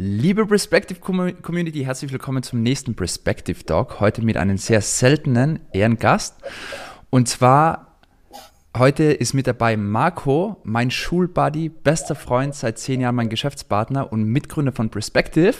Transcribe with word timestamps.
Liebe 0.00 0.46
Perspective 0.46 1.00
Community, 1.00 1.82
herzlich 1.82 2.12
willkommen 2.12 2.44
zum 2.44 2.62
nächsten 2.62 2.94
Perspective 2.94 3.64
Talk. 3.64 3.98
Heute 3.98 4.22
mit 4.22 4.36
einem 4.36 4.56
sehr 4.56 4.80
seltenen 4.80 5.58
Ehrengast. 5.72 6.36
Und 7.10 7.28
zwar 7.28 7.98
heute 8.76 9.02
ist 9.02 9.34
mit 9.34 9.48
dabei 9.48 9.76
Marco, 9.76 10.60
mein 10.62 10.92
Schulbuddy, 10.92 11.68
bester 11.68 12.14
Freund, 12.14 12.54
seit 12.54 12.78
zehn 12.78 13.00
Jahren 13.00 13.16
mein 13.16 13.28
Geschäftspartner 13.28 14.12
und 14.12 14.22
Mitgründer 14.22 14.70
von 14.70 14.88
Perspective. 14.88 15.56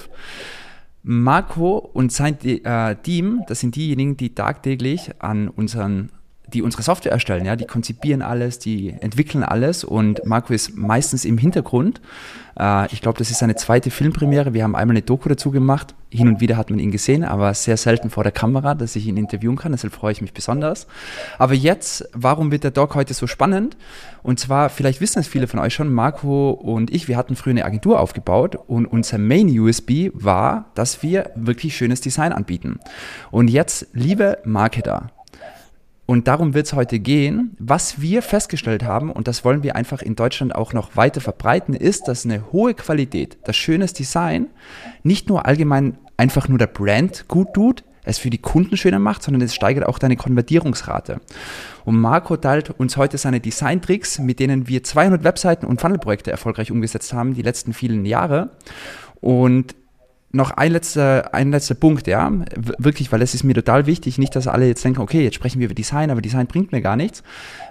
Marco 1.03 1.79
und 1.79 2.13
sein 2.13 2.39
äh, 2.45 2.95
Team, 2.95 3.43
das 3.49 3.59
sind 3.59 3.75
diejenigen, 3.75 4.17
die 4.17 4.37
tagtäglich 4.37 5.11
an 5.19 5.49
unseren 5.49 6.13
die 6.53 6.63
unsere 6.63 6.83
Software 6.83 7.13
erstellen, 7.13 7.45
ja, 7.45 7.57
die 7.57 7.67
konzipieren 7.67 8.23
alles, 8.23 8.59
die 8.59 8.95
entwickeln 9.01 9.43
alles 9.43 9.85
und 9.85 10.25
Marco 10.25 10.53
ist 10.53 10.77
meistens 10.77 11.25
im 11.25 11.39
Hintergrund. 11.39 12.01
Äh, 12.59 12.93
ich 12.93 13.01
glaube, 13.01 13.19
das 13.19 13.31
ist 13.31 13.39
seine 13.39 13.57
zweite 13.57 13.91
Filmpremiere. 13.91 14.55
Wir 14.55 14.65
haben 14.65 14.75
einmal 14.75 14.95
eine 14.95 15.03
Doku 15.03 15.29
dazu 15.29 15.51
gemacht. 15.51 15.95
Hin 16.11 16.27
und 16.27 16.41
wieder 16.41 16.57
hat 16.57 16.71
man 16.71 16.79
ihn 16.79 16.91
gesehen, 16.91 17.23
aber 17.23 17.53
sehr 17.53 17.77
selten 17.77 18.09
vor 18.09 18.23
der 18.23 18.33
Kamera, 18.33 18.75
dass 18.75 18.97
ich 18.97 19.07
ihn 19.07 19.19
interviewen 19.19 19.57
kann. 19.57 19.73
Deshalb 19.73 19.93
freue 19.93 20.13
ich 20.13 20.23
mich 20.23 20.33
besonders. 20.33 20.87
Aber 21.39 21.53
jetzt, 21.53 22.09
warum 22.15 22.51
wird 22.51 22.65
der 22.65 22.71
Doc 22.71 22.95
heute 22.95 23.13
so 23.13 23.27
spannend? 23.27 23.77
Und 24.23 24.41
zwar, 24.41 24.71
vielleicht 24.71 25.03
wissen 25.03 25.19
es 25.19 25.29
viele 25.29 25.47
von 25.47 25.61
euch 25.61 25.75
schon, 25.75 25.93
Marco 25.93 26.51
und 26.51 26.91
ich, 26.91 27.09
wir 27.09 27.19
hatten 27.19 27.37
früher 27.37 27.53
eine 27.53 27.67
Agentur 27.67 28.01
aufgebaut 28.01 28.57
und 28.57 28.87
unser 28.87 29.19
Main 29.19 29.49
USB 29.59 30.11
war, 30.15 30.71
dass 30.75 31.03
wir 31.03 31.31
wirklich 31.35 31.77
schönes 31.77 32.01
Design 32.01 32.33
anbieten. 32.33 32.81
Und 33.31 33.49
jetzt, 33.49 33.89
liebe 33.93 34.39
Marketer, 34.45 35.11
und 36.11 36.27
darum 36.27 36.55
wird 36.55 36.65
es 36.65 36.73
heute 36.73 37.01
gehen. 37.01 37.55
Was 37.59 38.01
wir 38.01 38.23
festgestellt 38.23 38.83
haben, 38.83 39.13
und 39.13 39.29
das 39.29 39.45
wollen 39.45 39.63
wir 39.63 39.77
einfach 39.77 40.01
in 40.01 40.17
Deutschland 40.17 40.55
auch 40.55 40.73
noch 40.73 40.97
weiter 40.97 41.21
verbreiten, 41.21 41.75
ist, 41.75 42.09
dass 42.09 42.25
eine 42.25 42.51
hohe 42.51 42.73
Qualität, 42.73 43.37
das 43.45 43.57
schönes 43.57 43.93
Design 43.93 44.47
nicht 45.03 45.29
nur 45.29 45.45
allgemein 45.45 45.99
einfach 46.17 46.49
nur 46.49 46.57
der 46.57 46.67
Brand 46.67 47.29
gut 47.29 47.53
tut, 47.53 47.85
es 48.05 48.17
für 48.17 48.31
die 48.31 48.39
Kunden 48.39 48.79
schöner 48.79 48.99
macht, 48.99 49.23
sondern 49.23 49.43
es 49.43 49.55
steigert 49.55 49.85
auch 49.85 49.99
deine 49.99 50.17
Konvertierungsrate. 50.17 51.21
Und 51.85 52.01
Marco 52.01 52.39
teilt 52.39 52.71
uns 52.71 52.97
heute 52.97 53.19
seine 53.19 53.41
Design-Tricks, 53.41 54.19
mit 54.19 54.41
denen 54.41 54.67
wir 54.67 54.83
200 54.83 55.25
Webseiten 55.25 55.67
und 55.67 55.79
Funnelprojekte 55.79 56.31
erfolgreich 56.31 56.73
umgesetzt 56.73 57.13
haben, 57.13 57.35
die 57.35 57.43
letzten 57.43 57.75
vielen 57.75 58.07
Jahre. 58.07 58.53
Und 59.21 59.75
noch 60.31 60.51
ein 60.51 60.73
letzter, 60.73 61.35
ein 61.35 61.51
letzter 61.51 61.75
Punkt, 61.75 62.07
ja, 62.07 62.31
wirklich, 62.79 63.11
weil 63.13 63.23
es 63.23 63.35
ist 63.35 63.45
mir 63.45 63.55
total 63.55 63.87
wichtig, 63.87 64.19
nicht, 64.19 64.37
dass 64.37 64.47
alle 64.47 64.67
jetzt 64.67 64.85
denken, 64.85 65.01
okay, 65.01 65.25
jetzt 65.25 65.35
sprechen 65.35 65.59
wir 65.59 65.67
über 65.67 65.75
Design, 65.75 66.11
aber 66.11 66.21
Design 66.21 66.47
bringt 66.47 66.71
mir 66.71 66.83
gar 66.83 66.97
nichts. 66.97 67.23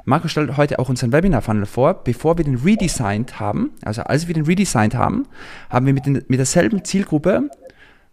Marco 0.06 0.28
stellt 0.28 0.58
heute 0.58 0.80
auch 0.80 0.90
unseren 0.90 1.12
Webinar-Funnel 1.12 1.68
vor. 1.68 2.04
Bevor 2.04 2.38
wir 2.38 2.46
den 2.46 2.56
redesigned 2.56 3.40
haben, 3.40 3.72
also 3.84 4.02
als 4.04 4.28
wir 4.28 4.34
den 4.34 4.46
redesigned 4.46 4.96
haben, 4.96 5.28
haben 5.70 5.86
wir 5.86 5.94
mit, 5.94 6.08
den, 6.08 6.24
mit 6.28 6.40
derselben 6.40 6.84
Zielgruppe 6.84 7.50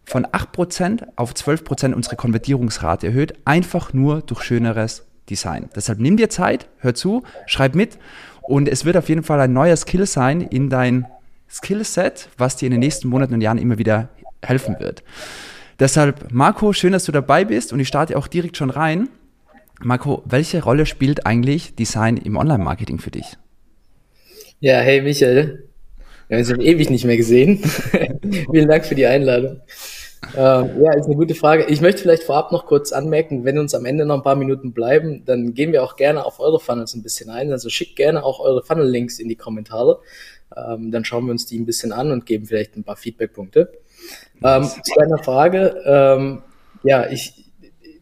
von 0.04 0.26
8% 0.26 1.04
auf 1.16 1.32
12% 1.32 1.94
unsere 1.94 2.16
Konvertierungsrate 2.16 3.06
erhöht, 3.06 3.34
einfach 3.46 3.94
nur 3.94 4.20
durch 4.20 4.42
schöneres 4.42 5.06
Design. 5.30 5.70
Deshalb 5.74 6.00
nimm 6.00 6.18
dir 6.18 6.28
Zeit, 6.28 6.68
hör 6.78 6.94
zu, 6.94 7.22
schreib 7.46 7.74
mit 7.74 7.98
und 8.42 8.68
es 8.68 8.84
wird 8.84 8.98
auf 8.98 9.08
jeden 9.08 9.22
Fall 9.22 9.40
ein 9.40 9.54
neuer 9.54 9.76
Skill 9.76 10.04
sein 10.04 10.42
in 10.42 10.68
dein 10.68 11.06
Skillset, 11.48 12.28
was 12.36 12.56
dir 12.56 12.66
in 12.66 12.72
den 12.72 12.80
nächsten 12.80 13.08
Monaten 13.08 13.32
und 13.32 13.40
Jahren 13.40 13.58
immer 13.58 13.78
wieder 13.78 14.10
helfen 14.44 14.76
wird. 14.78 15.02
Deshalb, 15.78 16.32
Marco, 16.32 16.72
schön, 16.72 16.92
dass 16.92 17.04
du 17.04 17.12
dabei 17.12 17.44
bist 17.44 17.72
und 17.72 17.80
ich 17.80 17.88
starte 17.88 18.16
auch 18.16 18.28
direkt 18.28 18.56
schon 18.56 18.70
rein. 18.70 19.08
Marco, 19.80 20.22
welche 20.24 20.62
Rolle 20.62 20.86
spielt 20.86 21.26
eigentlich 21.26 21.74
Design 21.74 22.16
im 22.16 22.36
Online-Marketing 22.36 23.00
für 23.00 23.10
dich? 23.10 23.36
Ja, 24.60 24.78
hey 24.78 25.02
Michael, 25.02 25.68
wir 26.28 26.38
haben 26.38 26.44
uns 26.44 26.64
ewig 26.64 26.90
nicht 26.90 27.04
mehr 27.04 27.16
gesehen. 27.16 27.58
Vielen 28.50 28.68
Dank 28.68 28.86
für 28.86 28.94
die 28.94 29.06
Einladung. 29.06 29.60
Ähm, 30.36 30.82
ja, 30.82 30.94
ist 30.94 31.06
eine 31.06 31.16
gute 31.16 31.34
Frage. 31.34 31.66
Ich 31.66 31.80
möchte 31.80 32.02
vielleicht 32.02 32.22
vorab 32.22 32.50
noch 32.50 32.66
kurz 32.66 32.92
anmerken, 32.92 33.44
wenn 33.44 33.58
uns 33.58 33.74
am 33.74 33.84
Ende 33.84 34.06
noch 34.06 34.16
ein 34.16 34.22
paar 34.22 34.36
Minuten 34.36 34.72
bleiben, 34.72 35.24
dann 35.26 35.54
gehen 35.54 35.72
wir 35.72 35.82
auch 35.82 35.96
gerne 35.96 36.24
auf 36.24 36.40
eure 36.40 36.60
Funnels 36.60 36.94
ein 36.94 37.02
bisschen 37.02 37.30
ein. 37.30 37.52
Also 37.52 37.68
schickt 37.68 37.96
gerne 37.96 38.24
auch 38.24 38.40
eure 38.40 38.62
Funnel-Links 38.62 39.18
in 39.18 39.28
die 39.28 39.36
Kommentare. 39.36 40.00
Ähm, 40.56 40.90
dann 40.90 41.04
schauen 41.04 41.26
wir 41.26 41.32
uns 41.32 41.46
die 41.46 41.58
ein 41.58 41.66
bisschen 41.66 41.92
an 41.92 42.10
und 42.10 42.26
geben 42.26 42.46
vielleicht 42.46 42.76
ein 42.76 42.84
paar 42.84 42.96
Feedback-Punkte. 42.96 43.72
Ähm, 44.42 44.64
zu 44.64 44.92
deiner 44.96 45.18
Frage, 45.18 45.82
ähm, 45.86 46.42
ja, 46.82 47.10
ich, 47.10 47.44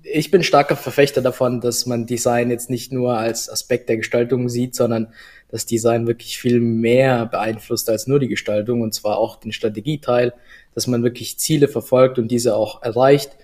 ich 0.03 0.31
bin 0.31 0.43
starker 0.43 0.77
Verfechter 0.77 1.23
davon, 1.23 1.61
dass 1.61 1.87
man 1.87 2.07
Design 2.07 2.51
jetzt 2.51 2.71
nicht 2.71 2.93
nur 2.93 3.17
als 3.17 3.49
Aspekt 3.49 3.89
der 3.89 3.97
Gestaltung 3.97 4.49
sieht, 4.49 4.75
sondern 4.75 5.13
dass 5.51 5.67
Design 5.67 6.07
wirklich 6.07 6.39
viel 6.39 6.61
mehr 6.61 7.27
beeinflusst 7.27 7.89
als 7.91 8.07
nur 8.07 8.19
die 8.19 8.29
Gestaltung 8.29 8.81
und 8.81 8.95
zwar 8.95 9.19
auch 9.19 9.37
den 9.37 9.53
Strategieteil, 9.53 10.33
dass 10.75 10.87
man 10.87 11.03
wirklich 11.03 11.39
Ziele 11.39 11.69
verfolgt 11.69 12.19
und 12.19 12.29
diese 12.29 12.57
auch 12.57 12.83
erreicht, 12.83 13.37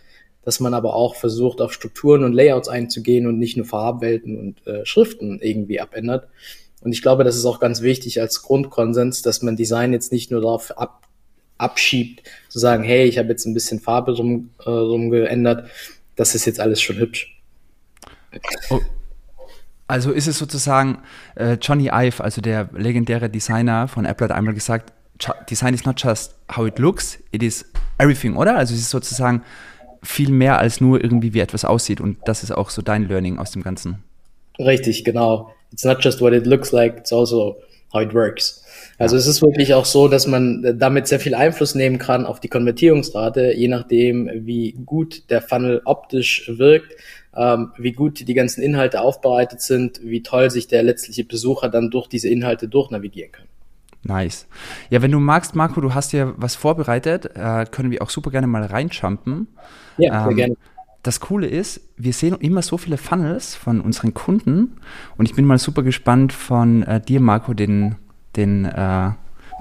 dass 0.43 0.61
man 0.61 0.73
aber 0.73 0.95
auch 0.95 1.15
versucht, 1.15 1.61
auf 1.61 1.75
Strukturen 1.75 2.25
und 2.25 2.33
Layouts 2.33 2.69
einzugehen 2.69 3.27
und 3.27 3.39
nicht 3.39 3.57
nur 3.57 3.67
Farbwelten 3.67 4.39
und 4.39 4.67
äh, 4.67 4.87
Schriften 4.87 5.39
irgendwie 5.41 5.81
abändert. 5.81 6.29
Und 6.81 6.93
ich 6.93 7.03
glaube, 7.03 7.25
das 7.25 7.37
ist 7.37 7.45
auch 7.45 7.61
ganz 7.61 7.83
wichtig 7.83 8.21
als 8.21 8.43
Grundkonsens, 8.43 9.23
dass 9.23 9.43
man 9.43 9.57
Design 9.57 9.93
jetzt 9.93 10.13
nicht 10.13 10.31
nur 10.31 10.41
darauf 10.41 10.79
ab, 10.79 11.08
abschiebt, 11.59 12.23
zu 12.49 12.59
sagen, 12.59 12.85
hey, 12.85 13.07
ich 13.07 13.19
habe 13.19 13.29
jetzt 13.29 13.45
ein 13.47 13.55
bisschen 13.55 13.81
Farbe 13.81 14.17
rum, 14.17 14.51
äh, 14.65 14.71
rumgeändert, 14.71 15.69
das 16.17 16.35
ist 16.35 16.47
jetzt 16.47 16.61
alles 16.61 16.81
schon 16.81 16.97
hübsch. 16.97 17.41
Oh. 18.71 18.81
Also 19.87 20.13
ist 20.13 20.27
es 20.27 20.39
sozusagen, 20.39 20.99
äh, 21.35 21.55
Johnny 21.55 21.91
Ive, 21.93 22.23
also 22.23 22.41
der 22.41 22.69
legendäre 22.75 23.31
Designer 23.31 23.89
von 23.89 24.05
Apple, 24.05 24.29
hat 24.29 24.37
einmal 24.37 24.55
gesagt, 24.55 24.93
Design 25.51 25.75
is 25.75 25.85
not 25.85 26.01
just 26.01 26.35
how 26.55 26.67
it 26.67 26.79
looks, 26.79 27.19
it 27.33 27.43
is 27.43 27.65
everything, 27.99 28.37
oder? 28.37 28.57
Also 28.57 28.75
es 28.75 28.81
ist 28.81 28.91
sozusagen 28.91 29.43
viel 30.03 30.31
mehr 30.31 30.59
als 30.59 30.81
nur 30.81 31.03
irgendwie, 31.03 31.35
wie 31.35 31.41
etwas 31.41 31.65
aussieht. 31.65 32.01
Und 32.01 32.19
das 32.27 32.43
ist 32.43 32.53
auch 32.53 32.71
so 32.71 32.83
dein 32.83 33.09
Learning 33.09 33.39
aus 33.39 33.51
dem 33.51 33.63
Ganzen. 33.63 34.03
Richtig, 34.59 35.05
genau. 35.05 35.53
It's 35.73 35.85
not 35.85 36.03
just 36.03 36.21
what 36.21 36.33
it 36.33 36.47
looks 36.47 36.73
like, 36.73 36.99
it's 36.99 37.13
also 37.13 37.57
how 37.93 38.03
it 38.03 38.15
works. 38.15 38.65
Also 38.99 39.17
ja. 39.17 39.21
es 39.21 39.27
ist 39.27 39.43
wirklich 39.43 39.75
auch 39.75 39.85
so, 39.85 40.09
dass 40.09 40.27
man 40.27 40.77
damit 40.79 41.07
sehr 41.07 41.21
viel 41.21 41.35
Einfluss 41.35 41.75
nehmen 41.75 41.99
kann 41.99 42.27
auf 42.27 42.41
die 42.41 42.49
Konvertierungsrate, 42.49 43.55
je 43.55 43.69
nachdem, 43.69 44.31
wie 44.35 44.73
gut 44.85 45.31
der 45.31 45.41
Funnel 45.41 45.83
optisch 45.85 46.51
wirkt, 46.55 46.95
ähm, 47.37 47.73
wie 47.79 47.93
gut 47.93 48.27
die 48.27 48.35
ganzen 48.35 48.63
Inhalte 48.63 49.01
aufbereitet 49.01 49.63
sind, 49.63 50.01
wie 50.03 50.23
toll 50.23 50.51
sich 50.51 50.67
der 50.67 50.83
letztliche 50.83 51.25
Besucher 51.25 51.69
dann 51.69 51.91
durch 51.91 52.09
diese 52.09 52.29
Inhalte 52.29 52.69
durchnavigieren 52.69 53.33
kann. 53.33 53.47
Nice. 54.03 54.47
Ja, 54.91 55.03
wenn 55.03 55.11
du 55.11 55.19
magst, 55.19 55.55
Marco, 55.55 55.81
du 55.81 55.95
hast 55.95 56.13
ja 56.13 56.33
was 56.37 56.55
vorbereitet, 56.55 57.31
äh, 57.35 57.67
können 57.71 57.91
wir 57.91 58.03
auch 58.03 58.11
super 58.11 58.31
gerne 58.31 58.47
mal 58.47 58.65
reinjumpen. 58.65 59.49
Ja, 59.99 60.23
sehr 60.23 60.31
ähm, 60.31 60.37
gerne. 60.37 60.55
Das 61.03 61.21
Coole 61.21 61.47
ist, 61.47 61.81
wir 61.97 62.13
sehen 62.13 62.37
immer 62.41 62.63
so 62.63 62.77
viele 62.77 62.99
Funnels 62.99 63.55
von 63.55 63.81
unseren 63.81 64.15
Kunden 64.15 64.77
und 65.17 65.27
ich 65.29 65.35
bin 65.35 65.45
mal 65.45 65.59
super 65.59 65.83
gespannt 65.83 66.33
von 66.33 66.83
äh, 66.83 67.01
dir, 67.01 67.21
Marco, 67.21 67.55
den 67.55 67.97
den 68.39 68.65
äh, 68.65 69.11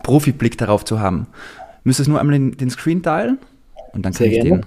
Profiblick 0.03 0.57
darauf 0.57 0.85
zu 0.85 0.99
haben. 0.99 1.27
Müsstest 1.83 2.09
nur 2.09 2.19
einmal 2.19 2.37
den, 2.37 2.55
den 2.57 2.69
Screen 2.69 3.03
teilen 3.03 3.39
und 3.93 4.05
dann 4.05 4.13
kann 4.13 4.29
Sehr 4.29 4.37
ich 4.37 4.43
gerne. 4.43 4.61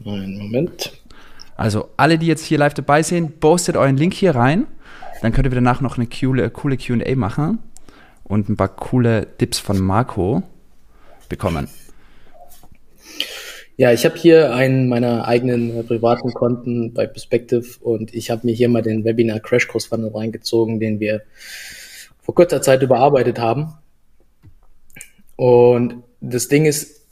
den. 0.00 0.12
Einen 0.12 0.38
Moment. 0.38 0.92
Also 1.56 1.90
alle, 1.96 2.18
die 2.18 2.26
jetzt 2.26 2.44
hier 2.44 2.58
live 2.58 2.74
dabei 2.74 3.02
sind, 3.02 3.38
postet 3.38 3.76
euren 3.76 3.96
Link 3.96 4.14
hier 4.14 4.34
rein. 4.34 4.66
Dann 5.20 5.32
könnt 5.32 5.46
ihr 5.46 5.50
danach 5.50 5.82
noch 5.82 5.98
eine 5.98 6.06
coole, 6.06 6.48
coole 6.50 6.78
QA 6.78 7.14
machen 7.16 7.58
und 8.24 8.48
ein 8.48 8.56
paar 8.56 8.68
coole 8.68 9.26
Tipps 9.36 9.58
von 9.58 9.78
Marco 9.78 10.42
bekommen. 11.28 11.68
Ja, 13.80 13.94
ich 13.94 14.04
habe 14.04 14.18
hier 14.18 14.54
einen 14.54 14.90
meiner 14.90 15.26
eigenen 15.26 15.74
äh, 15.74 15.82
privaten 15.82 16.34
Konten 16.34 16.92
bei 16.92 17.06
Perspective 17.06 17.64
und 17.80 18.12
ich 18.12 18.30
habe 18.30 18.46
mir 18.46 18.52
hier 18.52 18.68
mal 18.68 18.82
den 18.82 19.06
Webinar 19.06 19.40
Crashkurs 19.40 19.86
Funnel 19.86 20.10
reingezogen, 20.14 20.80
den 20.80 21.00
wir 21.00 21.22
vor 22.20 22.34
kurzer 22.34 22.60
Zeit 22.60 22.82
überarbeitet 22.82 23.38
haben. 23.38 23.72
Und 25.36 25.94
das 26.20 26.48
Ding 26.48 26.66
ist, 26.66 27.06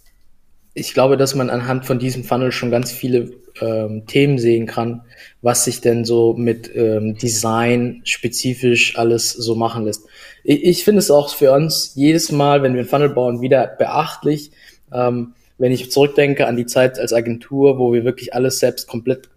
ich 0.75 0.93
glaube, 0.93 1.17
dass 1.17 1.35
man 1.35 1.49
anhand 1.49 1.87
von 1.87 1.99
diesem 1.99 2.23
Funnel 2.23 2.53
schon 2.53 2.71
ganz 2.71 2.93
viele 2.93 3.31
ähm, 3.62 4.05
Themen 4.06 4.37
sehen 4.37 4.67
kann, 4.67 5.00
was 5.41 5.64
sich 5.64 5.81
denn 5.81 6.05
so 6.05 6.35
mit 6.35 6.71
ähm, 6.75 7.14
Design 7.14 8.03
spezifisch 8.05 8.99
alles 8.99 9.32
so 9.32 9.55
machen 9.55 9.87
lässt. 9.87 10.05
Ich, 10.44 10.64
ich 10.64 10.85
finde 10.85 10.99
es 10.99 11.11
auch 11.11 11.35
für 11.35 11.50
uns 11.50 11.93
jedes 11.94 12.31
Mal, 12.31 12.62
wenn 12.62 12.75
wir 12.75 12.81
einen 12.81 12.91
Funnel 12.91 13.09
bauen, 13.09 13.41
wieder 13.41 13.67
beachtlich, 13.67 14.50
ähm, 14.93 15.32
wenn 15.58 15.72
ich 15.72 15.90
zurückdenke 15.90 16.46
an 16.46 16.56
die 16.56 16.66
Zeit 16.66 16.99
als 16.99 17.12
Agentur, 17.12 17.78
wo 17.78 17.93
wir 17.93 18.05
wirklich 18.05 18.34
alles 18.34 18.58
selbst 18.58 18.88
komplett 18.88 19.28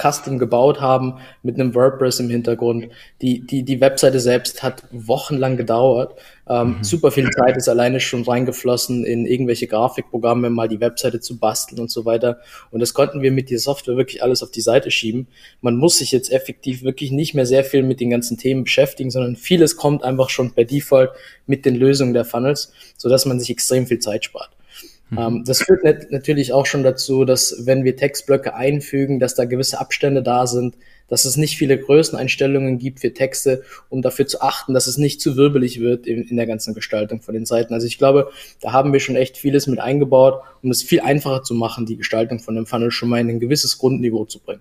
custom 0.00 0.38
gebaut 0.38 0.80
haben 0.80 1.14
mit 1.42 1.56
einem 1.56 1.74
WordPress 1.74 2.20
im 2.20 2.30
Hintergrund. 2.30 2.88
Die, 3.20 3.40
die, 3.40 3.64
die 3.64 3.80
Webseite 3.80 4.20
selbst 4.20 4.62
hat 4.62 4.84
wochenlang 4.90 5.56
gedauert. 5.56 6.14
Ähm, 6.48 6.78
mhm. 6.78 6.84
Super 6.84 7.10
viel 7.10 7.28
Zeit 7.30 7.56
ist 7.56 7.68
alleine 7.68 8.00
schon 8.00 8.22
reingeflossen 8.22 9.04
in 9.04 9.26
irgendwelche 9.26 9.66
Grafikprogramme, 9.66 10.50
mal 10.50 10.68
die 10.68 10.80
Webseite 10.80 11.20
zu 11.20 11.38
basteln 11.38 11.80
und 11.80 11.90
so 11.90 12.04
weiter. 12.04 12.38
Und 12.70 12.80
das 12.80 12.94
konnten 12.94 13.22
wir 13.22 13.32
mit 13.32 13.50
der 13.50 13.58
Software 13.58 13.96
wirklich 13.96 14.22
alles 14.22 14.42
auf 14.42 14.50
die 14.50 14.60
Seite 14.60 14.90
schieben. 14.90 15.26
Man 15.60 15.76
muss 15.76 15.98
sich 15.98 16.12
jetzt 16.12 16.32
effektiv 16.32 16.82
wirklich 16.82 17.10
nicht 17.10 17.34
mehr 17.34 17.46
sehr 17.46 17.64
viel 17.64 17.82
mit 17.82 18.00
den 18.00 18.10
ganzen 18.10 18.38
Themen 18.38 18.64
beschäftigen, 18.64 19.10
sondern 19.10 19.36
vieles 19.36 19.76
kommt 19.76 20.04
einfach 20.04 20.30
schon 20.30 20.52
per 20.52 20.64
Default 20.64 21.10
mit 21.46 21.64
den 21.66 21.74
Lösungen 21.74 22.14
der 22.14 22.24
Funnels, 22.24 22.72
sodass 22.96 23.26
man 23.26 23.40
sich 23.40 23.50
extrem 23.50 23.86
viel 23.86 23.98
Zeit 23.98 24.24
spart. 24.24 24.50
Mhm. 25.10 25.18
Ähm, 25.18 25.44
das 25.44 25.62
führt 25.62 25.84
natürlich 26.10 26.52
auch 26.52 26.66
schon 26.66 26.82
dazu, 26.82 27.24
dass 27.24 27.62
wenn 27.64 27.84
wir 27.84 27.96
Textblöcke 27.96 28.54
einfügen, 28.54 29.20
dass 29.20 29.34
da 29.34 29.44
gewisse 29.44 29.80
Abstände 29.80 30.22
da 30.22 30.46
sind, 30.46 30.76
dass 31.08 31.24
es 31.24 31.36
nicht 31.36 31.56
viele 31.56 31.78
Größeneinstellungen 31.78 32.78
gibt 32.78 33.00
für 33.00 33.14
Texte, 33.14 33.62
um 33.88 34.02
dafür 34.02 34.26
zu 34.26 34.42
achten, 34.42 34.74
dass 34.74 34.86
es 34.86 34.98
nicht 34.98 35.20
zu 35.20 35.36
wirbelig 35.36 35.80
wird 35.80 36.06
in, 36.06 36.22
in 36.22 36.36
der 36.36 36.46
ganzen 36.46 36.74
Gestaltung 36.74 37.22
von 37.22 37.34
den 37.34 37.46
Seiten. 37.46 37.72
Also 37.72 37.86
ich 37.86 37.96
glaube, 37.96 38.30
da 38.60 38.72
haben 38.72 38.92
wir 38.92 39.00
schon 39.00 39.16
echt 39.16 39.38
vieles 39.38 39.66
mit 39.66 39.80
eingebaut, 39.80 40.42
um 40.62 40.70
es 40.70 40.82
viel 40.82 41.00
einfacher 41.00 41.42
zu 41.42 41.54
machen, 41.54 41.86
die 41.86 41.96
Gestaltung 41.96 42.40
von 42.40 42.54
dem 42.54 42.66
Funnel 42.66 42.90
schon 42.90 43.08
mal 43.08 43.20
in 43.20 43.30
ein 43.30 43.40
gewisses 43.40 43.78
Grundniveau 43.78 44.26
zu 44.26 44.38
bringen. 44.38 44.60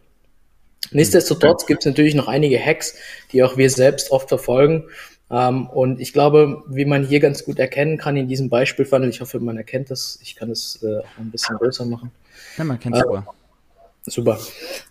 Nichtsdestotrotz 0.91 1.65
gibt 1.65 1.81
es 1.81 1.85
natürlich 1.85 2.15
noch 2.15 2.29
einige 2.29 2.57
Hacks, 2.57 2.95
die 3.33 3.43
auch 3.43 3.57
wir 3.57 3.69
selbst 3.69 4.11
oft 4.11 4.29
verfolgen 4.29 4.85
ähm, 5.29 5.67
und 5.67 5.99
ich 5.99 6.13
glaube, 6.13 6.63
wie 6.67 6.85
man 6.85 7.05
hier 7.05 7.19
ganz 7.19 7.43
gut 7.43 7.59
erkennen 7.59 7.97
kann 7.97 8.15
in 8.15 8.27
diesem 8.27 8.49
Beispielfunnel, 8.49 9.09
ich 9.09 9.21
hoffe, 9.21 9.39
man 9.39 9.57
erkennt 9.57 9.91
das, 9.91 10.19
ich 10.21 10.35
kann 10.35 10.49
es 10.49 10.81
äh, 10.83 10.99
auch 10.99 11.19
ein 11.19 11.31
bisschen 11.31 11.57
größer 11.57 11.85
machen. 11.85 12.11
Ja, 12.57 12.63
man 12.63 12.79
kennt 12.79 12.95
es 12.95 13.01
äh, 13.01 13.21
Super. 14.09 14.39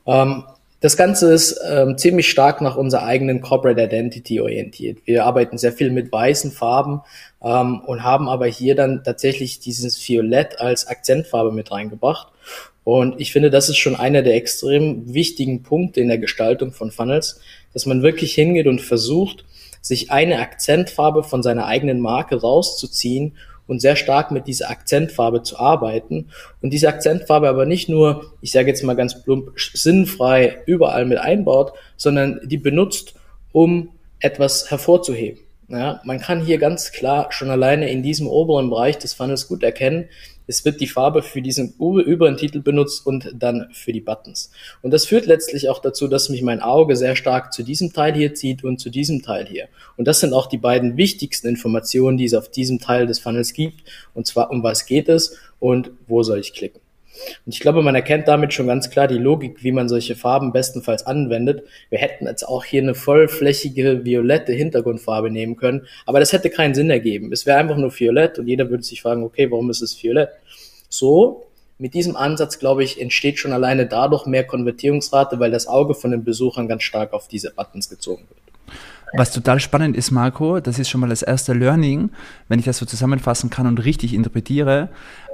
Ähm, 0.06 0.44
das 0.80 0.98
Ganze 0.98 1.32
ist 1.32 1.58
ähm, 1.66 1.96
ziemlich 1.96 2.28
stark 2.28 2.60
nach 2.60 2.76
unserer 2.76 3.04
eigenen 3.04 3.40
Corporate 3.40 3.82
Identity 3.82 4.40
orientiert. 4.40 4.98
Wir 5.06 5.24
arbeiten 5.24 5.56
sehr 5.56 5.72
viel 5.72 5.90
mit 5.90 6.12
weißen 6.12 6.52
Farben 6.52 7.00
ähm, 7.42 7.80
und 7.80 8.02
haben 8.02 8.28
aber 8.28 8.46
hier 8.46 8.74
dann 8.74 9.02
tatsächlich 9.02 9.58
dieses 9.58 10.06
Violett 10.06 10.60
als 10.60 10.86
Akzentfarbe 10.86 11.50
mit 11.50 11.72
reingebracht. 11.72 12.28
Und 12.84 13.20
ich 13.20 13.32
finde, 13.32 13.50
das 13.50 13.70
ist 13.70 13.78
schon 13.78 13.96
einer 13.96 14.22
der 14.22 14.36
extrem 14.36 15.12
wichtigen 15.12 15.62
Punkte 15.62 16.00
in 16.00 16.08
der 16.08 16.18
Gestaltung 16.18 16.72
von 16.72 16.90
Funnels, 16.90 17.40
dass 17.72 17.86
man 17.86 18.02
wirklich 18.02 18.34
hingeht 18.34 18.66
und 18.66 18.80
versucht, 18.80 19.44
sich 19.86 20.10
eine 20.10 20.40
Akzentfarbe 20.40 21.22
von 21.22 21.44
seiner 21.44 21.66
eigenen 21.66 22.00
Marke 22.00 22.40
rauszuziehen 22.40 23.36
und 23.68 23.80
sehr 23.80 23.94
stark 23.94 24.32
mit 24.32 24.48
dieser 24.48 24.68
Akzentfarbe 24.68 25.42
zu 25.42 25.58
arbeiten 25.58 26.28
und 26.60 26.70
diese 26.70 26.88
Akzentfarbe 26.88 27.48
aber 27.48 27.66
nicht 27.66 27.88
nur, 27.88 28.32
ich 28.40 28.50
sage 28.50 28.68
jetzt 28.68 28.82
mal 28.82 28.96
ganz 28.96 29.22
plump, 29.22 29.52
sinnfrei 29.56 30.58
überall 30.66 31.04
mit 31.04 31.18
einbaut, 31.18 31.72
sondern 31.96 32.40
die 32.44 32.58
benutzt, 32.58 33.14
um 33.52 33.90
etwas 34.18 34.70
hervorzuheben. 34.70 35.40
Ja, 35.68 36.00
man 36.04 36.20
kann 36.20 36.44
hier 36.44 36.58
ganz 36.58 36.90
klar 36.90 37.28
schon 37.30 37.50
alleine 37.50 37.90
in 37.90 38.02
diesem 38.02 38.26
oberen 38.26 38.70
Bereich 38.70 38.98
des 38.98 39.14
Funnels 39.14 39.46
gut 39.48 39.62
erkennen, 39.62 40.08
es 40.46 40.64
wird 40.64 40.80
die 40.80 40.86
Farbe 40.86 41.22
für 41.22 41.42
diesen 41.42 41.74
überen 41.78 42.36
Titel 42.36 42.60
benutzt 42.60 43.06
und 43.06 43.32
dann 43.34 43.68
für 43.72 43.92
die 43.92 44.00
Buttons. 44.00 44.50
Und 44.82 44.92
das 44.92 45.06
führt 45.06 45.26
letztlich 45.26 45.68
auch 45.68 45.80
dazu, 45.80 46.08
dass 46.08 46.28
mich 46.28 46.42
mein 46.42 46.60
Auge 46.60 46.96
sehr 46.96 47.16
stark 47.16 47.52
zu 47.52 47.62
diesem 47.62 47.92
Teil 47.92 48.14
hier 48.14 48.34
zieht 48.34 48.64
und 48.64 48.78
zu 48.78 48.90
diesem 48.90 49.22
Teil 49.22 49.46
hier. 49.46 49.68
Und 49.96 50.06
das 50.06 50.20
sind 50.20 50.32
auch 50.32 50.46
die 50.46 50.58
beiden 50.58 50.96
wichtigsten 50.96 51.48
Informationen, 51.48 52.16
die 52.16 52.24
es 52.24 52.34
auf 52.34 52.50
diesem 52.50 52.78
Teil 52.78 53.06
des 53.06 53.18
Funnels 53.18 53.52
gibt. 53.52 53.82
Und 54.14 54.26
zwar, 54.26 54.50
um 54.50 54.62
was 54.62 54.86
geht 54.86 55.08
es 55.08 55.36
und 55.58 55.90
wo 56.06 56.22
soll 56.22 56.38
ich 56.38 56.52
klicken. 56.52 56.85
Und 57.44 57.54
ich 57.54 57.60
glaube, 57.60 57.82
man 57.82 57.94
erkennt 57.94 58.28
damit 58.28 58.52
schon 58.52 58.66
ganz 58.66 58.90
klar 58.90 59.08
die 59.08 59.18
Logik, 59.18 59.62
wie 59.62 59.72
man 59.72 59.88
solche 59.88 60.16
Farben 60.16 60.52
bestenfalls 60.52 61.06
anwendet. 61.06 61.64
Wir 61.90 61.98
hätten 61.98 62.26
jetzt 62.26 62.44
auch 62.44 62.64
hier 62.64 62.82
eine 62.82 62.94
vollflächige 62.94 64.04
violette 64.04 64.52
Hintergrundfarbe 64.52 65.30
nehmen 65.30 65.56
können, 65.56 65.86
aber 66.06 66.20
das 66.20 66.32
hätte 66.32 66.50
keinen 66.50 66.74
Sinn 66.74 66.90
ergeben. 66.90 67.32
Es 67.32 67.46
wäre 67.46 67.58
einfach 67.58 67.76
nur 67.76 67.98
violett 67.98 68.38
und 68.38 68.46
jeder 68.46 68.70
würde 68.70 68.82
sich 68.82 69.02
fragen, 69.02 69.22
okay, 69.22 69.50
warum 69.50 69.70
ist 69.70 69.82
es 69.82 70.02
violett? 70.02 70.30
So, 70.88 71.46
mit 71.78 71.94
diesem 71.94 72.16
Ansatz, 72.16 72.58
glaube 72.58 72.84
ich, 72.84 73.00
entsteht 73.00 73.38
schon 73.38 73.52
alleine 73.52 73.86
dadurch 73.86 74.26
mehr 74.26 74.44
Konvertierungsrate, 74.44 75.38
weil 75.38 75.50
das 75.50 75.66
Auge 75.66 75.94
von 75.94 76.10
den 76.10 76.24
Besuchern 76.24 76.68
ganz 76.68 76.84
stark 76.84 77.12
auf 77.12 77.28
diese 77.28 77.50
Buttons 77.50 77.90
gezogen 77.90 78.24
wird. 78.28 78.40
Was 79.16 79.32
total 79.32 79.60
spannend 79.60 79.96
ist, 79.96 80.10
Marco, 80.10 80.58
das 80.60 80.78
ist 80.78 80.88
schon 80.88 81.00
mal 81.00 81.08
das 81.08 81.22
erste 81.22 81.52
Learning, 81.52 82.10
wenn 82.48 82.58
ich 82.58 82.64
das 82.64 82.78
so 82.78 82.86
zusammenfassen 82.86 83.50
kann 83.50 83.66
und 83.66 83.84
richtig 83.84 84.14
interpretiere 84.14 84.88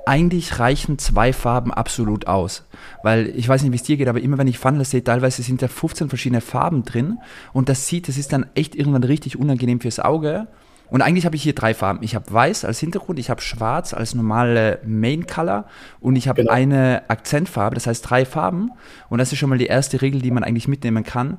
eigentlich 0.06 0.58
reichen 0.58 0.98
zwei 0.98 1.32
Farben 1.32 1.72
absolut 1.72 2.26
aus. 2.26 2.64
Weil 3.02 3.28
ich 3.36 3.48
weiß 3.48 3.62
nicht, 3.62 3.72
wie 3.72 3.76
es 3.76 3.82
dir 3.82 3.96
geht, 3.96 4.08
aber 4.08 4.20
immer 4.20 4.38
wenn 4.38 4.48
ich 4.48 4.58
Funnel 4.58 4.84
sehe, 4.84 5.04
teilweise 5.04 5.42
sind 5.42 5.62
da 5.62 5.68
15 5.68 6.08
verschiedene 6.08 6.40
Farben 6.40 6.84
drin 6.84 7.18
und 7.52 7.68
das 7.68 7.86
sieht, 7.88 8.08
das 8.08 8.16
ist 8.16 8.32
dann 8.32 8.46
echt 8.54 8.74
irgendwann 8.74 9.04
richtig 9.04 9.38
unangenehm 9.38 9.80
fürs 9.80 10.00
Auge. 10.00 10.48
Und 10.90 11.00
eigentlich 11.00 11.24
habe 11.24 11.36
ich 11.36 11.42
hier 11.42 11.54
drei 11.54 11.72
Farben. 11.72 12.00
Ich 12.02 12.14
habe 12.14 12.30
weiß 12.30 12.66
als 12.66 12.78
Hintergrund, 12.78 13.18
ich 13.18 13.30
habe 13.30 13.40
schwarz 13.40 13.94
als 13.94 14.14
normale 14.14 14.78
Main 14.84 15.26
Color 15.26 15.64
und 16.00 16.16
ich 16.16 16.28
habe 16.28 16.42
genau. 16.42 16.52
eine 16.52 17.04
Akzentfarbe, 17.08 17.74
das 17.74 17.86
heißt 17.86 18.10
drei 18.10 18.26
Farben. 18.26 18.72
Und 19.08 19.18
das 19.18 19.32
ist 19.32 19.38
schon 19.38 19.48
mal 19.48 19.56
die 19.56 19.66
erste 19.66 20.02
Regel, 20.02 20.20
die 20.20 20.30
man 20.30 20.44
eigentlich 20.44 20.68
mitnehmen 20.68 21.02
kann. 21.02 21.38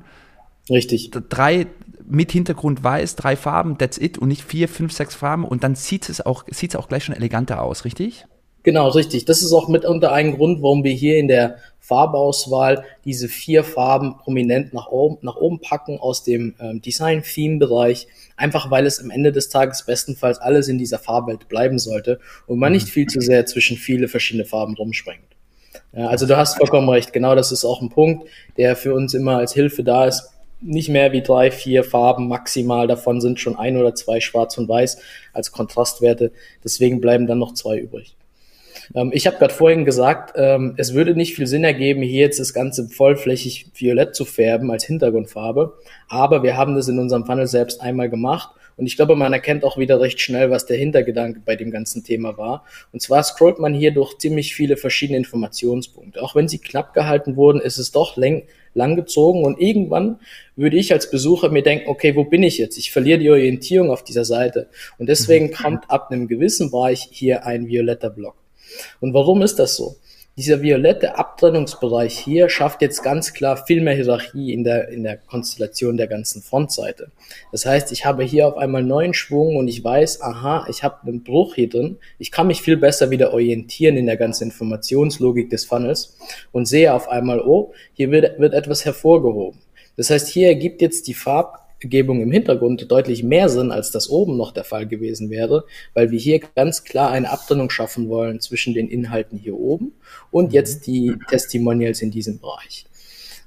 Richtig. 0.68 1.12
Drei 1.28 1.68
mit 2.04 2.32
Hintergrund 2.32 2.82
weiß, 2.82 3.14
drei 3.14 3.36
Farben, 3.36 3.78
that's 3.78 3.96
it 3.96 4.18
und 4.18 4.28
nicht 4.28 4.42
vier, 4.42 4.68
fünf, 4.68 4.92
sechs 4.92 5.14
Farben 5.14 5.44
und 5.44 5.62
dann 5.62 5.76
sieht 5.76 6.08
es 6.08 6.24
auch, 6.24 6.44
sieht 6.50 6.74
es 6.74 6.76
auch 6.76 6.88
gleich 6.88 7.04
schon 7.04 7.14
eleganter 7.14 7.62
aus, 7.62 7.84
richtig? 7.84 8.26
Genau, 8.64 8.88
richtig. 8.88 9.26
Das 9.26 9.42
ist 9.42 9.52
auch 9.52 9.68
mitunter 9.68 10.12
ein 10.12 10.36
Grund, 10.36 10.62
warum 10.62 10.84
wir 10.84 10.92
hier 10.92 11.18
in 11.18 11.28
der 11.28 11.58
Farbauswahl 11.80 12.82
diese 13.04 13.28
vier 13.28 13.62
Farben 13.62 14.16
prominent 14.16 14.72
nach 14.72 14.88
oben, 14.88 15.18
nach 15.20 15.36
oben 15.36 15.60
packen 15.60 15.98
aus 15.98 16.24
dem 16.24 16.54
ähm, 16.58 16.80
Design-Theme-Bereich. 16.80 18.08
Einfach 18.38 18.70
weil 18.70 18.86
es 18.86 19.00
am 19.00 19.10
Ende 19.10 19.32
des 19.32 19.50
Tages 19.50 19.84
bestenfalls 19.84 20.38
alles 20.38 20.68
in 20.68 20.78
dieser 20.78 20.98
Farbwelt 20.98 21.46
bleiben 21.50 21.78
sollte 21.78 22.20
und 22.46 22.58
man 22.58 22.72
nicht 22.72 22.88
viel 22.88 23.06
zu 23.06 23.20
sehr 23.20 23.44
zwischen 23.44 23.76
viele 23.76 24.08
verschiedene 24.08 24.46
Farben 24.46 24.74
rumspringt. 24.74 25.20
Ja, 25.92 26.08
also 26.08 26.26
du 26.26 26.34
hast 26.38 26.56
vollkommen 26.56 26.88
recht. 26.88 27.12
Genau 27.12 27.34
das 27.34 27.52
ist 27.52 27.66
auch 27.66 27.82
ein 27.82 27.90
Punkt, 27.90 28.26
der 28.56 28.76
für 28.76 28.94
uns 28.94 29.12
immer 29.12 29.36
als 29.36 29.52
Hilfe 29.52 29.84
da 29.84 30.06
ist. 30.06 30.30
Nicht 30.62 30.88
mehr 30.88 31.12
wie 31.12 31.20
drei, 31.20 31.50
vier 31.50 31.84
Farben 31.84 32.28
maximal. 32.28 32.86
Davon 32.86 33.20
sind 33.20 33.38
schon 33.40 33.56
ein 33.56 33.76
oder 33.76 33.94
zwei 33.94 34.20
schwarz 34.20 34.56
und 34.56 34.70
weiß 34.70 34.98
als 35.34 35.52
Kontrastwerte. 35.52 36.32
Deswegen 36.64 37.02
bleiben 37.02 37.26
dann 37.26 37.38
noch 37.38 37.52
zwei 37.52 37.76
übrig. 37.76 38.16
Ähm, 38.94 39.10
ich 39.12 39.26
habe 39.26 39.36
gerade 39.38 39.54
vorhin 39.54 39.84
gesagt, 39.84 40.34
ähm, 40.36 40.74
es 40.76 40.94
würde 40.94 41.14
nicht 41.14 41.34
viel 41.34 41.46
Sinn 41.46 41.64
ergeben, 41.64 42.02
hier 42.02 42.20
jetzt 42.20 42.40
das 42.40 42.54
Ganze 42.54 42.88
vollflächig 42.88 43.66
violett 43.74 44.14
zu 44.14 44.24
färben 44.24 44.70
als 44.70 44.84
Hintergrundfarbe. 44.84 45.74
Aber 46.08 46.42
wir 46.42 46.56
haben 46.56 46.74
das 46.74 46.88
in 46.88 46.98
unserem 46.98 47.26
Funnel 47.26 47.46
selbst 47.46 47.80
einmal 47.80 48.08
gemacht. 48.08 48.50
Und 48.76 48.86
ich 48.86 48.96
glaube, 48.96 49.14
man 49.14 49.32
erkennt 49.32 49.64
auch 49.64 49.78
wieder 49.78 50.00
recht 50.00 50.20
schnell, 50.20 50.50
was 50.50 50.66
der 50.66 50.76
Hintergedanke 50.76 51.40
bei 51.44 51.56
dem 51.56 51.70
ganzen 51.70 52.02
Thema 52.02 52.36
war. 52.36 52.64
Und 52.92 53.00
zwar 53.00 53.22
scrollt 53.22 53.58
man 53.58 53.72
hier 53.72 53.92
durch 53.92 54.18
ziemlich 54.18 54.54
viele 54.54 54.76
verschiedene 54.76 55.18
Informationspunkte. 55.18 56.20
Auch 56.20 56.34
wenn 56.34 56.48
sie 56.48 56.58
knapp 56.58 56.92
gehalten 56.92 57.36
wurden, 57.36 57.60
ist 57.60 57.78
es 57.78 57.92
doch 57.92 58.16
lang, 58.16 58.42
lang 58.74 58.96
gezogen. 58.96 59.44
Und 59.44 59.60
irgendwann 59.60 60.18
würde 60.56 60.76
ich 60.76 60.92
als 60.92 61.10
Besucher 61.10 61.50
mir 61.50 61.62
denken, 61.62 61.88
okay, 61.88 62.16
wo 62.16 62.24
bin 62.24 62.42
ich 62.42 62.58
jetzt? 62.58 62.76
Ich 62.76 62.90
verliere 62.90 63.18
die 63.18 63.30
Orientierung 63.30 63.90
auf 63.90 64.02
dieser 64.02 64.24
Seite. 64.24 64.68
Und 64.98 65.08
deswegen 65.08 65.46
mhm. 65.46 65.52
kommt 65.52 65.90
ab 65.90 66.10
einem 66.10 66.26
gewissen 66.26 66.70
Bereich 66.70 67.08
hier 67.10 67.46
ein 67.46 67.68
violetter 67.68 68.10
Block. 68.10 68.43
Und 69.00 69.14
warum 69.14 69.42
ist 69.42 69.58
das 69.58 69.76
so? 69.76 69.96
Dieser 70.36 70.62
violette 70.62 71.16
Abtrennungsbereich 71.16 72.18
hier 72.18 72.48
schafft 72.48 72.82
jetzt 72.82 73.04
ganz 73.04 73.34
klar 73.34 73.56
viel 73.56 73.80
mehr 73.80 73.94
Hierarchie 73.94 74.52
in 74.52 74.64
der, 74.64 74.88
in 74.88 75.04
der 75.04 75.16
Konstellation 75.16 75.96
der 75.96 76.08
ganzen 76.08 76.42
Frontseite. 76.42 77.12
Das 77.52 77.66
heißt, 77.66 77.92
ich 77.92 78.04
habe 78.04 78.24
hier 78.24 78.48
auf 78.48 78.56
einmal 78.56 78.82
neuen 78.82 79.14
Schwung 79.14 79.54
und 79.54 79.68
ich 79.68 79.84
weiß, 79.84 80.22
aha, 80.22 80.66
ich 80.68 80.82
habe 80.82 81.06
einen 81.06 81.22
Bruch 81.22 81.54
hier 81.54 81.68
drin. 81.68 81.98
Ich 82.18 82.32
kann 82.32 82.48
mich 82.48 82.62
viel 82.62 82.76
besser 82.76 83.10
wieder 83.10 83.32
orientieren 83.32 83.96
in 83.96 84.06
der 84.06 84.16
ganzen 84.16 84.44
Informationslogik 84.44 85.50
des 85.50 85.66
Funnels 85.66 86.16
und 86.50 86.66
sehe 86.66 86.92
auf 86.92 87.08
einmal, 87.08 87.40
oh, 87.40 87.72
hier 87.92 88.10
wird, 88.10 88.40
wird 88.40 88.54
etwas 88.54 88.84
hervorgehoben. 88.84 89.60
Das 89.96 90.10
heißt, 90.10 90.26
hier 90.26 90.48
ergibt 90.48 90.82
jetzt 90.82 91.06
die 91.06 91.14
Farb, 91.14 91.63
Gebung 91.88 92.20
im 92.20 92.32
Hintergrund 92.32 92.90
deutlich 92.90 93.22
mehr 93.22 93.48
Sinn, 93.48 93.70
als 93.70 93.90
das 93.90 94.08
oben 94.08 94.36
noch 94.36 94.52
der 94.52 94.64
Fall 94.64 94.86
gewesen 94.86 95.30
wäre, 95.30 95.64
weil 95.94 96.10
wir 96.10 96.18
hier 96.18 96.40
ganz 96.54 96.84
klar 96.84 97.10
eine 97.10 97.30
Abtrennung 97.30 97.70
schaffen 97.70 98.08
wollen 98.08 98.40
zwischen 98.40 98.74
den 98.74 98.88
Inhalten 98.88 99.38
hier 99.38 99.58
oben 99.58 99.92
und 100.30 100.52
jetzt 100.52 100.86
die 100.86 101.14
Testimonials 101.28 102.02
in 102.02 102.10
diesem 102.10 102.38
Bereich. 102.38 102.86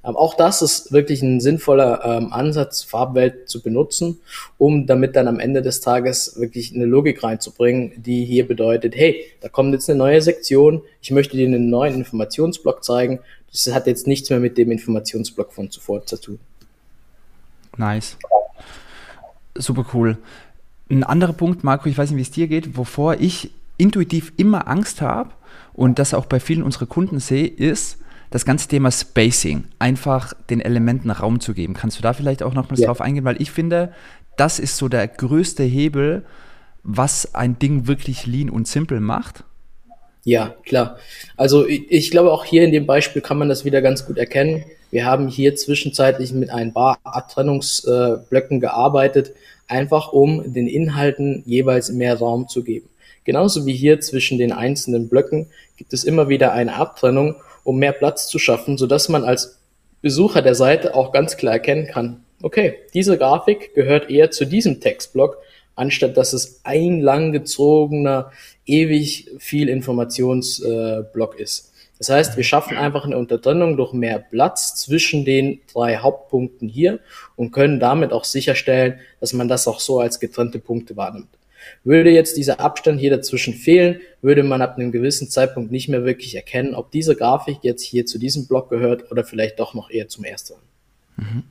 Ähm, 0.07 0.15
auch 0.15 0.35
das 0.35 0.61
ist 0.61 0.91
wirklich 0.91 1.21
ein 1.21 1.39
sinnvoller 1.39 2.01
ähm, 2.05 2.31
Ansatz, 2.31 2.83
Farbwelt 2.83 3.49
zu 3.49 3.61
benutzen, 3.61 4.19
um 4.57 4.87
damit 4.87 5.15
dann 5.15 5.27
am 5.27 5.39
Ende 5.39 5.61
des 5.61 5.81
Tages 5.81 6.39
wirklich 6.39 6.73
eine 6.73 6.85
Logik 6.85 7.23
reinzubringen, 7.23 7.93
die 7.97 8.25
hier 8.25 8.47
bedeutet, 8.47 8.95
hey, 8.95 9.25
da 9.41 9.49
kommt 9.49 9.73
jetzt 9.73 9.89
eine 9.89 9.99
neue 9.99 10.21
Sektion, 10.21 10.81
ich 11.01 11.11
möchte 11.11 11.35
dir 11.35 11.47
einen 11.47 11.69
neuen 11.69 11.95
Informationsblock 11.95 12.83
zeigen. 12.83 13.19
Das 13.51 13.73
hat 13.73 13.87
jetzt 13.87 14.07
nichts 14.07 14.29
mehr 14.29 14.39
mit 14.39 14.57
dem 14.57 14.71
Informationsblock 14.71 15.53
von 15.53 15.71
zuvor 15.71 16.05
zu 16.05 16.17
tun. 16.17 16.39
Nice. 17.77 18.17
Super 19.55 19.85
cool. 19.93 20.17
Ein 20.89 21.03
anderer 21.03 21.33
Punkt, 21.33 21.63
Marco, 21.63 21.89
ich 21.89 21.97
weiß 21.97 22.11
nicht, 22.11 22.17
wie 22.17 22.21
es 22.21 22.31
dir 22.31 22.47
geht, 22.47 22.77
wovor 22.77 23.15
ich 23.15 23.51
intuitiv 23.77 24.33
immer 24.37 24.67
Angst 24.67 25.01
habe 25.01 25.31
und 25.73 25.99
das 25.99 26.13
auch 26.13 26.25
bei 26.25 26.39
vielen 26.39 26.63
unserer 26.63 26.85
Kunden 26.85 27.19
sehe, 27.19 27.47
ist, 27.47 27.99
das 28.29 28.45
ganze 28.45 28.67
Thema 28.67 28.91
Spacing, 28.91 29.65
einfach 29.79 30.33
den 30.49 30.59
Elementen 30.59 31.11
Raum 31.11 31.39
zu 31.39 31.53
geben. 31.53 31.73
Kannst 31.73 31.97
du 31.97 32.01
da 32.01 32.13
vielleicht 32.13 32.43
auch 32.43 32.53
noch 32.53 32.69
mal 32.69 32.77
ja. 32.77 32.87
drauf 32.87 32.99
eingehen? 32.99 33.23
Weil 33.23 33.41
ich 33.41 33.51
finde, 33.51 33.93
das 34.35 34.59
ist 34.59 34.77
so 34.77 34.89
der 34.89 35.07
größte 35.07 35.63
Hebel, 35.63 36.25
was 36.83 37.35
ein 37.35 37.59
Ding 37.59 37.87
wirklich 37.87 38.25
lean 38.25 38.49
und 38.49 38.67
simpel 38.67 38.99
macht. 38.99 39.43
Ja, 40.23 40.55
klar. 40.65 40.97
Also 41.35 41.65
ich, 41.67 41.89
ich 41.89 42.11
glaube, 42.11 42.31
auch 42.31 42.45
hier 42.45 42.63
in 42.63 42.71
dem 42.71 42.85
Beispiel 42.85 43.21
kann 43.21 43.37
man 43.37 43.49
das 43.49 43.65
wieder 43.65 43.81
ganz 43.81 44.05
gut 44.05 44.17
erkennen. 44.17 44.65
Wir 44.91 45.05
haben 45.05 45.27
hier 45.27 45.55
zwischenzeitlich 45.55 46.31
mit 46.33 46.49
ein 46.49 46.73
paar 46.73 46.97
Abtrennungsblöcken 47.03 48.59
gearbeitet, 48.59 49.33
einfach 49.67 50.13
um 50.13 50.53
den 50.53 50.67
Inhalten 50.67 51.43
jeweils 51.45 51.91
mehr 51.91 52.17
Raum 52.17 52.47
zu 52.47 52.63
geben. 52.63 52.89
Genauso 53.25 53.65
wie 53.65 53.73
hier 53.73 53.99
zwischen 53.99 54.37
den 54.37 54.53
einzelnen 54.53 55.09
Blöcken 55.09 55.47
gibt 55.75 55.91
es 55.91 56.05
immer 56.05 56.29
wieder 56.29 56.53
eine 56.53 56.75
Abtrennung, 56.75 57.35
um 57.63 57.77
mehr 57.77 57.91
Platz 57.91 58.27
zu 58.27 58.39
schaffen, 58.39 58.77
sodass 58.77 59.09
man 59.09 59.25
als 59.25 59.59
Besucher 60.01 60.41
der 60.41 60.55
Seite 60.55 60.95
auch 60.95 61.11
ganz 61.11 61.35
klar 61.35 61.53
erkennen 61.53 61.87
kann, 61.87 62.23
okay, 62.41 62.75
diese 62.93 63.17
Grafik 63.17 63.73
gehört 63.73 64.09
eher 64.09 64.31
zu 64.31 64.45
diesem 64.45 64.79
Textblock, 64.79 65.37
anstatt 65.77 66.17
dass 66.17 66.33
es 66.33 66.61
ein 66.63 66.99
langgezogener, 66.99 68.31
ewig 68.65 69.29
viel 69.39 69.69
Informationsblock 69.69 71.39
äh, 71.39 71.43
ist. 71.43 71.71
Das 71.99 72.09
heißt, 72.09 72.37
wir 72.37 72.43
schaffen 72.43 72.77
einfach 72.77 73.05
eine 73.05 73.17
Untertrennung 73.17 73.75
durch 73.75 73.93
mehr 73.93 74.19
Platz 74.19 74.75
zwischen 74.75 75.25
den 75.25 75.61
drei 75.73 75.97
Hauptpunkten 75.97 76.69
hier 76.69 76.99
und 77.35 77.51
können 77.51 77.79
damit 77.79 78.11
auch 78.11 78.23
sicherstellen, 78.23 78.99
dass 79.19 79.33
man 79.33 79.47
das 79.47 79.67
auch 79.67 79.79
so 79.79 79.99
als 79.99 80.19
getrennte 80.19 80.59
Punkte 80.59 80.95
wahrnimmt. 80.95 81.29
Würde 81.83 82.11
jetzt 82.11 82.37
dieser 82.37 82.59
Abstand 82.59 82.99
hier 82.99 83.09
dazwischen 83.09 83.53
fehlen, 83.53 83.99
würde 84.21 84.43
man 84.43 84.61
ab 84.61 84.77
einem 84.77 84.91
gewissen 84.91 85.29
Zeitpunkt 85.29 85.71
nicht 85.71 85.89
mehr 85.89 86.05
wirklich 86.05 86.35
erkennen, 86.35 86.75
ob 86.75 86.91
diese 86.91 87.15
Grafik 87.15 87.57
jetzt 87.61 87.83
hier 87.83 88.05
zu 88.05 88.19
diesem 88.19 88.47
Block 88.47 88.69
gehört 88.69 89.11
oder 89.11 89.23
vielleicht 89.23 89.59
doch 89.59 89.73
noch 89.73 89.89
eher 89.89 90.07
zum 90.07 90.23
ersten. 90.23 90.53
Mhm. 91.17 91.43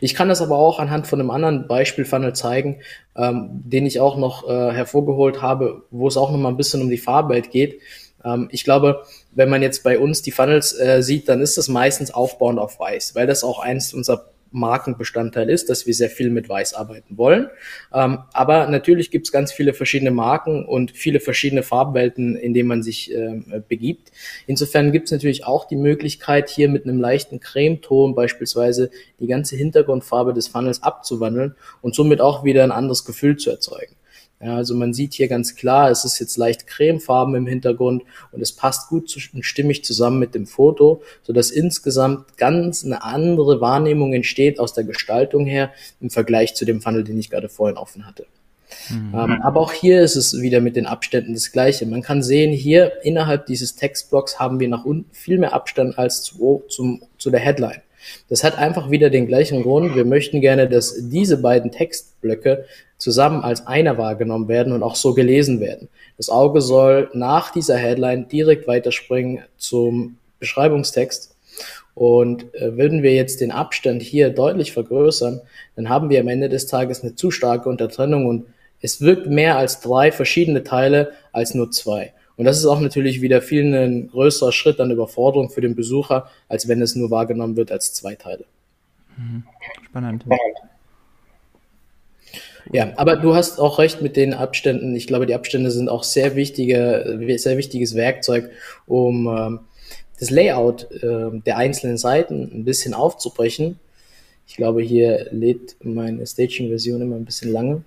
Ich 0.00 0.14
kann 0.14 0.28
das 0.28 0.40
aber 0.40 0.56
auch 0.56 0.78
anhand 0.78 1.06
von 1.06 1.20
einem 1.20 1.30
anderen 1.30 1.66
Beispielfunnel 1.66 2.34
zeigen, 2.34 2.80
ähm, 3.16 3.48
den 3.64 3.86
ich 3.86 4.00
auch 4.00 4.16
noch 4.16 4.48
äh, 4.48 4.72
hervorgeholt 4.72 5.42
habe, 5.42 5.82
wo 5.90 6.08
es 6.08 6.16
auch 6.16 6.30
noch 6.30 6.38
mal 6.38 6.48
ein 6.48 6.56
bisschen 6.56 6.82
um 6.82 6.90
die 6.90 6.98
Farbwelt 6.98 7.50
geht. 7.50 7.80
Ähm, 8.24 8.48
ich 8.50 8.64
glaube, 8.64 9.02
wenn 9.32 9.48
man 9.48 9.62
jetzt 9.62 9.82
bei 9.82 9.98
uns 9.98 10.22
die 10.22 10.30
Funnels 10.30 10.78
äh, 10.78 11.02
sieht, 11.02 11.28
dann 11.28 11.40
ist 11.40 11.58
das 11.58 11.68
meistens 11.68 12.12
aufbauend 12.12 12.58
auf 12.58 12.78
weiß, 12.78 13.14
weil 13.14 13.26
das 13.26 13.44
auch 13.44 13.58
eins 13.58 13.94
unserer 13.94 14.31
Markenbestandteil 14.52 15.50
ist, 15.50 15.68
dass 15.68 15.86
wir 15.86 15.94
sehr 15.94 16.10
viel 16.10 16.30
mit 16.30 16.48
Weiß 16.48 16.74
arbeiten 16.74 17.16
wollen. 17.16 17.48
Ähm, 17.92 18.18
aber 18.32 18.66
natürlich 18.68 19.10
gibt 19.10 19.26
es 19.26 19.32
ganz 19.32 19.52
viele 19.52 19.74
verschiedene 19.74 20.10
Marken 20.10 20.64
und 20.64 20.92
viele 20.92 21.20
verschiedene 21.20 21.62
Farbwelten, 21.62 22.36
in 22.36 22.54
denen 22.54 22.68
man 22.68 22.82
sich 22.82 23.12
äh, 23.12 23.40
begibt. 23.68 24.12
Insofern 24.46 24.92
gibt 24.92 25.06
es 25.06 25.12
natürlich 25.12 25.44
auch 25.44 25.66
die 25.66 25.76
Möglichkeit, 25.76 26.48
hier 26.48 26.68
mit 26.68 26.84
einem 26.84 27.00
leichten 27.00 27.40
Cremeton 27.40 28.14
beispielsweise 28.14 28.90
die 29.20 29.26
ganze 29.26 29.56
Hintergrundfarbe 29.56 30.32
des 30.32 30.48
Funnels 30.48 30.82
abzuwandeln 30.82 31.54
und 31.80 31.94
somit 31.94 32.20
auch 32.20 32.44
wieder 32.44 32.64
ein 32.64 32.72
anderes 32.72 33.04
Gefühl 33.04 33.36
zu 33.36 33.50
erzeugen. 33.50 33.96
Ja, 34.42 34.56
also 34.56 34.74
man 34.74 34.92
sieht 34.92 35.14
hier 35.14 35.28
ganz 35.28 35.54
klar, 35.54 35.90
es 35.90 36.04
ist 36.04 36.18
jetzt 36.18 36.36
leicht 36.36 36.66
cremefarben 36.66 37.36
im 37.36 37.46
Hintergrund 37.46 38.02
und 38.32 38.40
es 38.40 38.52
passt 38.52 38.88
gut 38.88 39.16
und 39.34 39.44
stimmig 39.44 39.84
zusammen 39.84 40.18
mit 40.18 40.34
dem 40.34 40.46
Foto, 40.46 41.02
so 41.22 41.32
dass 41.32 41.52
insgesamt 41.52 42.36
ganz 42.38 42.84
eine 42.84 43.04
andere 43.04 43.60
Wahrnehmung 43.60 44.12
entsteht 44.12 44.58
aus 44.58 44.74
der 44.74 44.82
Gestaltung 44.82 45.46
her 45.46 45.70
im 46.00 46.10
Vergleich 46.10 46.54
zu 46.54 46.64
dem 46.64 46.80
Funnel, 46.80 47.04
den 47.04 47.18
ich 47.18 47.30
gerade 47.30 47.48
vorhin 47.48 47.76
offen 47.76 48.04
hatte. 48.04 48.26
Mhm. 48.90 49.14
Ähm, 49.14 49.42
aber 49.42 49.60
auch 49.60 49.72
hier 49.72 50.02
ist 50.02 50.16
es 50.16 50.40
wieder 50.40 50.60
mit 50.60 50.74
den 50.74 50.86
Abständen 50.86 51.34
das 51.34 51.52
Gleiche. 51.52 51.86
Man 51.86 52.02
kann 52.02 52.22
sehen, 52.22 52.52
hier 52.52 52.92
innerhalb 53.04 53.46
dieses 53.46 53.76
Textblocks 53.76 54.40
haben 54.40 54.58
wir 54.58 54.68
nach 54.68 54.84
unten 54.84 55.08
viel 55.12 55.38
mehr 55.38 55.52
Abstand 55.52 55.98
als 55.98 56.22
zu, 56.22 56.64
zum, 56.68 57.02
zu 57.16 57.30
der 57.30 57.40
Headline. 57.40 57.82
Das 58.28 58.42
hat 58.42 58.58
einfach 58.58 58.90
wieder 58.90 59.10
den 59.10 59.28
gleichen 59.28 59.62
Grund. 59.62 59.94
Wir 59.94 60.04
möchten 60.04 60.40
gerne, 60.40 60.68
dass 60.68 60.96
diese 61.08 61.36
beiden 61.36 61.70
Textblöcke 61.70 62.64
zusammen 63.02 63.42
als 63.42 63.66
einer 63.66 63.98
wahrgenommen 63.98 64.46
werden 64.46 64.72
und 64.72 64.84
auch 64.84 64.94
so 64.94 65.12
gelesen 65.12 65.58
werden. 65.58 65.88
Das 66.18 66.30
Auge 66.30 66.60
soll 66.60 67.10
nach 67.14 67.50
dieser 67.50 67.76
Headline 67.76 68.28
direkt 68.28 68.68
weiterspringen 68.68 69.42
zum 69.56 70.18
Beschreibungstext. 70.38 71.34
Und 71.94 72.54
äh, 72.54 72.76
würden 72.76 73.02
wir 73.02 73.12
jetzt 73.12 73.40
den 73.40 73.50
Abstand 73.50 74.02
hier 74.02 74.30
deutlich 74.30 74.72
vergrößern, 74.72 75.40
dann 75.74 75.88
haben 75.88 76.10
wir 76.10 76.20
am 76.20 76.28
Ende 76.28 76.48
des 76.48 76.68
Tages 76.68 77.02
eine 77.02 77.16
zu 77.16 77.32
starke 77.32 77.68
Untertrennung 77.68 78.26
und 78.26 78.46
es 78.80 79.00
wirkt 79.00 79.26
mehr 79.26 79.58
als 79.58 79.80
drei 79.80 80.12
verschiedene 80.12 80.62
Teile 80.62 81.10
als 81.32 81.54
nur 81.54 81.72
zwei. 81.72 82.12
Und 82.36 82.44
das 82.44 82.58
ist 82.58 82.66
auch 82.66 82.80
natürlich 82.80 83.20
wieder 83.20 83.42
viel 83.42 83.74
ein 83.74 84.08
größerer 84.10 84.52
Schritt 84.52 84.78
an 84.78 84.92
Überforderung 84.92 85.50
für 85.50 85.60
den 85.60 85.74
Besucher, 85.74 86.30
als 86.48 86.68
wenn 86.68 86.80
es 86.80 86.94
nur 86.94 87.10
wahrgenommen 87.10 87.56
wird 87.56 87.72
als 87.72 87.92
zwei 87.94 88.14
Teile. 88.14 88.44
Mhm. 89.16 89.42
Spannend. 89.88 90.24
Ja, 92.70 92.92
aber 92.96 93.16
du 93.16 93.34
hast 93.34 93.58
auch 93.58 93.78
recht 93.78 94.02
mit 94.02 94.16
den 94.16 94.34
Abständen. 94.34 94.94
Ich 94.94 95.06
glaube, 95.06 95.26
die 95.26 95.34
Abstände 95.34 95.70
sind 95.70 95.88
auch 95.88 96.04
sehr 96.04 96.36
wichtige, 96.36 97.18
sehr 97.36 97.56
wichtiges 97.56 97.96
Werkzeug, 97.96 98.50
um 98.86 99.26
ähm, 99.26 99.60
das 100.20 100.30
Layout 100.30 100.88
äh, 101.02 101.40
der 101.44 101.56
einzelnen 101.56 101.96
Seiten 101.96 102.50
ein 102.54 102.64
bisschen 102.64 102.94
aufzubrechen. 102.94 103.80
Ich 104.46 104.56
glaube, 104.56 104.82
hier 104.82 105.26
lädt 105.32 105.76
meine 105.82 106.26
Staging-Version 106.26 107.02
immer 107.02 107.16
ein 107.16 107.24
bisschen 107.24 107.52
lange. 107.52 107.82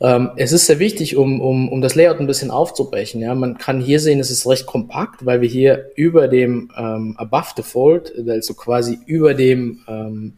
Ähm, 0.00 0.30
es 0.36 0.52
ist 0.52 0.66
sehr 0.66 0.80
wichtig, 0.80 1.16
um, 1.16 1.40
um, 1.40 1.68
um 1.68 1.80
das 1.80 1.94
Layout 1.94 2.18
ein 2.18 2.26
bisschen 2.26 2.50
aufzubrechen. 2.50 3.20
Ja, 3.20 3.34
man 3.34 3.58
kann 3.58 3.80
hier 3.80 4.00
sehen, 4.00 4.18
es 4.18 4.30
ist 4.30 4.46
recht 4.46 4.66
kompakt, 4.66 5.24
weil 5.24 5.40
wir 5.40 5.48
hier 5.48 5.90
über 5.94 6.28
dem 6.28 6.70
ähm, 6.76 7.14
Above 7.16 7.62
Fold, 7.62 8.12
also 8.28 8.54
quasi 8.54 8.98
über 9.06 9.34
dem 9.34 9.80
ähm, 9.86 10.34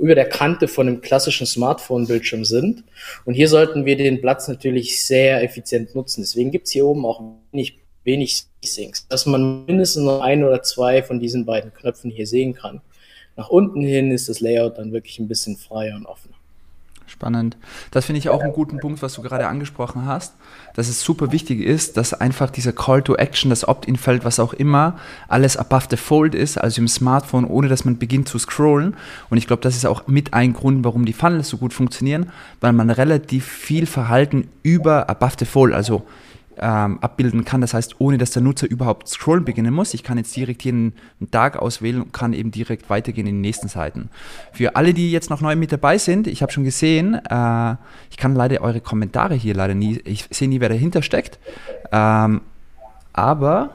über 0.00 0.14
der 0.14 0.28
Kante 0.28 0.66
von 0.66 0.88
einem 0.88 1.00
klassischen 1.00 1.46
Smartphone-Bildschirm 1.46 2.44
sind. 2.44 2.84
Und 3.24 3.34
hier 3.34 3.48
sollten 3.48 3.84
wir 3.84 3.96
den 3.96 4.20
Platz 4.20 4.48
natürlich 4.48 5.04
sehr 5.04 5.42
effizient 5.42 5.94
nutzen. 5.94 6.22
Deswegen 6.22 6.50
gibt's 6.50 6.70
hier 6.70 6.86
oben 6.86 7.04
auch 7.04 7.22
wenig, 7.52 7.78
wenig 8.04 8.46
Syncs, 8.64 9.06
dass 9.08 9.26
man 9.26 9.66
mindestens 9.66 10.04
noch 10.04 10.20
ein 10.20 10.42
oder 10.44 10.62
zwei 10.62 11.02
von 11.02 11.20
diesen 11.20 11.44
beiden 11.44 11.72
Knöpfen 11.72 12.10
hier 12.10 12.26
sehen 12.26 12.54
kann. 12.54 12.80
Nach 13.36 13.48
unten 13.48 13.82
hin 13.82 14.10
ist 14.10 14.28
das 14.28 14.40
Layout 14.40 14.78
dann 14.78 14.92
wirklich 14.92 15.18
ein 15.18 15.28
bisschen 15.28 15.56
freier 15.56 15.96
und 15.96 16.06
offener. 16.06 16.39
Spannend. 17.20 17.58
Das 17.90 18.06
finde 18.06 18.18
ich 18.18 18.30
auch 18.30 18.40
einen 18.40 18.54
guten 18.54 18.78
Punkt, 18.78 19.02
was 19.02 19.12
du 19.12 19.20
gerade 19.20 19.46
angesprochen 19.46 20.06
hast, 20.06 20.36
dass 20.74 20.88
es 20.88 21.02
super 21.02 21.32
wichtig 21.32 21.60
ist, 21.60 21.98
dass 21.98 22.14
einfach 22.14 22.48
dieser 22.48 22.72
Call 22.72 23.02
to 23.02 23.14
Action, 23.14 23.50
das 23.50 23.68
Opt-in-Feld, 23.68 24.24
was 24.24 24.40
auch 24.40 24.54
immer, 24.54 24.96
alles 25.28 25.58
above 25.58 25.88
the 25.90 25.98
fold 25.98 26.34
ist, 26.34 26.56
also 26.56 26.80
im 26.80 26.88
Smartphone, 26.88 27.44
ohne 27.44 27.68
dass 27.68 27.84
man 27.84 27.98
beginnt 27.98 28.26
zu 28.26 28.38
scrollen. 28.38 28.96
Und 29.28 29.36
ich 29.36 29.46
glaube, 29.46 29.60
das 29.60 29.76
ist 29.76 29.84
auch 29.84 30.06
mit 30.06 30.32
ein 30.32 30.54
Grund, 30.54 30.82
warum 30.82 31.04
die 31.04 31.12
Funnels 31.12 31.50
so 31.50 31.58
gut 31.58 31.74
funktionieren, 31.74 32.30
weil 32.62 32.72
man 32.72 32.88
relativ 32.88 33.44
viel 33.44 33.84
Verhalten 33.84 34.48
über 34.62 35.10
above 35.10 35.34
the 35.40 35.44
fold, 35.44 35.74
also 35.74 36.06
ähm, 36.60 36.98
abbilden 37.00 37.44
kann. 37.44 37.60
Das 37.60 37.74
heißt, 37.74 37.96
ohne 37.98 38.18
dass 38.18 38.30
der 38.30 38.42
Nutzer 38.42 38.68
überhaupt 38.70 39.08
scrollen 39.08 39.44
beginnen 39.44 39.72
muss. 39.72 39.94
Ich 39.94 40.02
kann 40.02 40.18
jetzt 40.18 40.34
direkt 40.36 40.62
hier 40.62 40.72
einen, 40.72 40.92
Tag 41.30 41.56
auswählen 41.56 42.02
und 42.02 42.12
kann 42.12 42.32
eben 42.32 42.50
direkt 42.50 42.90
weitergehen 42.90 43.26
in 43.26 43.36
die 43.36 43.48
nächsten 43.48 43.68
Seiten. 43.68 44.10
Für 44.52 44.76
alle, 44.76 44.94
die 44.94 45.12
jetzt 45.12 45.30
noch 45.30 45.40
neu 45.40 45.56
mit 45.56 45.72
dabei 45.72 45.98
sind, 45.98 46.26
ich 46.26 46.42
habe 46.42 46.52
schon 46.52 46.64
gesehen, 46.64 47.14
äh, 47.14 47.76
ich 48.10 48.16
kann 48.16 48.34
leider 48.34 48.60
eure 48.60 48.80
Kommentare 48.80 49.34
hier 49.34 49.54
leider 49.54 49.74
nie, 49.74 50.00
ich 50.04 50.26
sehe 50.30 50.48
nie, 50.48 50.60
wer 50.60 50.68
dahinter 50.68 51.02
steckt. 51.02 51.38
Ähm, 51.92 52.40
aber 53.12 53.74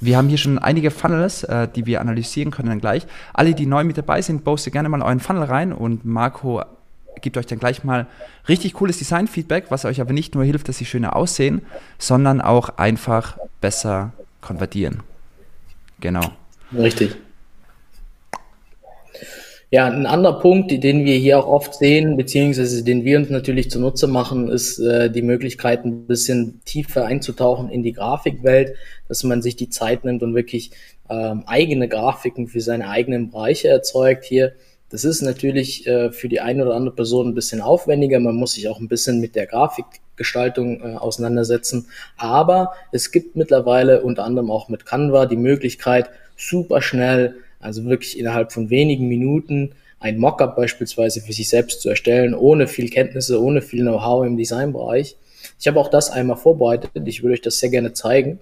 wir 0.00 0.16
haben 0.16 0.28
hier 0.28 0.38
schon 0.38 0.58
einige 0.58 0.90
Funnels, 0.90 1.44
äh, 1.44 1.68
die 1.68 1.86
wir 1.86 2.00
analysieren 2.00 2.50
können 2.50 2.68
dann 2.68 2.80
gleich. 2.80 3.06
Alle, 3.32 3.54
die 3.54 3.66
neu 3.66 3.84
mit 3.84 3.98
dabei 3.98 4.22
sind, 4.22 4.44
poste 4.44 4.70
gerne 4.70 4.88
mal 4.88 5.02
euren 5.02 5.20
Funnel 5.20 5.44
rein 5.44 5.72
und 5.72 6.04
Marco 6.04 6.62
gibt 7.20 7.36
euch 7.36 7.46
dann 7.46 7.58
gleich 7.58 7.84
mal 7.84 8.06
richtig 8.48 8.74
cooles 8.74 8.98
Design-Feedback, 8.98 9.66
was 9.70 9.84
euch 9.84 10.00
aber 10.00 10.12
nicht 10.12 10.34
nur 10.34 10.44
hilft, 10.44 10.68
dass 10.68 10.78
sie 10.78 10.84
schöner 10.84 11.16
aussehen, 11.16 11.62
sondern 11.98 12.40
auch 12.40 12.78
einfach 12.78 13.38
besser 13.60 14.12
konvertieren. 14.40 15.02
Genau. 16.00 16.22
Richtig. 16.76 17.16
Ja, 19.70 19.86
ein 19.86 20.06
anderer 20.06 20.40
Punkt, 20.40 20.70
den 20.70 21.04
wir 21.04 21.16
hier 21.18 21.38
auch 21.38 21.46
oft 21.46 21.74
sehen, 21.74 22.16
beziehungsweise 22.16 22.82
den 22.82 23.04
wir 23.04 23.18
uns 23.18 23.28
natürlich 23.28 23.70
zunutze 23.70 24.06
machen, 24.06 24.48
ist 24.48 24.78
äh, 24.78 25.10
die 25.10 25.20
Möglichkeit, 25.20 25.84
ein 25.84 26.06
bisschen 26.06 26.62
tiefer 26.64 27.04
einzutauchen 27.04 27.68
in 27.68 27.82
die 27.82 27.92
Grafikwelt, 27.92 28.74
dass 29.08 29.24
man 29.24 29.42
sich 29.42 29.56
die 29.56 29.68
Zeit 29.68 30.06
nimmt 30.06 30.22
und 30.22 30.34
wirklich 30.34 30.70
ähm, 31.10 31.42
eigene 31.46 31.86
Grafiken 31.86 32.48
für 32.48 32.62
seine 32.62 32.88
eigenen 32.88 33.30
Bereiche 33.30 33.68
erzeugt. 33.68 34.24
Hier 34.24 34.52
das 34.90 35.04
ist 35.04 35.22
natürlich 35.22 35.86
äh, 35.86 36.10
für 36.10 36.28
die 36.28 36.40
eine 36.40 36.64
oder 36.64 36.74
andere 36.74 36.94
Person 36.94 37.28
ein 37.28 37.34
bisschen 37.34 37.60
aufwendiger. 37.60 38.20
Man 38.20 38.36
muss 38.36 38.52
sich 38.52 38.68
auch 38.68 38.80
ein 38.80 38.88
bisschen 38.88 39.20
mit 39.20 39.34
der 39.34 39.46
Grafikgestaltung 39.46 40.80
äh, 40.80 40.96
auseinandersetzen. 40.96 41.86
Aber 42.16 42.72
es 42.90 43.12
gibt 43.12 43.36
mittlerweile 43.36 44.02
unter 44.02 44.24
anderem 44.24 44.50
auch 44.50 44.68
mit 44.68 44.86
Canva 44.86 45.26
die 45.26 45.36
Möglichkeit, 45.36 46.08
super 46.36 46.80
schnell, 46.80 47.36
also 47.60 47.84
wirklich 47.84 48.18
innerhalb 48.18 48.52
von 48.52 48.70
wenigen 48.70 49.08
Minuten, 49.08 49.72
ein 50.00 50.18
Mockup 50.18 50.56
beispielsweise 50.56 51.20
für 51.20 51.32
sich 51.32 51.48
selbst 51.48 51.82
zu 51.82 51.88
erstellen, 51.88 52.34
ohne 52.34 52.68
viel 52.68 52.88
Kenntnisse, 52.88 53.42
ohne 53.42 53.60
viel 53.60 53.82
Know-how 53.82 54.24
im 54.24 54.36
Designbereich. 54.36 55.16
Ich 55.58 55.66
habe 55.66 55.80
auch 55.80 55.88
das 55.88 56.10
einmal 56.10 56.36
vorbereitet. 56.36 56.90
Ich 57.04 57.22
würde 57.22 57.34
euch 57.34 57.42
das 57.42 57.58
sehr 57.58 57.70
gerne 57.70 57.92
zeigen. 57.92 58.38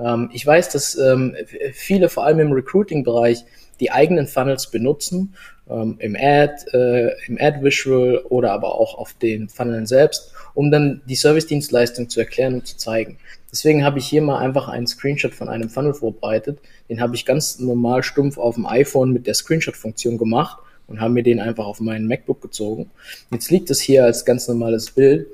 Ähm, 0.00 0.30
ich 0.32 0.46
weiß, 0.46 0.70
dass 0.70 0.96
ähm, 0.96 1.36
viele, 1.72 2.08
vor 2.08 2.24
allem 2.24 2.40
im 2.40 2.52
Recruiting-Bereich, 2.52 3.44
die 3.80 3.90
eigenen 3.90 4.26
Funnels 4.26 4.70
benutzen, 4.70 5.34
ähm, 5.68 5.96
im 6.00 6.16
Ad, 6.18 6.66
äh, 6.72 7.12
im 7.26 7.38
Ad 7.40 7.62
Visual 7.62 8.18
oder 8.28 8.52
aber 8.52 8.74
auch 8.74 8.98
auf 8.98 9.14
den 9.14 9.48
Funneln 9.48 9.86
selbst, 9.86 10.32
um 10.54 10.70
dann 10.70 11.00
die 11.06 11.16
Service-Dienstleistung 11.16 12.08
zu 12.10 12.20
erklären 12.20 12.54
und 12.54 12.66
zu 12.66 12.76
zeigen. 12.76 13.18
Deswegen 13.50 13.84
habe 13.84 13.98
ich 13.98 14.06
hier 14.06 14.22
mal 14.22 14.38
einfach 14.38 14.68
einen 14.68 14.86
Screenshot 14.86 15.34
von 15.34 15.48
einem 15.48 15.70
Funnel 15.70 15.94
vorbereitet. 15.94 16.58
Den 16.88 17.00
habe 17.00 17.14
ich 17.14 17.24
ganz 17.24 17.58
normal 17.58 18.02
stumpf 18.02 18.36
auf 18.38 18.56
dem 18.56 18.66
iPhone 18.66 19.12
mit 19.12 19.26
der 19.26 19.34
Screenshot-Funktion 19.34 20.18
gemacht 20.18 20.58
und 20.90 21.00
habe 21.00 21.14
mir 21.14 21.22
den 21.22 21.40
einfach 21.40 21.64
auf 21.64 21.80
meinen 21.80 22.06
MacBook 22.06 22.42
gezogen. 22.42 22.90
Jetzt 23.30 23.50
liegt 23.50 23.70
es 23.70 23.80
hier 23.80 24.04
als 24.04 24.24
ganz 24.24 24.46
normales 24.48 24.90
Bild. 24.90 25.28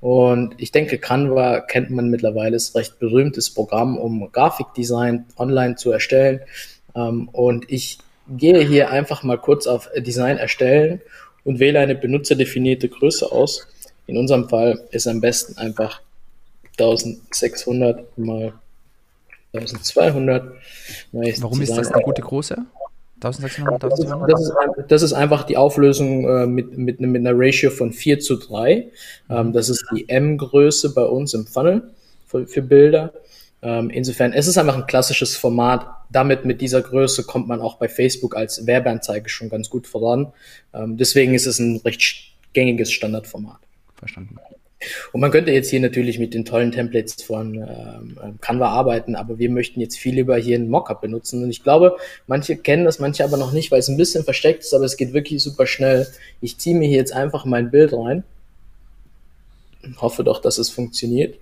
Und 0.00 0.54
ich 0.58 0.72
denke, 0.72 0.98
Canva 0.98 1.60
kennt 1.60 1.90
man 1.90 2.10
mittlerweile, 2.10 2.56
ist 2.56 2.74
recht 2.74 2.98
berühmtes 2.98 3.50
Programm, 3.50 3.96
um 3.96 4.30
Grafikdesign 4.30 5.24
online 5.38 5.76
zu 5.76 5.92
erstellen. 5.92 6.40
Ähm, 6.94 7.28
und 7.32 7.70
ich 7.70 7.98
gehe 8.28 8.60
hier 8.60 8.90
einfach 8.90 9.22
mal 9.22 9.38
kurz 9.38 9.66
auf 9.66 9.88
Design 9.96 10.36
erstellen 10.36 11.00
und 11.44 11.60
wähle 11.60 11.78
eine 11.78 11.94
benutzerdefinierte 11.94 12.88
Größe 12.88 13.30
aus. 13.30 13.68
In 14.06 14.18
unserem 14.18 14.48
Fall 14.48 14.84
ist 14.90 15.06
am 15.06 15.20
besten 15.20 15.56
einfach 15.58 16.00
1600 16.78 18.18
mal 18.18 18.52
1200. 19.54 20.52
Warum 21.12 21.62
ist 21.62 21.76
das 21.76 21.90
eine 21.92 22.02
gute 22.02 22.22
Größe? 22.22 22.66
1600, 23.16 23.82
1200? 23.82 24.30
Das 24.30 24.40
ist, 24.40 24.54
das 24.88 25.02
ist 25.02 25.12
einfach 25.12 25.44
die 25.44 25.56
Auflösung 25.56 26.28
äh, 26.28 26.46
mit, 26.46 26.76
mit, 26.76 27.00
mit 27.00 27.20
einer 27.20 27.32
Ratio 27.34 27.70
von 27.70 27.92
4 27.92 28.20
zu 28.20 28.36
3. 28.36 28.90
Ähm, 29.30 29.52
das 29.52 29.68
ist 29.68 29.84
die 29.94 30.08
M-Größe 30.08 30.94
bei 30.94 31.04
uns 31.04 31.32
im 31.34 31.46
Funnel 31.46 31.90
für, 32.26 32.46
für 32.46 32.62
Bilder. 32.62 33.12
Ähm, 33.62 33.90
insofern, 33.90 34.32
es 34.32 34.46
ist 34.46 34.58
einfach 34.58 34.76
ein 34.76 34.86
klassisches 34.86 35.36
Format. 35.36 35.86
Damit 36.10 36.44
mit 36.44 36.60
dieser 36.60 36.82
Größe 36.82 37.24
kommt 37.24 37.48
man 37.48 37.60
auch 37.60 37.78
bei 37.78 37.88
Facebook 37.88 38.36
als 38.36 38.66
Werbeanzeige 38.66 39.28
schon 39.28 39.48
ganz 39.48 39.70
gut 39.70 39.86
voran. 39.86 40.32
Ähm, 40.74 40.96
deswegen 40.96 41.34
ist 41.34 41.46
es 41.46 41.58
ein 41.58 41.80
recht 41.84 42.32
gängiges 42.52 42.92
Standardformat. 42.92 43.58
Verstanden. 43.96 44.36
Und 45.12 45.20
man 45.20 45.30
könnte 45.30 45.52
jetzt 45.52 45.70
hier 45.70 45.80
natürlich 45.80 46.18
mit 46.18 46.34
den 46.34 46.44
tollen 46.44 46.70
Templates 46.70 47.22
von 47.22 47.54
ähm, 47.54 48.18
ähm, 48.22 48.38
Canva 48.40 48.68
arbeiten, 48.68 49.16
aber 49.16 49.38
wir 49.38 49.50
möchten 49.50 49.80
jetzt 49.80 49.96
viel 49.96 50.14
lieber 50.14 50.36
hier 50.36 50.58
ein 50.58 50.68
Mockup 50.68 51.00
benutzen. 51.00 51.42
Und 51.42 51.50
ich 51.50 51.62
glaube, 51.62 51.96
manche 52.26 52.56
kennen 52.56 52.84
das, 52.84 52.98
manche 52.98 53.24
aber 53.24 53.38
noch 53.38 53.52
nicht, 53.52 53.70
weil 53.70 53.78
es 53.78 53.88
ein 53.88 53.96
bisschen 53.96 54.24
versteckt 54.24 54.64
ist, 54.64 54.74
aber 54.74 54.84
es 54.84 54.96
geht 54.96 55.14
wirklich 55.14 55.42
super 55.42 55.66
schnell. 55.66 56.06
Ich 56.40 56.58
ziehe 56.58 56.76
mir 56.76 56.88
hier 56.88 56.98
jetzt 56.98 57.12
einfach 57.12 57.46
mein 57.46 57.70
Bild 57.70 57.94
rein. 57.94 58.22
Hoffe 59.98 60.24
doch, 60.24 60.40
dass 60.40 60.58
es 60.58 60.68
funktioniert. 60.68 61.38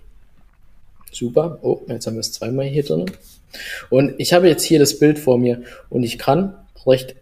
Super. 1.10 1.58
Oh, 1.62 1.80
jetzt 1.88 2.06
haben 2.06 2.14
wir 2.14 2.20
es 2.20 2.32
zweimal 2.32 2.66
hier 2.66 2.84
drin. 2.84 3.10
Und 3.90 4.14
ich 4.18 4.32
habe 4.32 4.48
jetzt 4.48 4.64
hier 4.64 4.78
das 4.78 4.98
Bild 4.98 5.18
vor 5.18 5.38
mir 5.38 5.62
und 5.88 6.02
ich 6.02 6.18
kann 6.18 6.54
recht, 6.86 7.16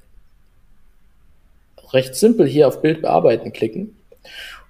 recht 1.93 2.15
simpel 2.15 2.47
hier 2.47 2.69
auf 2.69 2.83
Bild 2.83 3.03
bearbeiten 3.03 3.53
klicken 3.53 3.97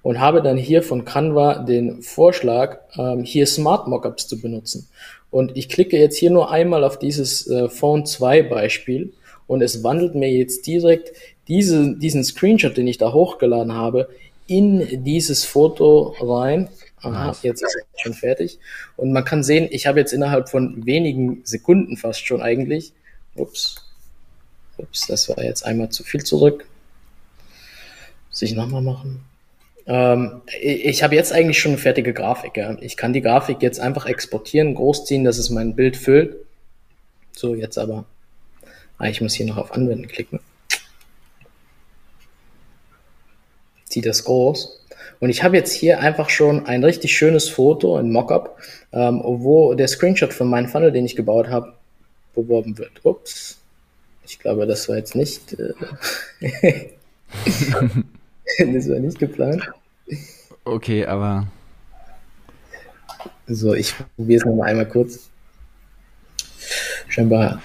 und 0.03 0.19
habe 0.19 0.43
dann 0.43 0.57
hier 0.57 0.83
von 0.83 1.05
Canva 1.05 1.63
den 1.63 2.03
Vorschlag, 2.03 2.79
ähm, 2.97 3.23
hier 3.23 3.47
Smart 3.47 3.87
Mockups 3.87 4.27
zu 4.27 4.39
benutzen. 4.39 4.87
Und 5.31 5.57
ich 5.57 5.69
klicke 5.69 5.97
jetzt 5.97 6.17
hier 6.17 6.29
nur 6.29 6.51
einmal 6.51 6.83
auf 6.83 6.99
dieses 6.99 7.47
äh, 7.47 7.69
Phone 7.69 8.05
2 8.05 8.43
Beispiel 8.43 9.13
und 9.47 9.61
es 9.61 9.83
wandelt 9.83 10.13
mir 10.13 10.31
jetzt 10.31 10.67
direkt 10.67 11.13
diese, 11.47 11.95
diesen 11.97 12.23
Screenshot, 12.23 12.77
den 12.77 12.87
ich 12.87 12.97
da 12.97 13.13
hochgeladen 13.13 13.73
habe, 13.73 14.09
in 14.45 15.03
dieses 15.03 15.45
Foto 15.45 16.15
rein. 16.19 16.69
Aha, 17.01 17.35
jetzt 17.41 17.63
ist 17.63 17.75
es 17.75 18.01
schon 18.01 18.13
fertig. 18.13 18.59
Und 18.95 19.11
man 19.11 19.25
kann 19.25 19.43
sehen, 19.43 19.67
ich 19.71 19.87
habe 19.87 19.99
jetzt 19.99 20.13
innerhalb 20.13 20.49
von 20.49 20.85
wenigen 20.85 21.41
Sekunden 21.43 21.97
fast 21.97 22.25
schon 22.25 22.41
eigentlich, 22.41 22.93
ups, 23.35 23.75
ups, 24.77 25.07
das 25.07 25.27
war 25.29 25.43
jetzt 25.43 25.65
einmal 25.65 25.89
zu 25.89 26.03
viel 26.03 26.23
zurück. 26.23 26.65
Muss 28.29 28.41
ich 28.41 28.53
nochmal 28.53 28.81
machen. 28.81 29.21
Ähm, 29.85 30.41
ich 30.61 31.03
habe 31.03 31.15
jetzt 31.15 31.33
eigentlich 31.33 31.59
schon 31.59 31.73
eine 31.73 31.81
fertige 31.81 32.13
Grafik. 32.13 32.55
Ja. 32.55 32.77
Ich 32.79 32.95
kann 32.95 33.13
die 33.13 33.21
Grafik 33.21 33.61
jetzt 33.61 33.79
einfach 33.79 34.05
exportieren, 34.05 34.75
großziehen, 34.75 35.23
dass 35.23 35.37
es 35.37 35.49
mein 35.49 35.75
Bild 35.75 35.97
füllt. 35.97 36.37
So, 37.33 37.55
jetzt 37.55 37.77
aber. 37.77 38.05
Ah, 38.97 39.07
ich 39.07 39.21
muss 39.21 39.33
hier 39.33 39.45
noch 39.45 39.57
auf 39.57 39.73
Anwenden 39.73 40.07
klicken. 40.07 40.39
Zieh 43.85 44.01
das 44.01 44.23
groß. 44.23 44.79
Und 45.19 45.29
ich 45.29 45.43
habe 45.43 45.57
jetzt 45.57 45.73
hier 45.73 45.99
einfach 45.99 46.29
schon 46.29 46.65
ein 46.65 46.83
richtig 46.83 47.15
schönes 47.15 47.49
Foto, 47.49 47.97
ein 47.97 48.11
Mockup, 48.11 48.57
ähm, 48.91 49.21
wo 49.23 49.73
der 49.73 49.87
Screenshot 49.87 50.33
von 50.33 50.47
meinem 50.47 50.67
Funnel, 50.67 50.91
den 50.91 51.05
ich 51.05 51.15
gebaut 51.15 51.47
habe, 51.47 51.73
beworben 52.33 52.77
wird. 52.77 53.03
Ups. 53.03 53.57
Ich 54.25 54.39
glaube, 54.39 54.65
das 54.65 54.87
war 54.89 54.95
jetzt 54.95 55.15
nicht. 55.15 55.57
Äh 56.39 56.89
das 58.73 58.89
war 58.89 58.99
nicht 58.99 59.19
geplant. 59.19 59.69
Okay, 60.65 61.05
aber. 61.05 61.47
So, 63.47 63.73
ich 63.73 63.93
probiere 64.15 64.39
es 64.39 64.45
nochmal 64.45 64.69
einmal 64.69 64.87
kurz. 64.87 65.29
Scheinbar. 67.07 67.61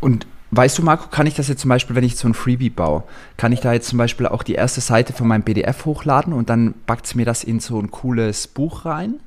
Und 0.00 0.26
weißt 0.50 0.78
du, 0.78 0.82
Marco, 0.82 1.08
kann 1.08 1.26
ich 1.26 1.34
das 1.34 1.48
jetzt 1.48 1.60
zum 1.60 1.68
Beispiel, 1.68 1.94
wenn 1.94 2.04
ich 2.04 2.16
so 2.16 2.26
ein 2.26 2.34
Freebie 2.34 2.70
baue, 2.70 3.04
kann 3.36 3.52
ich 3.52 3.60
da 3.60 3.72
jetzt 3.72 3.88
zum 3.88 3.98
Beispiel 3.98 4.26
auch 4.26 4.42
die 4.42 4.54
erste 4.54 4.80
Seite 4.80 5.12
von 5.12 5.28
meinem 5.28 5.42
PDF 5.42 5.84
hochladen 5.84 6.32
und 6.32 6.48
dann 6.48 6.74
packt 6.86 7.06
es 7.06 7.14
mir 7.14 7.24
das 7.24 7.44
in 7.44 7.60
so 7.60 7.78
ein 7.78 7.90
cooles 7.90 8.48
Buch 8.48 8.84
rein? 8.84 9.20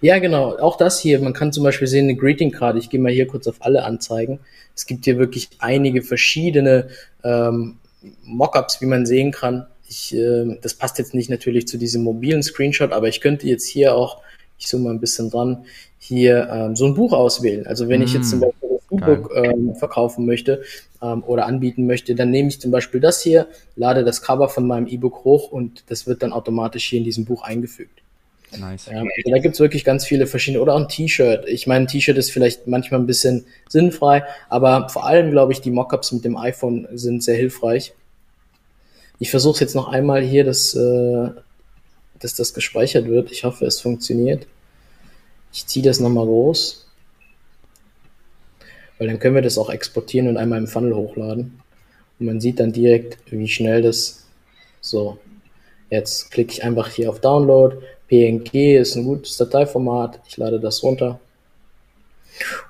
Ja, 0.00 0.18
genau. 0.18 0.56
Auch 0.58 0.76
das 0.76 0.98
hier. 1.00 1.20
Man 1.20 1.32
kann 1.32 1.52
zum 1.52 1.62
Beispiel 1.62 1.86
sehen, 1.86 2.04
eine 2.04 2.16
Greeting 2.16 2.50
Card. 2.50 2.76
Ich 2.76 2.90
gehe 2.90 2.98
mal 2.98 3.12
hier 3.12 3.26
kurz 3.26 3.46
auf 3.46 3.56
alle 3.60 3.84
Anzeigen. 3.84 4.40
Es 4.74 4.86
gibt 4.86 5.04
hier 5.04 5.18
wirklich 5.18 5.50
einige 5.58 6.02
verschiedene 6.02 6.88
ähm, 7.22 7.76
Mockups, 8.24 8.80
wie 8.80 8.86
man 8.86 9.06
sehen 9.06 9.32
kann. 9.32 9.66
Ich, 9.88 10.14
äh, 10.14 10.58
das 10.62 10.74
passt 10.74 10.98
jetzt 10.98 11.14
nicht 11.14 11.30
natürlich 11.30 11.66
zu 11.66 11.76
diesem 11.76 12.02
mobilen 12.02 12.42
Screenshot, 12.42 12.92
aber 12.92 13.08
ich 13.08 13.20
könnte 13.20 13.46
jetzt 13.46 13.66
hier 13.66 13.94
auch, 13.94 14.22
ich 14.58 14.66
zoome 14.66 14.84
mal 14.84 14.90
ein 14.90 15.00
bisschen 15.00 15.30
dran, 15.30 15.64
hier 15.98 16.48
ähm, 16.50 16.76
so 16.76 16.86
ein 16.86 16.94
Buch 16.94 17.12
auswählen. 17.12 17.66
Also 17.66 17.88
wenn 17.88 18.00
mm, 18.00 18.04
ich 18.04 18.14
jetzt 18.14 18.30
zum 18.30 18.38
mm, 18.38 18.42
Beispiel 18.42 18.68
das 18.68 19.02
E-Book 19.02 19.32
ähm, 19.34 19.74
verkaufen 19.74 20.26
möchte 20.26 20.62
ähm, 21.02 21.22
oder 21.24 21.46
anbieten 21.46 21.86
möchte, 21.86 22.14
dann 22.14 22.30
nehme 22.30 22.48
ich 22.48 22.60
zum 22.60 22.70
Beispiel 22.70 23.00
das 23.00 23.20
hier, 23.20 23.48
lade 23.76 24.04
das 24.04 24.22
Cover 24.22 24.48
von 24.48 24.66
meinem 24.66 24.86
E-Book 24.86 25.24
hoch 25.24 25.50
und 25.50 25.84
das 25.88 26.06
wird 26.06 26.22
dann 26.22 26.32
automatisch 26.32 26.86
hier 26.86 26.98
in 26.98 27.04
diesem 27.04 27.24
Buch 27.24 27.42
eingefügt. 27.42 28.00
Nice. 28.58 28.86
Ja, 28.86 28.98
also 29.00 29.30
da 29.30 29.38
gibt's 29.38 29.60
wirklich 29.60 29.84
ganz 29.84 30.04
viele 30.04 30.26
verschiedene. 30.26 30.62
Oder 30.62 30.74
auch 30.74 30.80
ein 30.80 30.88
T-Shirt. 30.88 31.46
Ich 31.48 31.66
meine, 31.66 31.84
ein 31.84 31.88
T-Shirt 31.88 32.16
ist 32.18 32.30
vielleicht 32.30 32.66
manchmal 32.66 33.00
ein 33.00 33.06
bisschen 33.06 33.46
sinnfrei, 33.68 34.24
aber 34.48 34.88
vor 34.88 35.06
allem, 35.06 35.30
glaube 35.30 35.52
ich, 35.52 35.60
die 35.60 35.70
Mockups 35.70 36.12
mit 36.12 36.24
dem 36.24 36.36
iPhone 36.36 36.88
sind 36.92 37.22
sehr 37.22 37.36
hilfreich. 37.36 37.92
Ich 39.18 39.30
versuche 39.30 39.54
es 39.54 39.60
jetzt 39.60 39.74
noch 39.74 39.88
einmal 39.88 40.22
hier, 40.22 40.44
dass, 40.44 40.74
äh, 40.74 41.28
dass 42.18 42.34
das 42.34 42.54
gespeichert 42.54 43.06
wird. 43.06 43.30
Ich 43.30 43.44
hoffe, 43.44 43.66
es 43.66 43.80
funktioniert. 43.80 44.46
Ich 45.52 45.66
ziehe 45.66 45.84
das 45.84 46.00
nochmal 46.00 46.24
groß. 46.24 46.86
Weil 48.98 49.08
dann 49.08 49.18
können 49.18 49.34
wir 49.34 49.42
das 49.42 49.58
auch 49.58 49.70
exportieren 49.70 50.28
und 50.28 50.36
einmal 50.36 50.58
im 50.58 50.66
Funnel 50.66 50.94
hochladen. 50.94 51.60
Und 52.18 52.26
man 52.26 52.40
sieht 52.40 52.60
dann 52.60 52.72
direkt, 52.72 53.18
wie 53.30 53.48
schnell 53.48 53.82
das 53.82 54.26
so. 54.80 55.18
Jetzt 55.90 56.30
klicke 56.30 56.52
ich 56.52 56.64
einfach 56.64 56.88
hier 56.90 57.10
auf 57.10 57.20
Download, 57.20 57.76
PNG 58.10 58.76
ist 58.76 58.96
ein 58.96 59.04
gutes 59.04 59.36
Dateiformat. 59.36 60.20
Ich 60.28 60.36
lade 60.36 60.58
das 60.58 60.82
runter. 60.82 61.20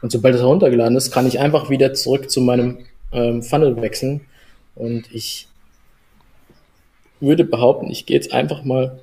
Und 0.03 0.13
sobald 0.13 0.35
es 0.35 0.43
heruntergeladen 0.43 0.99
ist, 0.99 1.11
kann 1.11 1.27
ich 1.27 1.41
einfach 1.41 1.71
wieder 1.71 1.95
zurück 1.95 2.31
zu 2.31 2.43
meinem 2.43 2.85
ähm, 3.11 3.43
Funnel 3.43 3.81
wechseln. 3.81 4.21
Und 4.75 5.11
ich 5.11 5.49
würde 7.21 7.45
behaupten, 7.45 7.91
ich 7.91 8.05
gehe 8.05 8.17
jetzt 8.17 8.35
einfach 8.35 8.65
mal 8.65 9.01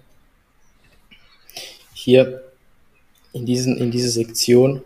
hier 1.93 2.43
in, 3.33 3.47
diesen, 3.47 3.77
in 3.77 3.89
diese 3.89 4.09
Sektion 4.09 4.83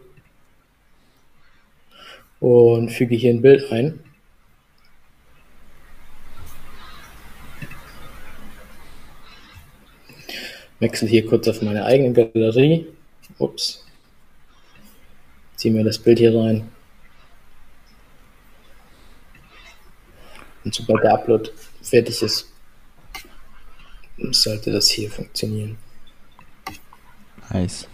und 2.40 2.92
füge 2.92 3.16
hier 3.16 3.32
ein 3.32 3.42
Bild 3.42 3.74
ein. 3.74 4.00
Wechsle 10.82 11.08
hier 11.08 11.26
kurz 11.26 11.48
auf 11.48 11.62
meine 11.62 11.86
eigene 11.86 12.12
Galerie. 12.12 12.88
Ups. 13.38 13.86
Ziehe 15.56 15.74
mir 15.74 15.84
das 15.84 16.00
Bild 16.00 16.20
hier 16.20 16.36
rein. 16.36 16.70
Und 20.64 20.74
sobald 20.74 21.04
der 21.04 21.14
Upload 21.14 21.52
fertig 21.82 22.22
ist, 22.22 22.52
sollte 24.32 24.72
das 24.72 24.90
hier 24.90 25.10
funktionieren. 25.10 25.78
Nice. 27.52 27.88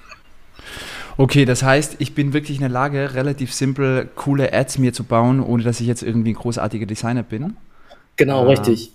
Okay, 1.17 1.45
das 1.45 1.63
heißt, 1.63 1.95
ich 1.99 2.13
bin 2.13 2.33
wirklich 2.33 2.57
in 2.57 2.61
der 2.61 2.69
Lage, 2.69 3.15
relativ 3.15 3.53
simpel 3.53 4.09
coole 4.15 4.53
Ads 4.53 4.77
mir 4.77 4.93
zu 4.93 5.03
bauen, 5.03 5.41
ohne 5.41 5.63
dass 5.63 5.81
ich 5.81 5.87
jetzt 5.87 6.03
irgendwie 6.03 6.31
ein 6.31 6.35
großartiger 6.35 6.85
Designer 6.85 7.23
bin. 7.23 7.57
Genau, 8.15 8.45
äh, 8.45 8.49
richtig. 8.49 8.91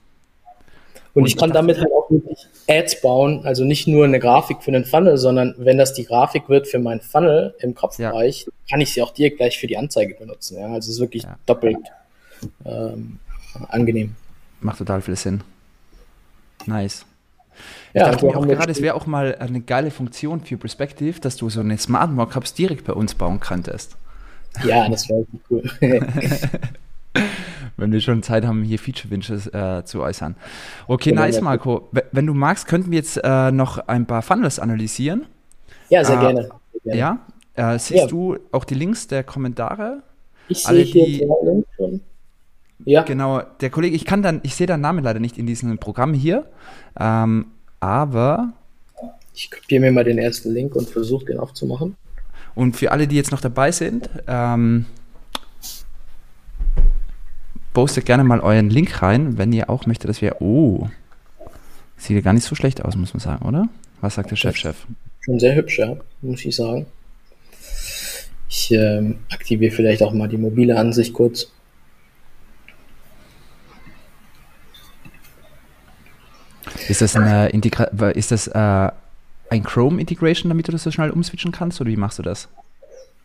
Und, 1.14 1.22
und 1.22 1.29
ich 1.29 1.37
kann 1.37 1.53
damit 1.53 1.79
halt 1.79 1.92
auch 1.92 2.11
wirklich 2.11 2.46
Ads 2.68 3.03
bauen, 3.03 3.44
also 3.44 3.64
nicht 3.64 3.87
nur 3.87 4.07
eine 4.07 4.18
Grafik 4.18 4.62
für 4.62 4.70
einen 4.70 4.87
Funnel, 4.87 5.18
sondern 5.18 5.55
wenn 5.59 5.77
das 5.77 5.92
die 5.92 6.05
Grafik 6.05 6.48
wird 6.48 6.66
für 6.66 6.79
meinen 6.79 7.01
Funnel 7.01 7.55
im 7.59 7.75
Kopfbereich, 7.75 8.46
ja. 8.46 8.53
kann 8.70 8.81
ich 8.81 8.94
sie 8.94 9.03
auch 9.03 9.12
direkt 9.12 9.37
gleich 9.37 9.59
für 9.59 9.66
die 9.66 9.77
Anzeige 9.77 10.14
benutzen. 10.14 10.59
Ja? 10.59 10.66
Also 10.68 10.88
es 10.88 10.96
ist 10.96 11.01
wirklich 11.01 11.25
ja. 11.25 11.37
doppelt 11.44 11.79
ähm, 12.64 13.18
angenehm. 13.68 14.14
Macht 14.61 14.79
total 14.79 15.03
viel 15.03 15.16
Sinn. 15.16 15.42
Nice. 16.66 17.05
Ich 17.92 18.01
ja, 18.01 18.11
dachte 18.11 18.25
mir 18.25 18.37
auch 18.37 18.46
gerade, 18.46 18.72
es 18.72 18.81
wäre 18.81 18.94
auch 18.94 19.07
mal 19.07 19.35
eine 19.35 19.61
geile 19.61 19.90
Funktion 19.90 20.40
für 20.40 20.57
Perspective, 20.57 21.20
dass 21.20 21.37
du 21.37 21.51
so 21.51 21.61
eine 21.61 21.77
Smart 21.77 22.11
Mockups 22.11 22.55
direkt 22.55 22.85
bei 22.85 22.94
uns 22.94 23.14
bauen 23.14 23.38
könntest. 23.38 23.96
Ja, 24.64 24.88
das 24.88 25.09
wäre 25.11 25.27
cool. 25.51 25.62
wenn 27.82 27.92
wir 27.92 28.00
schon 28.00 28.22
Zeit 28.22 28.46
haben, 28.46 28.62
hier 28.62 28.78
Feature-Wünsche 28.78 29.34
äh, 29.52 29.84
zu 29.84 30.00
äußern. 30.00 30.36
Okay, 30.86 31.10
ja, 31.10 31.16
nice, 31.16 31.40
Marco. 31.40 31.90
Wenn 32.12 32.26
du 32.26 32.32
magst, 32.32 32.66
könnten 32.66 32.90
wir 32.90 32.98
jetzt 32.98 33.20
äh, 33.22 33.50
noch 33.50 33.86
ein 33.88 34.06
paar 34.06 34.22
Funnels 34.22 34.58
analysieren. 34.58 35.26
Ja, 35.90 36.04
sehr, 36.04 36.16
äh, 36.16 36.20
gerne. 36.20 36.48
sehr 36.84 36.96
gerne. 36.96 36.98
Ja, 37.54 37.74
äh, 37.74 37.78
siehst 37.78 38.02
ja. 38.02 38.06
du 38.06 38.38
auch 38.52 38.64
die 38.64 38.74
Links 38.74 39.08
der 39.08 39.24
Kommentare? 39.24 40.02
Ich 40.48 40.62
sehe 40.62 40.84
hier 40.84 41.06
die 41.06 41.28
Links 41.44 41.68
schon. 41.76 42.00
Ja. 42.84 43.02
Genau, 43.02 43.42
der 43.60 43.70
Kollege, 43.70 43.94
ich 43.94 44.04
kann 44.04 44.22
dann, 44.22 44.40
ich 44.42 44.54
sehe 44.54 44.66
deinen 44.66 44.80
Namen 44.80 45.04
leider 45.04 45.20
nicht 45.20 45.38
in 45.38 45.46
diesem 45.46 45.78
Programm 45.78 46.14
hier, 46.14 46.46
ähm, 46.98 47.46
aber. 47.78 48.52
Ich 49.34 49.50
kopiere 49.50 49.80
mir 49.80 49.92
mal 49.92 50.04
den 50.04 50.18
ersten 50.18 50.52
Link 50.52 50.74
und 50.74 50.88
versuche 50.88 51.26
den 51.26 51.38
aufzumachen. 51.38 51.96
Und 52.54 52.76
für 52.76 52.90
alle, 52.90 53.06
die 53.06 53.16
jetzt 53.16 53.30
noch 53.30 53.40
dabei 53.40 53.70
sind, 53.72 54.10
ähm, 54.26 54.86
postet 57.72 58.06
gerne 58.06 58.24
mal 58.24 58.40
euren 58.40 58.70
Link 58.70 59.02
rein, 59.02 59.38
wenn 59.38 59.52
ihr 59.52 59.70
auch 59.70 59.87
möchtet, 59.87 60.08
dass 60.08 60.22
wir. 60.22 60.40
Oh, 60.40 60.88
sieht 61.96 62.16
ja 62.16 62.22
gar 62.22 62.32
nicht 62.32 62.44
so 62.44 62.54
schlecht 62.54 62.85
aus, 62.85 62.96
muss 62.96 63.14
man 63.14 63.20
sagen, 63.20 63.46
oder? 63.46 63.68
Was 64.00 64.16
sagt 64.16 64.30
der 64.30 64.37
Chefchef? 64.37 64.76
-Chef? 64.76 64.94
Schon 65.20 65.38
sehr 65.38 65.54
hübsch, 65.54 65.78
ja, 65.78 65.96
muss 66.20 66.44
ich 66.44 66.56
sagen. 66.56 66.87
Ich 68.48 68.70
ähm, 68.72 69.20
aktiviere 69.30 69.74
vielleicht 69.74 70.02
auch 70.02 70.12
mal 70.12 70.28
die 70.28 70.37
mobile 70.37 70.76
Ansicht 70.76 71.12
kurz. 71.12 71.50
Ist 76.88 77.00
das 77.00 77.16
eine 77.16 77.48
Integra 77.50 78.11
ist 78.11 78.32
das 78.32 78.48
äh, 78.48 78.90
ein 79.50 79.62
Chrome 79.62 80.00
Integration, 80.00 80.48
damit 80.48 80.68
du 80.68 80.72
das 80.72 80.82
so 80.82 80.90
schnell 80.90 81.11
umswitchen 81.11 81.52
kannst 81.52 81.80
oder 81.80 81.90
wie 81.90 81.96
machst 81.96 82.18
du 82.18 82.22
das? 82.22 82.48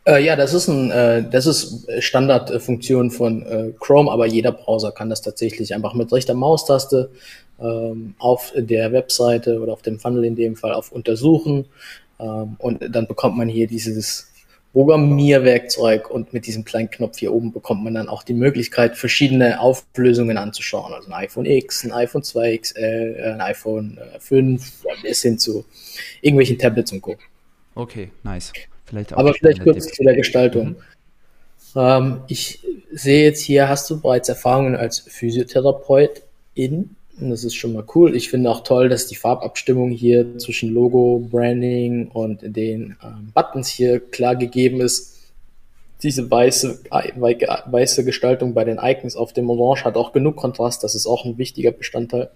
Äh, 0.08 0.24
ja, 0.24 0.38
das 0.38 0.54
ist 0.54 0.70
ein, 0.70 0.90
äh, 0.90 1.30
das 1.30 1.46
ist 1.46 1.86
Standardfunktion 2.00 3.12
von 3.12 3.46
äh, 3.46 3.74
Chrome, 3.78 4.10
aber 4.10 4.26
jeder 4.26 4.54
Browser 4.54 4.94
kann 4.94 5.10
das 5.10 5.22
tatsächlich 5.22 5.76
einfach 5.76 5.94
mit 5.94 6.12
rechter 6.14 6.34
Maustaste 6.34 7.12
ähm, 7.60 8.16
auf 8.18 8.54
der 8.56 8.94
Webseite 8.94 9.60
oder 9.60 9.74
auf 9.74 9.82
dem 9.82 10.00
Funnel 10.00 10.24
in 10.24 10.38
dem 10.38 10.56
Fall 10.56 10.72
auf 10.72 10.94
Untersuchen 10.94 11.66
ähm, 12.20 12.56
und 12.60 12.84
dann 12.90 13.06
bekommt 13.08 13.36
man 13.38 13.50
hier 13.50 13.68
dieses 13.68 14.32
Programmierwerkzeug 14.72 16.10
und 16.10 16.32
mit 16.32 16.48
diesem 16.48 16.64
kleinen 16.64 16.90
Knopf 16.90 17.18
hier 17.18 17.34
oben 17.34 17.52
bekommt 17.52 17.84
man 17.84 17.96
dann 17.96 18.08
auch 18.08 18.24
die 18.24 18.34
Möglichkeit, 18.34 18.96
verschiedene 18.96 19.60
Auflösungen 19.60 20.38
anzuschauen. 20.38 20.94
Also 20.94 21.10
ein 21.10 21.14
iPhone 21.14 21.46
X, 21.46 21.84
ein 21.84 21.92
iPhone 21.92 22.24
2 22.24 22.58
XL, 22.58 23.34
ein 23.34 23.42
iPhone 23.42 24.00
5 24.20 24.84
bis 25.02 25.22
hin 25.24 25.40
zu 25.40 25.66
irgendwelchen 26.22 26.60
Tablets 26.60 26.92
und 26.92 27.02
Co. 27.02 27.16
Okay, 27.76 28.12
nice. 28.24 28.54
Vielleicht 28.88 29.14
Aber 29.14 29.34
vielleicht 29.34 29.64
kurz 29.64 29.86
Tipp. 29.86 29.96
zu 29.96 30.04
der 30.04 30.16
Gestaltung. 30.16 30.70
Mhm. 30.70 30.76
Ähm, 31.76 32.22
ich 32.28 32.60
sehe 32.92 33.24
jetzt 33.24 33.42
hier, 33.42 33.70
hast 33.70 33.90
du 33.90 34.02
bereits 34.02 34.30
Erfahrungen 34.30 34.76
als 34.76 35.00
Physiotherapeut 35.00 36.24
in? 36.54 36.96
Das 37.20 37.44
ist 37.44 37.56
schon 37.56 37.74
mal 37.74 37.84
cool. 37.96 38.16
Ich 38.16 38.30
finde 38.30 38.50
auch 38.50 38.62
toll, 38.62 38.90
dass 38.90 39.08
die 39.08 39.16
Farbabstimmung 39.16 39.90
hier 39.90 40.38
zwischen 40.38 40.74
Logo, 40.74 41.28
Branding 41.32 42.10
und 42.10 42.42
den 42.44 42.96
ähm, 43.04 43.32
Buttons 43.34 43.68
hier 43.70 44.00
klar 44.00 44.36
gegeben 44.36 44.82
ist. 44.82 45.16
Diese 46.04 46.30
weiße, 46.30 46.84
weiße 46.92 48.06
Gestaltung 48.06 48.54
bei 48.54 48.64
den 48.64 48.78
Icons 48.80 49.16
auf 49.16 49.34
dem 49.34 49.50
Orange 49.50 49.84
hat 49.84 49.96
auch 49.96 50.14
genug 50.14 50.36
Kontrast. 50.36 50.84
Das 50.84 50.94
ist 50.94 51.08
auch 51.08 51.26
ein 51.26 51.40
wichtiger 51.40 51.72
Bestandteil. 51.72 52.30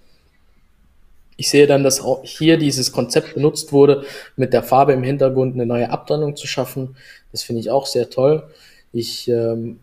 Ich 1.38 1.50
sehe 1.50 1.68
dann, 1.68 1.84
dass 1.84 2.02
auch 2.02 2.24
hier 2.24 2.58
dieses 2.58 2.92
Konzept 2.92 3.34
benutzt 3.34 3.72
wurde, 3.74 4.04
mit 4.36 4.54
der 4.54 4.64
Farbe 4.64 4.94
im 4.94 5.04
Hintergrund 5.04 5.56
eine 5.56 5.66
neue 5.66 5.90
Abtrennung 5.90 6.36
zu 6.36 6.48
schaffen. 6.48 6.96
Das 7.32 7.44
finde 7.44 7.62
ich 7.62 7.72
auch 7.72 7.86
sehr 7.86 8.10
toll. 8.10 8.44
Ich 8.92 9.28
ähm, 9.28 9.80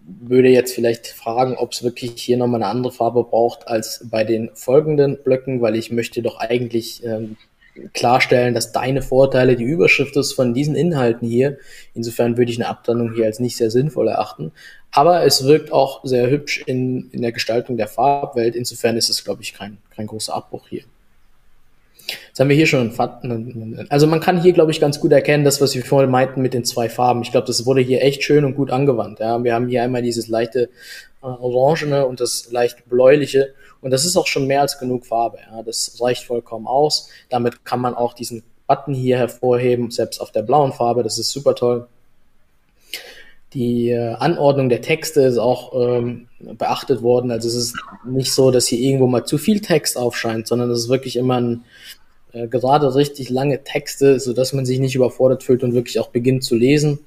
würde 0.00 0.48
jetzt 0.48 0.74
vielleicht 0.74 1.06
fragen, 1.06 1.56
ob 1.56 1.72
es 1.72 1.82
wirklich 1.82 2.12
hier 2.16 2.36
nochmal 2.36 2.62
eine 2.62 2.70
andere 2.70 2.92
Farbe 2.92 3.24
braucht 3.24 3.68
als 3.68 4.04
bei 4.10 4.24
den 4.24 4.50
folgenden 4.54 5.22
Blöcken, 5.22 5.60
weil 5.60 5.76
ich 5.76 5.92
möchte 5.92 6.22
doch 6.22 6.38
eigentlich 6.38 7.04
ähm, 7.04 7.36
klarstellen, 7.92 8.54
dass 8.54 8.72
deine 8.72 9.02
Vorteile 9.02 9.56
die 9.56 9.64
Überschrift 9.64 10.16
ist 10.16 10.32
von 10.32 10.54
diesen 10.54 10.74
Inhalten 10.74 11.28
hier. 11.28 11.58
Insofern 11.94 12.36
würde 12.36 12.50
ich 12.50 12.58
eine 12.58 12.68
Abtrennung 12.68 13.14
hier 13.14 13.26
als 13.26 13.40
nicht 13.40 13.56
sehr 13.56 13.70
sinnvoll 13.70 14.08
erachten. 14.08 14.52
Aber 14.90 15.24
es 15.24 15.44
wirkt 15.44 15.72
auch 15.72 16.04
sehr 16.04 16.30
hübsch 16.30 16.62
in, 16.66 17.10
in 17.10 17.22
der 17.22 17.32
Gestaltung 17.32 17.76
der 17.76 17.88
Farbwelt. 17.88 18.56
Insofern 18.56 18.96
ist 18.96 19.10
es, 19.10 19.24
glaube 19.24 19.42
ich, 19.42 19.54
kein, 19.54 19.78
kein 19.94 20.06
großer 20.06 20.34
Abbruch 20.34 20.68
hier. 20.68 20.82
Jetzt 22.28 22.40
haben 22.40 22.48
wir 22.48 22.56
hier 22.56 22.66
schon, 22.66 22.92
also 23.90 24.06
man 24.06 24.20
kann 24.20 24.40
hier, 24.40 24.52
glaube 24.52 24.70
ich, 24.70 24.80
ganz 24.80 24.98
gut 24.98 25.12
erkennen, 25.12 25.44
das, 25.44 25.60
was 25.60 25.74
wir 25.74 25.84
vorhin 25.84 26.10
meinten 26.10 26.40
mit 26.40 26.54
den 26.54 26.64
zwei 26.64 26.88
Farben. 26.88 27.22
Ich 27.22 27.32
glaube, 27.32 27.46
das 27.46 27.66
wurde 27.66 27.82
hier 27.82 28.02
echt 28.02 28.22
schön 28.22 28.44
und 28.44 28.54
gut 28.54 28.70
angewandt. 28.70 29.20
Ja, 29.20 29.42
wir 29.44 29.54
haben 29.54 29.68
hier 29.68 29.82
einmal 29.82 30.02
dieses 30.02 30.28
leichte 30.28 30.70
äh, 31.22 31.26
Orangene 31.26 32.06
und 32.06 32.20
das 32.20 32.50
leicht 32.50 32.88
bläuliche. 32.88 33.54
Und 33.80 33.90
das 33.90 34.04
ist 34.04 34.16
auch 34.16 34.26
schon 34.26 34.46
mehr 34.46 34.62
als 34.62 34.78
genug 34.78 35.06
Farbe. 35.06 35.38
Ja, 35.50 35.62
das 35.62 35.96
reicht 36.00 36.24
vollkommen 36.24 36.66
aus. 36.66 37.08
Damit 37.30 37.64
kann 37.64 37.80
man 37.80 37.94
auch 37.94 38.12
diesen 38.12 38.42
Button 38.66 38.94
hier 38.94 39.18
hervorheben, 39.18 39.90
selbst 39.90 40.20
auf 40.20 40.32
der 40.32 40.42
blauen 40.42 40.72
Farbe. 40.72 41.02
Das 41.02 41.18
ist 41.18 41.30
super 41.30 41.54
toll. 41.54 41.86
Die 43.54 43.90
äh, 43.90 44.14
Anordnung 44.14 44.68
der 44.68 44.82
Texte 44.82 45.22
ist 45.22 45.38
auch 45.38 45.72
ähm, 45.74 46.28
beachtet 46.38 47.02
worden. 47.02 47.30
Also 47.30 47.48
es 47.48 47.54
ist 47.54 47.76
nicht 48.06 48.32
so, 48.32 48.50
dass 48.50 48.66
hier 48.66 48.78
irgendwo 48.78 49.06
mal 49.06 49.24
zu 49.24 49.38
viel 49.38 49.60
Text 49.60 49.96
aufscheint, 49.96 50.46
sondern 50.46 50.70
es 50.70 50.80
ist 50.80 50.88
wirklich 50.90 51.16
immer 51.16 51.40
ein, 51.40 51.64
äh, 52.32 52.46
gerade 52.46 52.94
richtig 52.94 53.30
lange 53.30 53.64
Texte, 53.64 54.20
so 54.20 54.34
dass 54.34 54.52
man 54.52 54.66
sich 54.66 54.80
nicht 54.80 54.94
überfordert 54.94 55.42
fühlt 55.42 55.62
und 55.62 55.72
wirklich 55.72 55.98
auch 55.98 56.08
beginnt 56.08 56.44
zu 56.44 56.56
lesen. 56.56 56.98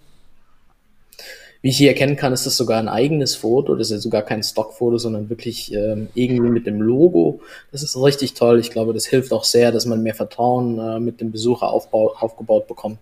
Wie 1.61 1.69
ich 1.69 1.77
hier 1.77 1.89
erkennen 1.89 2.15
kann, 2.15 2.33
ist 2.33 2.47
das 2.47 2.57
sogar 2.57 2.79
ein 2.79 2.87
eigenes 2.87 3.35
Foto. 3.35 3.75
Das 3.75 3.87
ist 3.87 3.91
ja 3.91 3.99
sogar 3.99 4.23
kein 4.23 4.41
Stockfoto, 4.41 4.97
sondern 4.97 5.29
wirklich 5.29 5.71
ähm, 5.73 6.07
irgendwie 6.15 6.49
mit 6.49 6.65
dem 6.65 6.81
Logo. 6.81 7.41
Das 7.71 7.83
ist 7.83 7.95
richtig 7.95 8.33
toll. 8.33 8.59
Ich 8.59 8.71
glaube, 8.71 8.93
das 8.93 9.05
hilft 9.05 9.31
auch 9.31 9.43
sehr, 9.43 9.71
dass 9.71 9.85
man 9.85 10.01
mehr 10.01 10.15
Vertrauen 10.15 10.79
äh, 10.79 10.99
mit 10.99 11.21
dem 11.21 11.31
Besucher 11.31 11.69
aufbau, 11.69 12.15
aufgebaut 12.19 12.67
bekommt. 12.67 12.97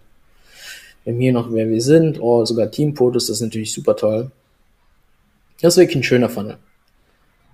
Wir 1.03 1.13
haben 1.13 1.21
hier 1.21 1.31
noch, 1.31 1.53
wer 1.53 1.69
wir 1.69 1.81
sind, 1.81 2.19
oh, 2.21 2.43
sogar 2.43 2.69
Teamfotos, 2.69 3.27
das 3.27 3.37
ist 3.37 3.41
natürlich 3.41 3.73
super 3.73 3.95
toll. 3.95 4.31
Das 5.61 5.73
ist 5.73 5.77
wirklich 5.77 5.97
ein 5.97 6.03
schöner 6.03 6.29
Funnel. 6.29 6.57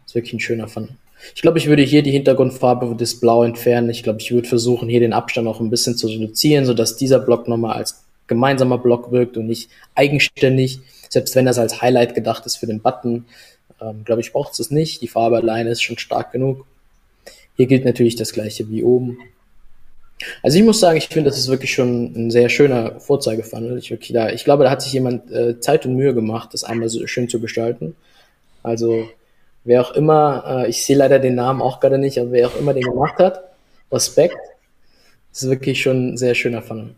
Das 0.04 0.12
ist 0.12 0.15
wirklich 0.15 0.34
ein 0.34 0.39
schöner 0.39 0.68
Funnel. 0.68 0.89
Ich 1.34 1.41
glaube, 1.41 1.58
ich 1.58 1.68
würde 1.68 1.84
hier 1.84 2.04
die 2.04 2.12
Hintergrundfarbe 2.12 2.96
des 2.96 3.20
Blau 3.20 3.44
entfernen. 3.44 3.89
Ich 3.89 4.04
glaube, 4.04 4.20
ich 4.20 4.32
würde 4.32 4.48
versuchen, 4.48 4.89
hier 4.89 5.00
den 5.00 5.13
Abstand 5.13 5.48
auch 5.48 5.60
ein 5.60 5.70
bisschen 5.70 5.96
zu 5.96 6.08
reduzieren, 6.08 6.65
sodass 6.65 6.98
dieser 6.98 7.20
Block 7.20 7.48
nochmal 7.48 7.78
als 7.78 8.04
gemeinsamer 8.28 8.78
Block 8.78 9.12
wirkt 9.12 9.38
und 9.38 9.48
nicht 9.48 9.70
eigenständig. 9.94 10.80
Selbst 11.10 11.36
wenn 11.36 11.46
das 11.46 11.58
als 11.58 11.82
Highlight 11.82 12.15
gedacht 12.15 12.46
ist 12.46 12.58
für 12.58 12.68
den 12.68 12.82
Button, 12.82 13.26
ähm, 13.82 14.04
glaube 14.06 14.22
ich, 14.22 14.32
braucht 14.32 14.60
es 14.60 14.72
nicht. 14.72 15.02
Die 15.02 15.08
Farbe 15.08 15.38
alleine 15.38 15.70
ist 15.70 15.82
schon 15.82 15.98
stark 15.98 16.32
genug. 16.32 16.65
Hier 17.56 17.68
gilt 17.68 17.86
natürlich 17.86 18.15
das 18.15 18.34
gleiche 18.34 18.70
wie 18.70 18.84
oben. 18.84 19.18
Also 20.41 20.58
ich 20.58 20.63
muss 20.63 20.80
sagen, 20.80 20.98
ich 20.98 21.08
finde, 21.08 21.30
das 21.30 21.38
ist 21.38 21.50
wirklich 21.50 21.74
schon 21.74 22.13
ein 22.15 22.32
sehr 22.32 22.50
schöner 22.50 23.00
Vorzeigefunnel. 23.00 23.78
Ich, 23.78 23.91
wirklich 23.91 24.13
da, 24.13 24.30
ich 24.30 24.44
glaube, 24.46 24.63
da 24.63 24.72
hat 24.72 24.82
sich 24.82 24.94
jemand 24.94 25.30
äh, 25.32 25.60
Zeit 25.60 25.86
und 25.86 25.96
Mühe 25.96 26.13
gemacht, 26.13 26.54
das 26.54 26.63
einmal 26.63 26.89
so 26.89 27.06
schön 27.08 27.28
zu 27.28 27.39
gestalten. 27.41 27.96
Also 28.63 29.10
wer 29.63 29.82
auch 29.82 29.91
immer, 29.91 30.44
äh, 30.48 30.70
ich 30.70 30.86
sehe 30.86 30.96
leider 30.96 31.20
den 31.20 31.36
Namen 31.36 31.62
auch 31.62 31.80
gerade 31.80 31.98
nicht, 31.98 32.18
aber 32.18 32.32
wer 32.32 32.48
auch 32.48 32.56
immer 32.56 32.74
den 32.74 32.84
gemacht 32.84 33.20
hat, 33.20 33.44
Respekt. 33.91 34.38
Das 35.32 35.44
ist 35.44 35.50
wirklich 35.50 35.82
schon 35.82 36.13
ein 36.13 36.18
sehr 36.18 36.34
schöner 36.34 36.62
Funnel. 36.62 36.96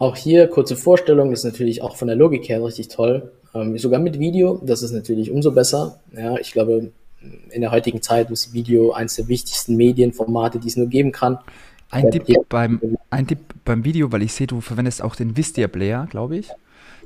Auch 0.00 0.16
hier 0.16 0.48
kurze 0.48 0.76
Vorstellung, 0.76 1.30
das 1.30 1.40
ist 1.40 1.44
natürlich 1.44 1.82
auch 1.82 1.94
von 1.94 2.08
der 2.08 2.16
Logik 2.16 2.48
her 2.48 2.64
richtig 2.64 2.88
toll. 2.88 3.32
Ähm, 3.54 3.76
sogar 3.76 4.00
mit 4.00 4.18
Video, 4.18 4.58
das 4.64 4.82
ist 4.82 4.92
natürlich 4.92 5.30
umso 5.30 5.52
besser. 5.52 6.00
Ja, 6.16 6.38
ich 6.38 6.52
glaube, 6.52 6.90
in 7.50 7.60
der 7.60 7.70
heutigen 7.70 8.00
Zeit 8.00 8.30
ist 8.30 8.54
Video 8.54 8.92
eines 8.92 9.16
der 9.16 9.28
wichtigsten 9.28 9.76
Medienformate, 9.76 10.58
die 10.58 10.68
es 10.68 10.78
nur 10.78 10.86
geben 10.86 11.12
kann. 11.12 11.36
Ein 11.90 12.10
Tipp, 12.10 12.24
beim, 12.48 12.80
ein 13.10 13.26
Tipp 13.26 13.40
beim 13.66 13.84
Video, 13.84 14.10
weil 14.10 14.22
ich 14.22 14.32
sehe, 14.32 14.46
du 14.46 14.62
verwendest 14.62 15.02
auch 15.02 15.14
den 15.14 15.36
Vistia 15.36 15.68
Player, 15.68 16.06
glaube 16.08 16.38
ich. 16.38 16.48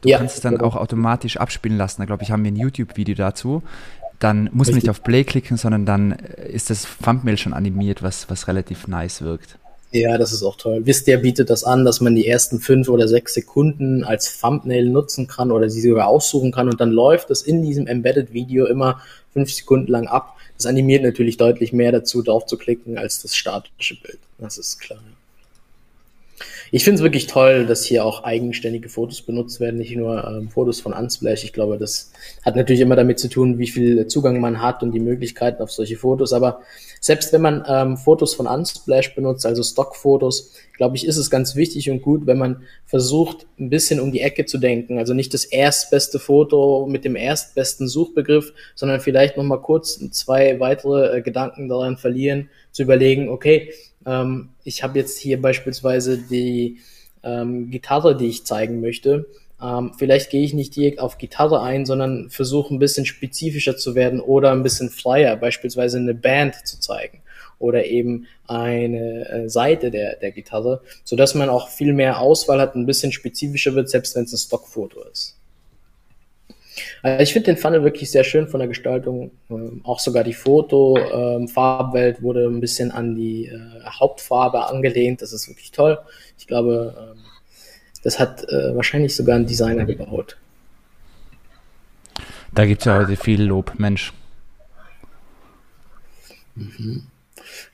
Du 0.03 0.11
ja, 0.11 0.19
kannst 0.19 0.37
es 0.37 0.41
dann 0.41 0.55
genau. 0.55 0.67
auch 0.69 0.77
automatisch 0.77 1.39
abspielen 1.39 1.77
lassen. 1.77 2.01
Da 2.01 2.05
glaube 2.05 2.23
ich, 2.23 2.31
haben 2.31 2.45
wir 2.45 2.53
ein 2.53 2.57
YouTube-Video 2.57 3.17
dazu. 3.17 3.65
Dann 4.21 4.51
muss 4.53 4.69
man 4.69 4.77
nicht 4.77 4.89
auf 4.89 5.03
Play 5.03 5.25
klicken, 5.25 5.57
sondern 5.57 5.85
dann 5.85 6.13
ist 6.13 6.71
das 6.71 6.87
Thumbnail 7.03 7.39
schon 7.39 7.55
animiert, 7.55 8.05
was, 8.05 8.31
was 8.31 8.47
relativ 8.47 8.87
nice 8.87 9.23
wirkt. 9.23 9.59
Ja, 9.95 10.19
das 10.19 10.33
ist 10.33 10.43
auch 10.43 10.57
toll. 10.57 10.81
Wisst 10.87 11.07
ihr, 11.07 11.19
bietet 11.19 11.51
das 11.51 11.63
an, 11.63 11.85
dass 11.85 12.01
man 12.01 12.17
die 12.17 12.27
ersten 12.27 12.59
fünf 12.59 12.89
oder 12.89 13.07
sechs 13.07 13.33
Sekunden 13.33 14.03
als 14.03 14.41
Thumbnail 14.41 14.89
nutzen 14.89 15.29
kann 15.29 15.53
oder 15.53 15.71
sie 15.71 15.81
sogar 15.81 16.09
aussuchen 16.09 16.51
kann 16.51 16.69
und 16.69 16.81
dann 16.81 16.91
läuft 16.91 17.31
es 17.31 17.43
in 17.43 17.63
diesem 17.63 17.87
Embedded 17.87 18.33
Video 18.33 18.67
immer 18.67 19.01
fünf 19.33 19.53
Sekunden 19.53 19.93
lang 19.93 20.09
ab. 20.09 20.37
Das 20.57 20.67
animiert 20.67 21.05
natürlich 21.05 21.37
deutlich 21.37 21.73
mehr 21.73 21.93
dazu, 21.93 22.23
drauf 22.23 22.45
zu 22.47 22.59
klicken, 22.59 22.99
als 22.99 23.23
das 23.23 23.37
statische 23.37 23.95
Bild. 24.03 24.19
Das 24.39 24.59
ist 24.59 24.81
klar. 24.81 24.99
Ich 26.73 26.83
finde 26.83 26.97
es 26.97 27.03
wirklich 27.05 27.29
toll, 27.29 27.67
dass 27.67 27.85
hier 27.85 28.05
auch 28.05 28.25
eigenständige 28.25 28.89
Fotos 28.89 29.23
benutzt 29.23 29.61
werden, 29.61 29.77
nicht 29.77 29.95
nur 29.95 30.27
ähm, 30.27 30.49
Fotos 30.49 30.81
von 30.81 30.93
Unsplash. 30.93 31.45
Ich 31.45 31.53
glaube, 31.53 31.79
das 31.79 32.11
hat 32.45 32.57
natürlich 32.57 32.81
immer 32.81 32.97
damit 32.97 33.21
zu 33.21 33.29
tun, 33.29 33.59
wie 33.61 33.69
viel 33.69 34.09
Zugang 34.09 34.41
man 34.41 34.61
hat 34.61 34.83
und 34.83 34.91
die 34.91 34.99
Möglichkeiten 34.99 35.63
auf 35.63 35.71
solche 35.71 35.97
Fotos. 35.97 36.33
Aber 36.33 36.63
selbst 37.05 37.35
wenn 37.35 37.43
man 37.43 37.63
ähm, 37.69 37.99
Fotos 37.99 38.35
von 38.35 38.47
Unsplash 38.47 39.15
benutzt, 39.15 39.45
also 39.45 39.63
Stockfotos, 39.63 40.55
glaube 40.75 40.97
ich, 40.97 41.07
ist 41.07 41.19
es 41.19 41.29
ganz 41.29 41.55
wichtig 41.55 41.91
und 41.91 42.01
gut, 42.01 42.27
wenn 42.27 42.39
man 42.39 42.63
versucht, 42.87 43.47
ein 43.61 43.69
bisschen 43.69 44.01
um 44.01 44.11
die 44.11 44.23
Ecke 44.23 44.47
zu 44.47 44.57
denken. 44.57 44.97
Also 44.97 45.13
nicht 45.13 45.35
das 45.35 45.45
erstbeste 45.45 46.19
Foto 46.19 46.87
mit 46.89 47.05
dem 47.05 47.15
erstbesten 47.15 47.89
Suchbegriff, 47.89 48.55
sondern 48.75 49.03
vielleicht 49.03 49.37
nochmal 49.37 49.61
kurz 49.61 49.99
zwei 50.13 50.59
weitere 50.61 51.19
äh, 51.19 51.21
Gedanken 51.21 51.69
daran 51.69 51.99
verlieren, 51.99 52.49
zu 52.73 52.85
überlegen, 52.85 53.29
okay, 53.29 53.75
ähm, 54.07 54.49
ich 54.63 54.83
habe 54.83 54.99
jetzt 54.99 55.19
hier 55.19 55.43
beispielsweise 55.43 56.17
die 56.17 56.79
ähm, 57.23 57.71
Gitarre, 57.71 58.17
die 58.17 58.29
ich 58.29 58.47
zeigen 58.47 58.81
möchte. 58.81 59.27
Ähm, 59.63 59.93
vielleicht 59.97 60.31
gehe 60.31 60.43
ich 60.43 60.55
nicht 60.55 60.75
direkt 60.75 60.99
auf 60.99 61.19
Gitarre 61.19 61.63
ein, 61.63 61.87
sondern 61.87 62.31
versuche 62.31 62.75
ein 62.75 62.79
bisschen 62.79 63.07
spezifischer 63.07 63.77
zu 63.77 63.95
werden 63.95 64.21
oder 64.21 64.53
ein 64.53 64.63
bisschen 64.63 64.91
flyer, 64.91 65.37
beispielsweise 65.37 65.99
eine 65.99 66.15
Band 66.15 66.67
zu 66.67 66.81
zeigen 66.81 67.23
oder 67.59 67.85
eben 67.87 68.27
eine 68.47 69.29
äh, 69.29 69.49
Seite 69.49 69.91
der, 69.91 70.17
der 70.17 70.33
Gitarre, 70.33 70.83
so 71.05 71.17
dass 71.17 71.35
man 71.35 71.49
auch 71.49 71.69
viel 71.69 71.93
mehr 71.93 72.21
Auswahl 72.21 72.61
hat, 72.61 72.75
ein 72.75 72.87
bisschen 72.87 73.13
spezifischer 73.13 73.75
wird, 73.75 73.89
selbst 73.89 74.17
wenn 74.17 74.25
es 74.25 74.33
ein 74.33 74.39
Stockfoto 74.39 75.03
ist. 75.11 75.37
Also 77.03 77.23
ich 77.23 77.33
finde 77.33 77.47
den 77.47 77.57
Funnel 77.57 77.85
wirklich 77.85 78.11
sehr 78.11 78.25
schön 78.25 78.49
von 78.49 78.59
der 78.59 78.69
Gestaltung. 78.69 79.31
Ähm, 79.51 79.81
auch 79.85 80.01
sogar 80.01 80.25
die 80.25 80.33
Foto-Farbwelt 80.33 82.19
ähm, 82.19 82.23
wurde 82.23 82.47
ein 82.47 82.61
bisschen 82.61 82.91
an 82.91 83.15
die 83.15 83.47
äh, 83.47 83.85
Hauptfarbe 83.87 84.67
angelehnt. 84.67 85.23
Das 85.23 85.33
ist 85.33 85.49
wirklich 85.49 85.71
toll. 85.71 85.99
Ich 86.39 86.47
glaube, 86.47 86.95
ähm, 86.99 87.23
das 88.05 88.21
hat 88.21 88.49
äh, 88.49 88.77
wahrscheinlich 88.77 89.17
sogar 89.17 89.37
ein 89.37 89.47
Designer 89.47 89.85
gebaut. 89.87 90.37
Da 92.53 92.67
gibt 92.67 92.83
es 92.83 92.85
ja 92.85 92.99
heute 92.99 93.17
viel 93.17 93.43
Lob, 93.43 93.73
Mensch. 93.79 94.13
Mhm. 96.55 97.07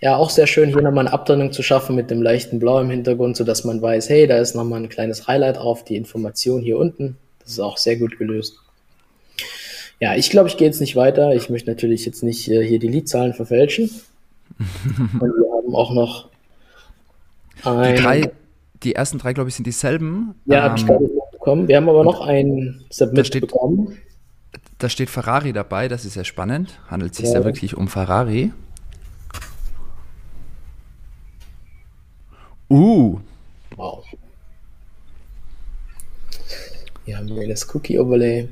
Ja, 0.01 0.16
auch 0.16 0.31
sehr 0.31 0.47
schön, 0.47 0.71
hier 0.71 0.83
nochmal 0.83 1.07
eine 1.07 1.12
Abtrennung 1.12 1.53
zu 1.53 1.62
schaffen 1.62 1.95
mit 1.95 2.11
dem 2.11 2.23
leichten 2.23 2.59
Blau 2.59 2.81
im 2.81 2.90
Hintergrund, 2.90 3.37
sodass 3.37 3.64
man 3.64 3.83
weiß, 3.83 4.09
hey, 4.09 4.27
da 4.27 4.38
ist 4.38 4.55
nochmal 4.55 4.81
ein 4.81 4.88
kleines 4.88 5.27
Highlight 5.27 5.59
auf, 5.59 5.85
die 5.85 5.97
Information 5.97 6.62
hier 6.62 6.79
unten. 6.79 7.16
Das 7.40 7.51
ist 7.51 7.61
auch 7.61 7.77
sehr 7.77 7.97
gut 7.97 8.19
gelöst. 8.19 8.57
Ja, 10.01 10.14
ich 10.14 10.31
glaube, 10.31 10.49
ich 10.49 10.57
gehe 10.57 10.66
jetzt 10.66 10.81
nicht 10.81 10.97
weiter. 10.97 11.35
Ich 11.35 11.51
möchte 11.51 11.69
natürlich 11.69 12.07
jetzt 12.07 12.23
nicht 12.23 12.49
äh, 12.49 12.64
hier 12.66 12.79
die 12.79 12.88
Liedzahlen 12.88 13.35
verfälschen. 13.35 13.90
Und 14.59 15.21
wir 15.21 15.53
haben 15.53 15.75
auch 15.75 15.93
noch 15.93 16.29
ein. 17.64 17.97
Drei, 17.97 18.31
die 18.83 18.95
ersten 18.95 19.19
drei, 19.19 19.33
glaube 19.33 19.49
ich, 19.49 19.55
sind 19.55 19.66
dieselben. 19.66 20.35
Ja, 20.47 20.59
ähm, 20.59 20.62
habe 20.64 20.79
ich 20.79 20.87
gerade 20.87 21.11
bekommen. 21.33 21.69
Wir 21.69 21.77
haben 21.77 21.88
aber 21.88 22.05
noch 22.05 22.21
ein 22.21 22.85
Submit 22.90 23.27
steht, 23.27 23.43
bekommen. 23.43 23.97
Da 24.79 24.88
steht 24.88 25.11
Ferrari 25.11 25.53
dabei, 25.53 25.88
das 25.88 26.05
ist 26.05 26.16
ja 26.16 26.25
spannend. 26.25 26.81
Handelt 26.88 27.14
sich 27.14 27.27
ja. 27.27 27.35
da 27.35 27.45
wirklich 27.45 27.77
um 27.77 27.88
Ferrari? 27.88 28.53
Uh. 32.69 33.19
Wow. 33.77 34.05
Hier 37.05 37.19
haben 37.19 37.29
wir 37.29 37.49
das 37.49 37.75
Cookie 37.75 37.99
Overlay. 37.99 38.49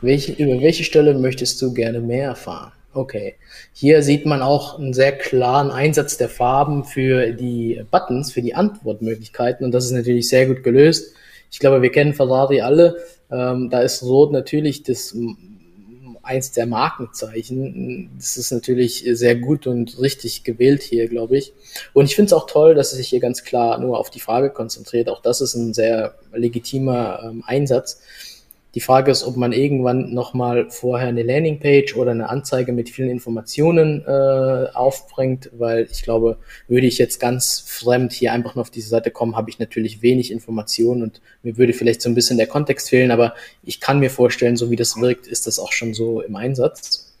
Welche, 0.00 0.32
über 0.32 0.60
welche 0.60 0.84
Stelle 0.84 1.18
möchtest 1.18 1.60
du 1.60 1.74
gerne 1.74 2.00
mehr 2.00 2.28
erfahren? 2.28 2.72
Okay. 2.98 3.36
Hier 3.72 4.02
sieht 4.02 4.26
man 4.26 4.42
auch 4.42 4.76
einen 4.76 4.92
sehr 4.92 5.12
klaren 5.12 5.70
Einsatz 5.70 6.16
der 6.16 6.28
Farben 6.28 6.82
für 6.82 7.30
die 7.32 7.80
Buttons, 7.92 8.32
für 8.32 8.42
die 8.42 8.56
Antwortmöglichkeiten. 8.56 9.64
Und 9.64 9.70
das 9.70 9.84
ist 9.84 9.92
natürlich 9.92 10.28
sehr 10.28 10.46
gut 10.46 10.64
gelöst. 10.64 11.14
Ich 11.48 11.60
glaube, 11.60 11.80
wir 11.80 11.92
kennen 11.92 12.12
Ferrari 12.12 12.60
alle. 12.60 12.96
Ähm, 13.30 13.70
da 13.70 13.82
ist 13.82 14.02
Rot 14.02 14.32
natürlich 14.32 14.82
das 14.82 15.16
eins 16.24 16.50
der 16.50 16.66
Markenzeichen. 16.66 18.10
Das 18.16 18.36
ist 18.36 18.50
natürlich 18.50 19.04
sehr 19.12 19.36
gut 19.36 19.68
und 19.68 20.00
richtig 20.00 20.42
gewählt 20.42 20.82
hier, 20.82 21.06
glaube 21.06 21.38
ich. 21.38 21.52
Und 21.92 22.06
ich 22.06 22.16
finde 22.16 22.26
es 22.26 22.32
auch 22.32 22.46
toll, 22.46 22.74
dass 22.74 22.90
es 22.90 22.98
sich 22.98 23.08
hier 23.08 23.20
ganz 23.20 23.44
klar 23.44 23.78
nur 23.78 23.96
auf 23.96 24.10
die 24.10 24.18
Frage 24.18 24.50
konzentriert. 24.50 25.08
Auch 25.08 25.22
das 25.22 25.40
ist 25.40 25.54
ein 25.54 25.72
sehr 25.72 26.16
legitimer 26.34 27.20
ähm, 27.22 27.44
Einsatz. 27.46 28.00
Die 28.78 28.84
Frage 28.84 29.10
ist, 29.10 29.24
ob 29.24 29.36
man 29.36 29.50
irgendwann 29.50 30.14
nochmal 30.14 30.70
vorher 30.70 31.08
eine 31.08 31.24
Landingpage 31.24 31.96
oder 31.96 32.12
eine 32.12 32.28
Anzeige 32.28 32.70
mit 32.70 32.88
vielen 32.88 33.10
Informationen 33.10 34.04
äh, 34.06 34.68
aufbringt, 34.72 35.50
weil 35.58 35.88
ich 35.90 36.04
glaube, 36.04 36.38
würde 36.68 36.86
ich 36.86 36.96
jetzt 36.96 37.18
ganz 37.18 37.58
fremd 37.58 38.12
hier 38.12 38.32
einfach 38.32 38.54
nur 38.54 38.62
auf 38.62 38.70
diese 38.70 38.88
Seite 38.88 39.10
kommen, 39.10 39.34
habe 39.34 39.50
ich 39.50 39.58
natürlich 39.58 40.00
wenig 40.00 40.30
Informationen 40.30 41.02
und 41.02 41.20
mir 41.42 41.56
würde 41.56 41.72
vielleicht 41.72 42.00
so 42.00 42.08
ein 42.08 42.14
bisschen 42.14 42.36
der 42.36 42.46
Kontext 42.46 42.88
fehlen, 42.88 43.10
aber 43.10 43.34
ich 43.64 43.80
kann 43.80 43.98
mir 43.98 44.10
vorstellen, 44.10 44.56
so 44.56 44.70
wie 44.70 44.76
das 44.76 44.96
wirkt, 45.00 45.26
ist 45.26 45.48
das 45.48 45.58
auch 45.58 45.72
schon 45.72 45.92
so 45.92 46.20
im 46.20 46.36
Einsatz. 46.36 47.16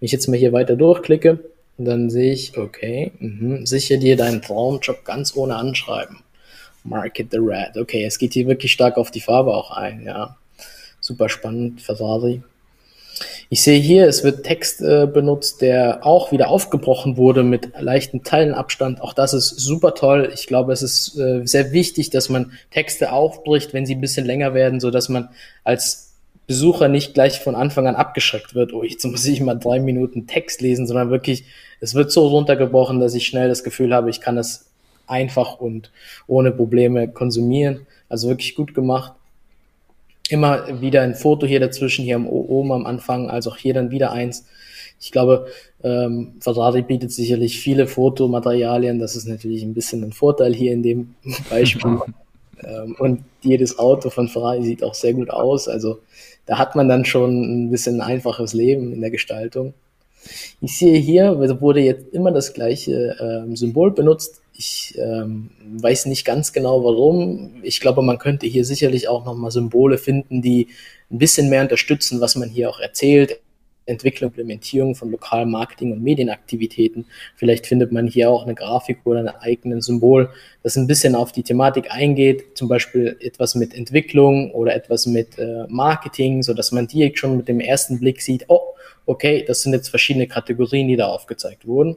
Wenn 0.00 0.04
ich 0.04 0.12
jetzt 0.12 0.28
mal 0.28 0.36
hier 0.36 0.52
weiter 0.52 0.76
durchklicke, 0.76 1.38
dann 1.78 2.10
sehe 2.10 2.34
ich, 2.34 2.58
okay, 2.58 3.12
mh, 3.20 3.64
sicher 3.64 3.96
dir 3.96 4.18
deinen 4.18 4.42
Traumjob 4.42 5.02
ganz 5.06 5.34
ohne 5.34 5.56
Anschreiben. 5.56 6.18
Market 6.84 7.28
the 7.30 7.38
Red. 7.38 7.78
Okay, 7.78 8.04
es 8.04 8.18
geht 8.18 8.34
hier 8.34 8.46
wirklich 8.46 8.72
stark 8.72 8.98
auf 8.98 9.10
die 9.10 9.22
Farbe 9.22 9.54
auch 9.54 9.70
ein, 9.70 10.04
ja 10.04 10.36
super 11.00 11.28
spannend, 11.28 11.80
Ferrari. 11.80 12.42
Ich 13.48 13.62
sehe 13.62 13.80
hier, 13.80 14.06
es 14.06 14.22
wird 14.22 14.44
Text 14.44 14.80
äh, 14.80 15.08
benutzt, 15.12 15.60
der 15.60 16.06
auch 16.06 16.32
wieder 16.32 16.48
aufgebrochen 16.48 17.16
wurde 17.16 17.42
mit 17.42 17.72
leichten 17.78 18.22
Teilenabstand. 18.22 19.02
Auch 19.02 19.12
das 19.12 19.34
ist 19.34 19.58
super 19.58 19.94
toll. 19.94 20.30
Ich 20.32 20.46
glaube, 20.46 20.72
es 20.72 20.82
ist 20.82 21.18
äh, 21.18 21.44
sehr 21.44 21.72
wichtig, 21.72 22.10
dass 22.10 22.28
man 22.28 22.52
Texte 22.70 23.12
aufbricht, 23.12 23.74
wenn 23.74 23.86
sie 23.86 23.96
ein 23.96 24.00
bisschen 24.00 24.24
länger 24.24 24.54
werden, 24.54 24.80
so 24.80 24.90
dass 24.90 25.08
man 25.08 25.28
als 25.64 26.12
Besucher 26.46 26.88
nicht 26.88 27.14
gleich 27.14 27.40
von 27.40 27.54
Anfang 27.54 27.86
an 27.86 27.96
abgeschreckt 27.96 28.54
wird. 28.54 28.72
Oh, 28.72 28.82
jetzt 28.82 29.04
muss 29.04 29.26
ich 29.26 29.40
mal 29.40 29.54
drei 29.54 29.80
Minuten 29.80 30.26
Text 30.26 30.60
lesen, 30.60 30.86
sondern 30.86 31.10
wirklich, 31.10 31.44
es 31.80 31.94
wird 31.94 32.12
so 32.12 32.28
runtergebrochen, 32.28 33.00
dass 33.00 33.14
ich 33.14 33.26
schnell 33.26 33.48
das 33.48 33.64
Gefühl 33.64 33.92
habe, 33.92 34.10
ich 34.10 34.20
kann 34.20 34.38
es 34.38 34.66
einfach 35.06 35.58
und 35.60 35.90
ohne 36.26 36.52
Probleme 36.52 37.08
konsumieren. 37.08 37.86
Also 38.08 38.28
wirklich 38.28 38.54
gut 38.54 38.74
gemacht 38.74 39.12
immer 40.30 40.80
wieder 40.80 41.02
ein 41.02 41.14
Foto 41.14 41.46
hier 41.46 41.60
dazwischen, 41.60 42.04
hier 42.04 42.20
oben 42.20 42.72
am 42.72 42.86
Anfang, 42.86 43.28
also 43.28 43.50
auch 43.50 43.56
hier 43.56 43.74
dann 43.74 43.90
wieder 43.90 44.12
eins. 44.12 44.46
Ich 45.00 45.10
glaube, 45.12 45.46
ähm, 45.82 46.34
Ferrari 46.40 46.82
bietet 46.82 47.10
sicherlich 47.12 47.58
viele 47.58 47.86
Fotomaterialien. 47.86 48.98
Das 48.98 49.16
ist 49.16 49.26
natürlich 49.26 49.62
ein 49.62 49.74
bisschen 49.74 50.04
ein 50.04 50.12
Vorteil 50.12 50.54
hier 50.54 50.72
in 50.72 50.82
dem 50.82 51.14
Beispiel. 51.50 51.98
ähm, 52.62 52.96
und 52.98 53.24
jedes 53.40 53.78
Auto 53.78 54.10
von 54.10 54.28
Ferrari 54.28 54.62
sieht 54.62 54.84
auch 54.84 54.94
sehr 54.94 55.14
gut 55.14 55.30
aus. 55.30 55.68
Also 55.68 56.00
da 56.46 56.58
hat 56.58 56.76
man 56.76 56.88
dann 56.88 57.04
schon 57.04 57.66
ein 57.66 57.70
bisschen 57.70 58.00
ein 58.00 58.06
einfaches 58.08 58.52
Leben 58.52 58.92
in 58.92 59.00
der 59.00 59.10
Gestaltung. 59.10 59.72
Ich 60.60 60.76
sehe 60.76 60.98
hier, 60.98 61.38
wurde 61.60 61.80
jetzt 61.80 62.12
immer 62.12 62.30
das 62.30 62.52
gleiche 62.52 63.16
ähm, 63.20 63.56
Symbol 63.56 63.92
benutzt. 63.92 64.39
Ich 64.60 64.94
ähm, 64.98 65.48
weiß 65.78 66.04
nicht 66.04 66.26
ganz 66.26 66.52
genau 66.52 66.84
warum. 66.84 67.62
Ich 67.62 67.80
glaube, 67.80 68.02
man 68.02 68.18
könnte 68.18 68.46
hier 68.46 68.66
sicherlich 68.66 69.08
auch 69.08 69.24
nochmal 69.24 69.50
Symbole 69.50 69.96
finden, 69.96 70.42
die 70.42 70.68
ein 71.10 71.16
bisschen 71.16 71.48
mehr 71.48 71.62
unterstützen, 71.62 72.20
was 72.20 72.36
man 72.36 72.50
hier 72.50 72.68
auch 72.68 72.78
erzählt. 72.78 73.40
Entwicklung, 73.86 74.28
Implementierung 74.28 74.94
von 74.94 75.10
lokalen 75.10 75.50
Marketing- 75.50 75.92
und 75.92 76.02
Medienaktivitäten. 76.02 77.06
Vielleicht 77.36 77.66
findet 77.66 77.90
man 77.90 78.06
hier 78.06 78.28
auch 78.28 78.42
eine 78.42 78.54
Grafik 78.54 78.98
oder 79.04 79.20
ein 79.20 79.28
eigenes 79.28 79.86
Symbol, 79.86 80.28
das 80.62 80.76
ein 80.76 80.86
bisschen 80.86 81.14
auf 81.14 81.32
die 81.32 81.42
Thematik 81.42 81.90
eingeht, 81.90 82.58
zum 82.58 82.68
Beispiel 82.68 83.16
etwas 83.20 83.54
mit 83.54 83.74
Entwicklung 83.74 84.50
oder 84.50 84.74
etwas 84.74 85.06
mit 85.06 85.38
äh, 85.38 85.64
Marketing, 85.68 86.42
so 86.42 86.52
dass 86.52 86.70
man 86.70 86.86
direkt 86.86 87.18
schon 87.18 87.38
mit 87.38 87.48
dem 87.48 87.60
ersten 87.60 87.98
Blick 87.98 88.20
sieht, 88.20 88.44
oh, 88.48 88.74
okay, 89.06 89.42
das 89.42 89.62
sind 89.62 89.72
jetzt 89.72 89.88
verschiedene 89.88 90.26
Kategorien, 90.26 90.86
die 90.86 90.96
da 90.96 91.06
aufgezeigt 91.06 91.66
wurden 91.66 91.96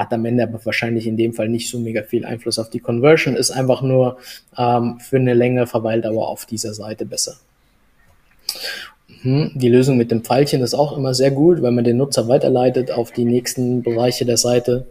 hat 0.00 0.12
am 0.12 0.24
Ende 0.24 0.42
aber 0.42 0.64
wahrscheinlich 0.64 1.06
in 1.06 1.16
dem 1.16 1.32
Fall 1.32 1.48
nicht 1.48 1.68
so 1.68 1.78
mega 1.78 2.02
viel 2.02 2.24
Einfluss 2.24 2.58
auf 2.58 2.70
die 2.70 2.80
Conversion, 2.80 3.36
ist 3.36 3.50
einfach 3.50 3.82
nur 3.82 4.16
ähm, 4.56 4.98
für 4.98 5.16
eine 5.16 5.34
längere 5.34 5.66
Verweildauer 5.66 6.28
auf 6.28 6.46
dieser 6.46 6.74
Seite 6.74 7.04
besser. 7.04 7.36
Mhm. 9.22 9.52
Die 9.54 9.68
Lösung 9.68 9.96
mit 9.96 10.10
dem 10.10 10.24
Pfeilchen 10.24 10.62
ist 10.62 10.74
auch 10.74 10.96
immer 10.96 11.14
sehr 11.14 11.30
gut, 11.30 11.62
weil 11.62 11.72
man 11.72 11.84
den 11.84 11.98
Nutzer 11.98 12.28
weiterleitet 12.28 12.90
auf 12.90 13.12
die 13.12 13.24
nächsten 13.24 13.82
Bereiche 13.82 14.24
der 14.24 14.38
Seite. 14.38 14.86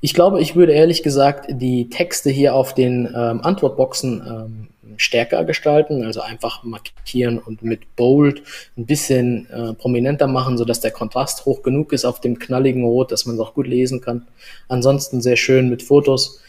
Ich 0.00 0.14
glaube, 0.14 0.40
ich 0.40 0.54
würde 0.54 0.72
ehrlich 0.72 1.02
gesagt 1.02 1.46
die 1.48 1.88
Texte 1.88 2.30
hier 2.30 2.54
auf 2.54 2.74
den 2.74 3.06
ähm, 3.06 3.40
Antwortboxen 3.40 4.22
ähm, 4.26 4.68
stärker 4.98 5.44
gestalten, 5.44 6.04
also 6.04 6.20
einfach 6.20 6.64
markieren 6.64 7.38
und 7.38 7.62
mit 7.62 7.96
Bold 7.96 8.42
ein 8.76 8.84
bisschen 8.84 9.48
äh, 9.50 9.72
prominenter 9.72 10.26
machen, 10.26 10.58
sodass 10.58 10.80
der 10.80 10.90
Kontrast 10.90 11.46
hoch 11.46 11.62
genug 11.62 11.92
ist 11.92 12.04
auf 12.04 12.20
dem 12.20 12.38
knalligen 12.38 12.84
Rot, 12.84 13.12
dass 13.12 13.24
man 13.24 13.36
es 13.36 13.40
auch 13.40 13.54
gut 13.54 13.66
lesen 13.66 14.00
kann. 14.00 14.26
Ansonsten 14.68 15.22
sehr 15.22 15.36
schön 15.36 15.70
mit 15.70 15.82
Fotos. 15.82 16.40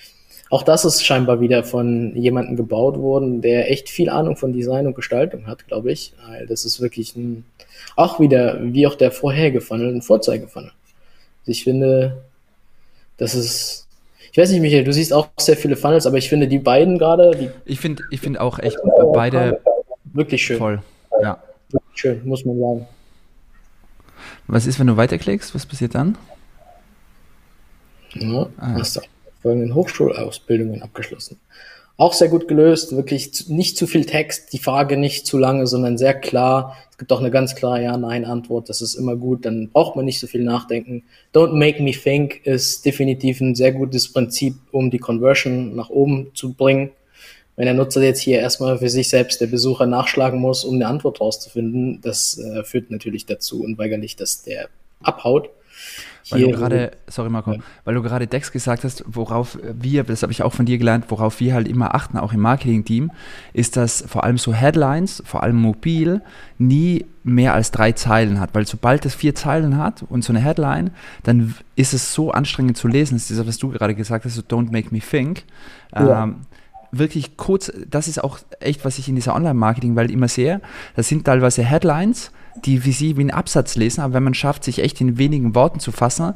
auch 0.50 0.64
das 0.64 0.84
ist 0.84 1.06
scheinbar 1.06 1.42
wieder 1.42 1.64
von 1.64 2.16
jemandem 2.16 2.56
gebaut 2.58 2.98
worden, 2.98 3.42
der 3.42 3.72
echt 3.72 3.88
viel 3.90 4.10
Ahnung 4.10 4.36
von 4.36 4.52
Design 4.52 4.88
und 4.88 4.96
Gestaltung 4.96 5.46
hat, 5.48 5.68
glaube 5.68 5.92
ich. 5.92 6.14
Das 6.48 6.66
ist 6.66 6.82
wirklich 6.82 7.16
ein, 7.16 7.46
auch 7.96 8.20
wieder, 8.20 8.60
wie 8.62 8.88
auch 8.88 8.96
der 8.96 9.12
vorherige 9.12 9.62
Funnel, 9.62 9.94
ein 9.94 10.02
Vorzeigefunnel. 10.02 10.72
Ich 11.46 11.64
finde, 11.64 12.24
das 13.18 13.36
ist, 13.36 13.88
ich 14.32 14.38
weiß 14.38 14.52
nicht, 14.52 14.62
Michael, 14.62 14.84
du 14.84 14.94
siehst 14.94 15.14
auch 15.14 15.30
sehr 15.38 15.58
viele 15.58 15.76
Funnels, 15.76 16.06
aber 16.06 16.18
ich 16.18 16.30
finde 16.30 16.48
die 16.48 16.60
beiden 16.60 16.98
gerade, 16.98 17.54
ich 17.66 17.80
finde, 17.80 18.04
ich 18.12 18.22
finde 18.22 18.42
auch 18.42 18.60
echt 18.60 18.78
beide 19.14 19.62
wirklich 20.14 20.44
schön. 20.44 20.58
Voll, 20.58 20.82
ja. 21.22 21.42
Wirklich 21.72 22.00
schön, 22.00 22.22
muss 22.26 22.46
man 22.46 22.60
sagen. 22.60 22.88
Was 24.48 24.66
ist, 24.66 24.80
wenn 24.80 24.88
du 24.88 24.98
weiterklickst? 24.98 25.54
Was 25.54 25.66
passiert 25.66 25.96
dann? 25.96 26.18
Ja, 28.16 28.48
ah. 28.58 28.74
hast 28.80 28.98
du 28.98 29.02
folgenden 29.42 29.74
Hochschulausbildungen 29.76 30.82
abgeschlossen. 30.82 31.40
Auch 32.00 32.14
sehr 32.14 32.30
gut 32.30 32.48
gelöst, 32.48 32.96
wirklich 32.96 33.50
nicht 33.50 33.76
zu 33.76 33.86
viel 33.86 34.06
Text, 34.06 34.54
die 34.54 34.58
Frage 34.58 34.96
nicht 34.96 35.28
zu 35.28 35.38
lange, 35.38 35.68
sondern 35.68 35.98
sehr 35.98 36.14
klar. 36.14 36.78
Es 36.92 36.98
gibt 36.98 37.12
auch 37.12 37.20
eine 37.20 37.30
ganz 37.30 37.56
klare 37.56 37.84
Ja-Nein-Antwort, 37.84 38.70
das 38.70 38.82
ist 38.82 38.96
immer 38.96 39.18
gut, 39.18 39.46
dann 39.46 39.70
braucht 39.70 39.98
man 39.98 40.06
nicht 40.06 40.22
so 40.22 40.26
viel 40.26 40.46
nachdenken. 40.46 41.04
Don't 41.34 41.52
make 41.52 41.84
me 41.84 41.92
think 41.92 42.46
ist 42.46 42.86
definitiv 42.86 43.42
ein 43.42 43.54
sehr 43.54 43.74
gutes 43.74 44.14
Prinzip, 44.14 44.56
um 44.72 44.92
die 44.92 45.00
Conversion 45.00 45.76
nach 45.76 45.90
oben 45.90 46.32
zu 46.36 46.54
bringen. 46.54 46.92
Wenn 47.58 47.66
der 47.66 47.74
Nutzer 47.74 48.02
jetzt 48.02 48.22
hier 48.22 48.40
erstmal 48.40 48.78
für 48.78 48.90
sich 48.90 49.10
selbst, 49.10 49.42
der 49.42 49.48
Besucher, 49.48 49.86
nachschlagen 49.86 50.40
muss, 50.40 50.64
um 50.64 50.76
eine 50.76 50.88
Antwort 50.88 51.20
rauszufinden, 51.20 52.00
das 52.02 52.38
äh, 52.38 52.64
führt 52.64 52.92
natürlich 52.92 53.26
dazu 53.26 53.62
unweigerlich, 53.62 54.16
dass 54.16 54.42
der 54.42 54.70
abhaut. 55.02 55.50
Weil 56.30 56.42
du 56.42 56.52
gerade, 56.52 56.92
sorry 57.08 57.30
Marco, 57.30 57.54
ja. 57.54 57.60
weil 57.86 57.96
du 57.96 58.02
gerade 58.02 58.28
Dex 58.28 58.52
gesagt 58.52 58.84
hast, 58.84 59.04
worauf 59.08 59.58
wir, 59.74 60.04
das 60.04 60.22
habe 60.22 60.32
ich 60.32 60.44
auch 60.44 60.54
von 60.54 60.66
dir 60.66 60.78
gelernt, 60.78 61.06
worauf 61.10 61.40
wir 61.40 61.54
halt 61.54 61.68
immer 61.68 61.96
achten, 61.96 62.18
auch 62.18 62.34
im 62.34 62.42
Marketing-Team, 62.42 63.12
ist, 63.54 63.78
dass 63.78 64.04
vor 64.08 64.24
allem 64.24 64.38
so 64.38 64.54
Headlines, 64.54 65.24
vor 65.26 65.44
allem 65.44 65.56
mobil, 65.56 66.22
nie 66.58 67.06
mehr 67.24 67.54
als 67.54 67.72
drei 67.72 67.94
Zeilen 67.94 68.40
hat. 68.40 68.54
Weil 68.54 68.68
sobald 68.68 69.06
es 69.06 69.16
vier 69.16 69.36
Zeilen 69.36 69.78
hat 69.78 70.04
und 70.10 70.24
so 70.24 70.34
eine 70.34 70.40
Headline, 70.40 70.92
dann 71.24 71.56
ist 71.76 71.94
es 71.94 72.14
so 72.14 72.32
anstrengend 72.32 72.78
zu 72.78 72.88
lesen. 72.88 73.16
Das 73.16 73.30
ist 73.30 73.40
das, 73.40 73.48
was 73.48 73.58
du 73.58 73.70
gerade 73.70 73.96
gesagt 73.96 74.26
hast, 74.26 74.36
so 74.36 74.42
don't 74.42 74.72
make 74.72 74.90
me 74.92 75.00
think. 75.00 75.44
Ja. 75.94 76.24
Ähm, 76.24 76.42
wirklich 76.92 77.38
kurz, 77.38 77.72
das 77.90 78.08
ist 78.08 78.24
auch 78.24 78.40
echt, 78.60 78.86
was 78.86 78.98
ich 78.98 79.10
in 79.10 79.16
dieser 79.16 79.36
Online-Marketing-Welt 79.36 80.12
immer 80.12 80.28
sehe. 80.28 80.62
Das 80.96 81.08
sind 81.08 81.26
teilweise 81.26 81.64
Headlines, 81.64 82.32
die 82.66 82.86
wie 82.86 82.92
sie 82.92 83.18
wie 83.18 83.24
ein 83.24 83.32
Absatz 83.32 83.76
lesen, 83.76 84.02
aber 84.02 84.14
wenn 84.14 84.24
man 84.24 84.34
schafft, 84.34 84.64
sich 84.64 84.80
echt 84.80 85.00
in 85.02 85.18
wenigen 85.18 85.56
Worten 85.56 85.80
zu 85.80 85.92
fassen, 85.92 86.34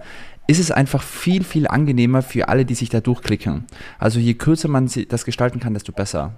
ist 0.48 0.60
es 0.60 0.72
einfach 0.72 1.02
viel, 1.02 1.44
viel 1.44 1.68
angenehmer 1.68 2.22
für 2.22 2.50
alle, 2.50 2.66
die 2.66 2.76
sich 2.76 2.90
da 2.90 3.00
durchklicken. 3.00 3.66
Also 4.00 4.20
je 4.20 4.34
kürzer 4.34 4.68
man 4.68 4.90
das 5.10 5.26
gestalten 5.26 5.60
kann, 5.60 5.74
desto 5.74 5.92
besser. 5.92 6.34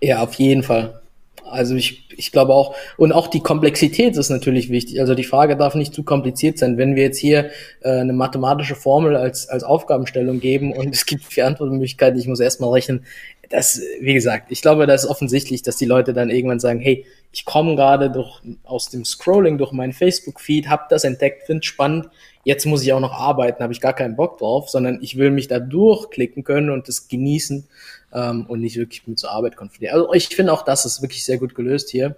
Ja, 0.00 0.22
auf 0.22 0.34
jeden 0.34 0.62
Fall. 0.62 1.00
Also 1.48 1.76
ich, 1.76 2.08
ich 2.16 2.32
glaube 2.32 2.52
auch, 2.52 2.74
und 2.96 3.12
auch 3.12 3.28
die 3.28 3.40
Komplexität 3.40 4.16
ist 4.16 4.30
natürlich 4.30 4.68
wichtig. 4.70 5.00
Also 5.00 5.14
die 5.14 5.24
Frage 5.24 5.56
darf 5.56 5.74
nicht 5.74 5.94
zu 5.94 6.02
kompliziert 6.02 6.58
sein. 6.58 6.76
Wenn 6.76 6.96
wir 6.96 7.04
jetzt 7.04 7.18
hier 7.18 7.50
äh, 7.82 8.00
eine 8.00 8.12
mathematische 8.12 8.74
Formel 8.74 9.16
als, 9.16 9.48
als 9.48 9.62
Aufgabenstellung 9.62 10.40
geben 10.40 10.72
und 10.72 10.88
es 10.94 11.06
gibt 11.06 11.24
vier 11.24 11.46
Antwortmöglichkeiten, 11.46 12.18
ich 12.18 12.26
muss 12.26 12.40
erstmal 12.40 12.70
rechnen, 12.70 13.04
das, 13.50 13.80
wie 14.00 14.14
gesagt, 14.14 14.50
ich 14.50 14.62
glaube, 14.62 14.86
das 14.86 15.04
ist 15.04 15.10
offensichtlich, 15.10 15.62
dass 15.62 15.76
die 15.76 15.84
Leute 15.84 16.12
dann 16.12 16.30
irgendwann 16.30 16.60
sagen, 16.60 16.80
hey, 16.80 17.06
ich 17.32 17.44
komme 17.44 17.76
gerade 17.76 18.10
durch, 18.10 18.40
aus 18.64 18.88
dem 18.88 19.04
Scrolling 19.04 19.58
durch 19.58 19.72
meinen 19.72 19.92
Facebook-Feed, 19.92 20.68
habe 20.68 20.84
das 20.88 21.04
entdeckt, 21.04 21.46
finde 21.46 21.64
spannend, 21.64 22.08
jetzt 22.44 22.64
muss 22.66 22.82
ich 22.82 22.92
auch 22.92 23.00
noch 23.00 23.12
arbeiten, 23.12 23.62
habe 23.62 23.72
ich 23.72 23.80
gar 23.80 23.92
keinen 23.92 24.16
Bock 24.16 24.38
drauf, 24.38 24.68
sondern 24.70 24.98
ich 25.02 25.16
will 25.16 25.30
mich 25.30 25.48
da 25.48 25.58
durchklicken 25.58 26.44
können 26.44 26.70
und 26.70 26.88
das 26.88 27.08
genießen 27.08 27.66
ähm, 28.12 28.46
und 28.46 28.60
nicht 28.60 28.76
wirklich 28.76 29.06
mit 29.06 29.18
zur 29.18 29.30
Arbeit 29.30 29.56
konfrontieren. 29.56 29.94
Also 29.94 30.12
ich 30.12 30.28
finde 30.28 30.52
auch, 30.52 30.62
das 30.62 30.84
ist 30.84 31.02
wirklich 31.02 31.24
sehr 31.24 31.38
gut 31.38 31.54
gelöst 31.54 31.90
hier. 31.90 32.16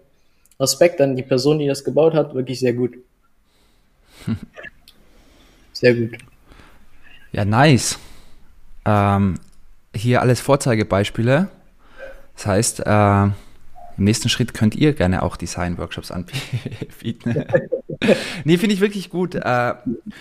Respekt 0.61 1.01
an 1.01 1.17
die 1.17 1.23
Person, 1.23 1.59
die 1.59 1.67
das 1.67 1.85
gebaut 1.85 2.15
hat, 2.15 2.35
wirklich 2.35 2.61
sehr 2.61 2.73
gut. 2.73 2.99
Sehr 5.73 5.95
gut. 5.95 6.19
Ja, 7.31 7.45
nice. 7.45 8.01
Ähm, 8.85 9.39
hier 9.99 10.23
alles 10.23 10.41
Vorzeigebeispiele. 10.41 11.49
Das 12.35 12.47
heißt, 12.47 12.87
äh, 12.87 13.23
im 13.23 13.35
nächsten 14.05 14.29
Schritt 14.29 14.55
könnt 14.55 14.77
ihr 14.77 14.93
gerne 14.93 15.23
auch 15.23 15.37
Design-Workshops 15.37 16.11
anbieten. 16.11 17.45
nee, 18.45 18.59
finde 18.59 18.75
ich 18.75 18.81
wirklich 18.81 19.11
gut. 19.11 19.35
Äh, 19.35 19.75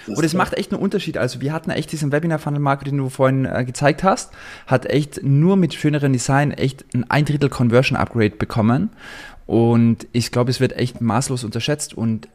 und 0.07 0.23
es 0.23 0.33
macht 0.33 0.53
echt 0.55 0.71
einen 0.71 0.81
Unterschied. 0.81 1.17
Also 1.17 1.41
wir 1.41 1.53
hatten 1.53 1.69
echt 1.69 1.91
diesen 1.91 2.11
Webinar-Funnel 2.11 2.59
Marco, 2.59 2.85
den 2.85 2.97
du 2.97 3.09
vorhin 3.09 3.45
äh, 3.45 3.63
gezeigt 3.65 4.03
hast, 4.03 4.33
hat 4.65 4.85
echt 4.87 5.23
nur 5.23 5.57
mit 5.57 5.73
schöneren 5.73 6.13
Design 6.13 6.51
echt 6.51 6.85
ein 6.93 7.05
ein 7.09 7.25
Drittel 7.25 7.49
Conversion-Upgrade 7.49 8.31
bekommen. 8.31 8.89
Und 9.45 10.07
ich 10.11 10.31
glaube, 10.31 10.51
es 10.51 10.59
wird 10.59 10.73
echt 10.73 10.99
maßlos 11.01 11.43
unterschätzt 11.43 11.93
und 11.93 12.27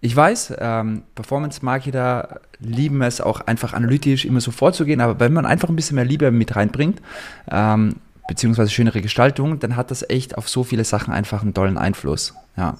ich 0.00 0.16
weiß, 0.16 0.54
ähm, 0.58 1.02
Performance-Marketer 1.14 2.40
lieben 2.58 3.02
es 3.02 3.20
auch 3.20 3.42
einfach 3.42 3.74
analytisch 3.74 4.24
immer 4.24 4.40
so 4.40 4.50
vorzugehen, 4.50 5.00
aber 5.00 5.20
wenn 5.20 5.32
man 5.32 5.44
einfach 5.44 5.68
ein 5.68 5.76
bisschen 5.76 5.96
mehr 5.96 6.06
Liebe 6.06 6.30
mit 6.30 6.56
reinbringt, 6.56 7.02
ähm, 7.50 7.96
beziehungsweise 8.26 8.70
schönere 8.70 9.02
Gestaltung, 9.02 9.58
dann 9.58 9.76
hat 9.76 9.90
das 9.90 10.08
echt 10.08 10.38
auf 10.38 10.48
so 10.48 10.64
viele 10.64 10.84
Sachen 10.84 11.12
einfach 11.12 11.42
einen 11.42 11.52
tollen 11.52 11.76
Einfluss. 11.76 12.34
Ja. 12.56 12.78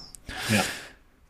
ja. 0.48 0.62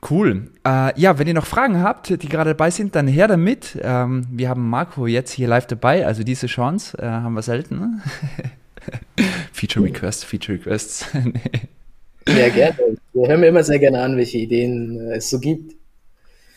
Cool. 0.08 0.50
Äh, 0.66 0.98
ja, 0.98 1.18
wenn 1.18 1.26
ihr 1.26 1.34
noch 1.34 1.46
Fragen 1.46 1.82
habt, 1.82 2.08
die 2.08 2.28
gerade 2.28 2.50
dabei 2.50 2.70
sind, 2.70 2.94
dann 2.94 3.06
her 3.06 3.28
damit. 3.28 3.78
Ähm, 3.82 4.26
wir 4.30 4.48
haben 4.48 4.68
Marco 4.68 5.06
jetzt 5.06 5.32
hier 5.32 5.48
live 5.48 5.66
dabei, 5.66 6.06
also 6.06 6.22
diese 6.22 6.46
Chance 6.46 6.96
äh, 6.98 7.06
haben 7.06 7.34
wir 7.34 7.42
selten. 7.42 7.78
Ne? 7.78 8.02
Feature 9.52 9.84
Requests, 9.84 10.24
Feature 10.24 10.58
Requests. 10.58 11.06
Ja, 12.28 12.48
gerne. 12.50 12.76
Wir 13.14 13.28
hören 13.28 13.40
mir 13.40 13.46
immer 13.46 13.64
sehr 13.64 13.78
gerne 13.78 14.02
an, 14.02 14.16
welche 14.16 14.38
Ideen 14.38 15.00
äh, 15.00 15.16
es 15.16 15.30
so 15.30 15.40
gibt. 15.40 15.74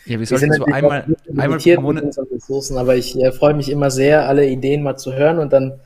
Ja, 0.06 0.18
wir 0.18 0.26
sollten 0.26 0.52
so 0.52 0.64
einmal, 0.66 1.06
einmal 1.36 1.58
pro 1.58 1.80
Monat. 1.80 2.16
Ressourcen, 2.30 2.76
aber 2.76 2.96
ich 2.96 3.18
äh, 3.18 3.32
freue 3.32 3.54
mich 3.54 3.70
immer 3.70 3.90
sehr, 3.90 4.28
alle 4.28 4.46
Ideen 4.46 4.82
mal 4.82 4.96
zu 4.96 5.14
hören 5.14 5.38
und 5.38 5.52
dann. 5.52 5.80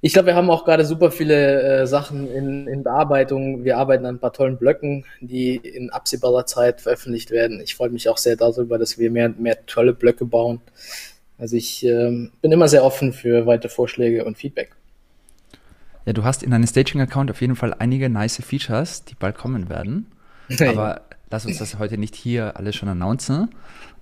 Ich 0.00 0.12
glaube, 0.12 0.26
wir 0.26 0.34
haben 0.34 0.50
auch 0.50 0.66
gerade 0.66 0.84
super 0.84 1.10
viele 1.10 1.62
äh, 1.62 1.86
Sachen 1.86 2.30
in, 2.30 2.66
in 2.68 2.82
Bearbeitung. 2.82 3.64
Wir 3.64 3.78
arbeiten 3.78 4.04
an 4.04 4.16
ein 4.16 4.18
paar 4.18 4.34
tollen 4.34 4.58
Blöcken, 4.58 5.06
die 5.22 5.56
in 5.56 5.88
absehbarer 5.88 6.44
Zeit 6.44 6.82
veröffentlicht 6.82 7.30
werden. 7.30 7.58
Ich 7.62 7.74
freue 7.74 7.88
mich 7.88 8.10
auch 8.10 8.18
sehr 8.18 8.36
darüber, 8.36 8.76
dass 8.76 8.98
wir 8.98 9.10
mehr, 9.10 9.30
mehr 9.30 9.64
tolle 9.64 9.94
Blöcke 9.94 10.26
bauen. 10.26 10.60
Also 11.38 11.56
ich 11.56 11.86
ähm, 11.86 12.32
bin 12.42 12.52
immer 12.52 12.68
sehr 12.68 12.84
offen 12.84 13.14
für 13.14 13.46
weitere 13.46 13.70
Vorschläge 13.70 14.26
und 14.26 14.36
Feedback. 14.36 14.72
Ja, 16.04 16.12
du 16.12 16.22
hast 16.22 16.42
in 16.42 16.50
deinem 16.50 16.66
Staging-Account 16.66 17.30
auf 17.30 17.40
jeden 17.40 17.56
Fall 17.56 17.74
einige 17.78 18.10
nice 18.10 18.42
Features, 18.44 19.04
die 19.04 19.14
bald 19.14 19.38
kommen 19.38 19.70
werden. 19.70 20.06
Aber 20.60 21.00
lass 21.34 21.46
uns 21.46 21.58
das 21.58 21.80
heute 21.80 21.98
nicht 21.98 22.14
hier 22.14 22.56
alles 22.56 22.76
schon 22.76 22.88
announcen. 22.88 23.48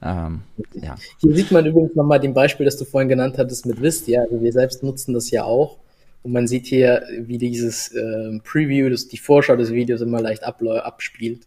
Ähm, 0.03 0.43
ja. 0.75 0.97
Hier 1.19 1.35
sieht 1.35 1.51
man 1.51 1.65
übrigens 1.65 1.95
nochmal 1.95 2.21
dem 2.21 2.35
Beispiel, 2.35 2.67
das 2.67 2.77
du 2.77 2.85
vorhin 2.85 3.09
genannt 3.09 3.39
hattest 3.39 3.65
mit 3.65 3.81
Wistia. 3.81 4.21
Also 4.21 4.43
wir 4.43 4.53
selbst 4.53 4.83
nutzen 4.83 5.15
das 5.15 5.31
ja 5.31 5.45
auch. 5.45 5.79
Und 6.23 6.33
man 6.33 6.47
sieht 6.47 6.67
hier, 6.67 7.03
wie 7.21 7.39
dieses 7.39 7.89
äh, 7.89 8.39
Preview, 8.45 8.91
das, 8.91 9.09
die 9.09 9.17
Vorschau 9.17 9.57
des 9.57 9.73
Videos 9.73 10.03
immer 10.03 10.21
leicht 10.21 10.45
abspielt. 10.45 11.47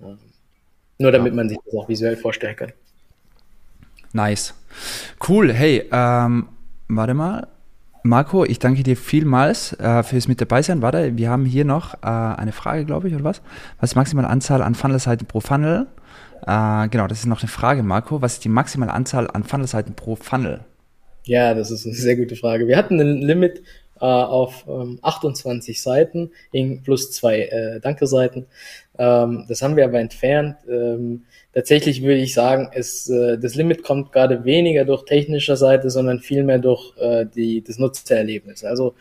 Ähm, 0.00 0.18
nur 0.98 1.12
damit 1.12 1.32
ja. 1.32 1.36
man 1.36 1.48
sich 1.48 1.58
das 1.64 1.74
auch 1.74 1.88
visuell 1.88 2.16
vorstellen 2.16 2.56
kann. 2.56 2.72
Nice. 4.12 4.54
Cool. 5.28 5.52
Hey, 5.52 5.88
ähm, 5.92 6.48
warte 6.88 7.14
mal. 7.14 7.46
Marco, 8.04 8.44
ich 8.44 8.58
danke 8.58 8.82
dir 8.82 8.96
vielmals 8.96 9.78
äh, 9.78 10.02
fürs 10.02 10.26
mit 10.26 10.40
dabei 10.40 10.62
sein. 10.62 10.82
Warte, 10.82 11.16
wir 11.16 11.30
haben 11.30 11.44
hier 11.44 11.64
noch 11.64 11.94
äh, 12.02 12.06
eine 12.06 12.52
Frage, 12.52 12.84
glaube 12.84 13.08
ich, 13.08 13.14
oder 13.14 13.24
was? 13.24 13.42
Was 13.78 13.90
ist 13.90 13.94
die 13.94 13.98
maximale 13.98 14.28
Anzahl 14.28 14.60
an 14.60 14.74
Funnelseiten 14.74 15.26
pro 15.26 15.40
Funnel? 15.40 15.86
Äh, 16.44 16.88
genau, 16.88 17.06
das 17.06 17.20
ist 17.20 17.26
noch 17.26 17.40
eine 17.40 17.48
Frage, 17.48 17.84
Marco. 17.84 18.20
Was 18.20 18.34
ist 18.34 18.44
die 18.44 18.48
maximale 18.48 18.92
Anzahl 18.92 19.30
an 19.30 19.44
Funnelseiten 19.44 19.94
pro 19.94 20.16
Funnel? 20.16 20.60
Ja, 21.24 21.54
das 21.54 21.70
ist 21.70 21.86
eine 21.86 21.94
sehr 21.94 22.16
gute 22.16 22.34
Frage. 22.34 22.66
Wir 22.66 22.76
hatten 22.76 23.00
ein 23.00 23.18
Limit 23.18 23.62
äh, 24.00 24.04
auf 24.04 24.64
ähm, 24.66 24.98
28 25.02 25.80
Seiten 25.80 26.32
plus 26.82 27.12
zwei 27.12 27.42
äh, 27.42 27.80
Danke-Seiten. 27.80 28.46
Ähm, 28.98 29.46
das 29.48 29.62
haben 29.62 29.76
wir 29.76 29.84
aber 29.84 30.00
entfernt. 30.00 30.56
Ähm, 30.68 31.24
tatsächlich 31.54 32.02
würde 32.02 32.20
ich 32.20 32.34
sagen, 32.34 32.70
es, 32.74 33.08
äh, 33.08 33.38
das 33.38 33.54
Limit 33.54 33.82
kommt 33.82 34.12
gerade 34.12 34.44
weniger 34.44 34.84
durch 34.84 35.04
technischer 35.04 35.56
Seite, 35.56 35.90
sondern 35.90 36.20
vielmehr 36.20 36.58
durch 36.58 36.94
äh, 36.98 37.26
die, 37.26 37.62
das 37.62 37.78
Nutzererlebnis. 37.78 38.64
Also 38.64 38.94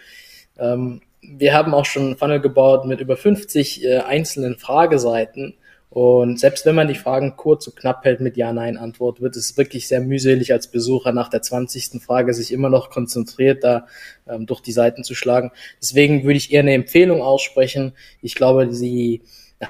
ähm, 0.58 1.02
wir 1.22 1.54
haben 1.54 1.74
auch 1.74 1.86
schon 1.86 2.04
einen 2.04 2.18
Funnel 2.18 2.40
gebaut 2.40 2.86
mit 2.86 3.00
über 3.00 3.18
50 3.18 3.84
äh, 3.84 3.98
einzelnen 4.00 4.58
Frageseiten. 4.58 5.56
Und 5.90 6.40
selbst 6.40 6.66
wenn 6.66 6.76
man 6.76 6.88
die 6.88 6.96
Fragen 6.96 7.36
kurz 7.36 7.68
und 7.68 7.76
knapp 7.76 8.06
hält 8.06 8.22
mit 8.22 8.38
Ja-Nein-Antwort, 8.38 9.20
wird 9.20 9.36
es 9.36 9.58
wirklich 9.58 9.90
sehr 9.90 10.00
mühselig 10.00 10.54
als 10.54 10.68
Besucher 10.68 11.12
nach 11.12 11.28
der 11.28 11.42
20. 11.42 12.02
Frage 12.02 12.34
sich 12.34 12.54
immer 12.54 12.70
noch 12.70 12.90
konzentriert 12.90 13.66
da 13.66 13.88
ähm, 14.26 14.46
durch 14.46 14.62
die 14.62 14.72
Seiten 14.72 15.04
zu 15.04 15.16
schlagen. 15.16 15.52
Deswegen 15.82 16.24
würde 16.24 16.38
ich 16.38 16.54
eher 16.54 16.62
eine 16.62 16.74
Empfehlung 16.74 17.22
aussprechen. 17.22 17.92
Ich 18.22 18.36
glaube, 18.36 18.74
sie 18.74 19.22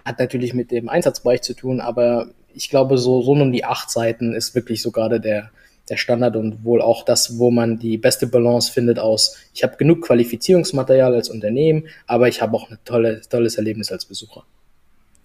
hat 0.05 0.19
natürlich 0.19 0.53
mit 0.53 0.71
dem 0.71 0.89
Einsatzbereich 0.89 1.41
zu 1.41 1.53
tun, 1.53 1.81
aber 1.81 2.27
ich 2.53 2.69
glaube, 2.69 2.97
so, 2.97 3.21
so 3.21 3.31
um 3.31 3.51
die 3.51 3.65
acht 3.65 3.89
Seiten 3.89 4.33
ist 4.33 4.55
wirklich 4.55 4.81
so 4.81 4.91
gerade 4.91 5.19
der, 5.19 5.51
der 5.89 5.97
Standard 5.97 6.35
und 6.35 6.63
wohl 6.63 6.81
auch 6.81 7.03
das, 7.03 7.37
wo 7.37 7.51
man 7.51 7.77
die 7.77 7.97
beste 7.97 8.27
Balance 8.27 8.71
findet 8.71 8.99
aus, 8.99 9.37
ich 9.53 9.63
habe 9.63 9.77
genug 9.77 10.01
Qualifizierungsmaterial 10.03 11.13
als 11.13 11.29
Unternehmen, 11.29 11.87
aber 12.07 12.27
ich 12.27 12.41
habe 12.41 12.55
auch 12.55 12.69
ein 12.69 12.77
tolle, 12.85 13.21
tolles 13.29 13.55
Erlebnis 13.55 13.91
als 13.91 14.05
Besucher. 14.05 14.43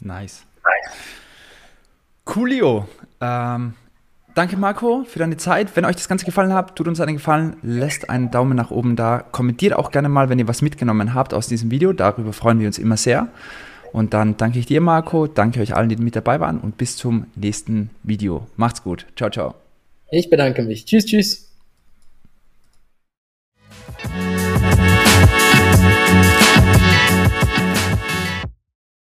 Nice. 0.01 0.45
nice. 0.63 0.97
Coolio. 2.25 2.89
Ähm, 3.21 3.75
danke 4.35 4.57
Marco 4.57 5.05
für 5.05 5.21
deine 5.21 5.37
Zeit. 5.37 5.75
Wenn 5.77 5.85
euch 5.85 5.97
das 5.97 6.09
Ganze 6.09 6.25
gefallen 6.25 6.53
hat, 6.53 6.77
tut 6.77 6.89
uns 6.89 7.01
einen 7.01 7.17
Gefallen, 7.17 7.57
lässt 7.63 8.11
einen 8.11 8.31
Daumen 8.31 8.57
nach 8.57 8.71
oben 8.71 8.97
da. 8.97 9.21
Kommentiert 9.21 9.75
auch 9.75 9.91
gerne 9.91 10.09
mal, 10.09 10.29
wenn 10.29 10.39
ihr 10.39 10.49
was 10.49 10.63
mitgenommen 10.63 11.15
habt 11.15 11.33
aus 11.33 11.47
diesem 11.47 11.71
Video. 11.71 11.93
Darüber 11.93 12.33
freuen 12.33 12.59
wir 12.59 12.67
uns 12.67 12.79
immer 12.79 12.97
sehr. 12.97 13.29
Und 13.97 14.13
dann 14.13 14.37
danke 14.37 14.59
ich 14.59 14.67
dir, 14.67 14.83
Marco, 14.83 15.27
danke 15.27 15.59
euch 15.59 15.75
allen, 15.75 15.89
die 15.89 15.97
mit 15.97 16.15
dabei 16.15 16.39
waren 16.39 16.59
und 16.59 16.77
bis 16.77 16.99
zum 16.99 17.29
nächsten 17.35 17.89
Video. 18.03 18.47
Macht's 18.57 18.83
gut. 18.83 19.07
Ciao, 19.17 19.31
ciao. 19.31 19.55
Ich 20.11 20.29
bedanke 20.29 20.63
mich. 20.63 20.85
Tschüss, 20.85 21.07
tschüss. 21.07 21.46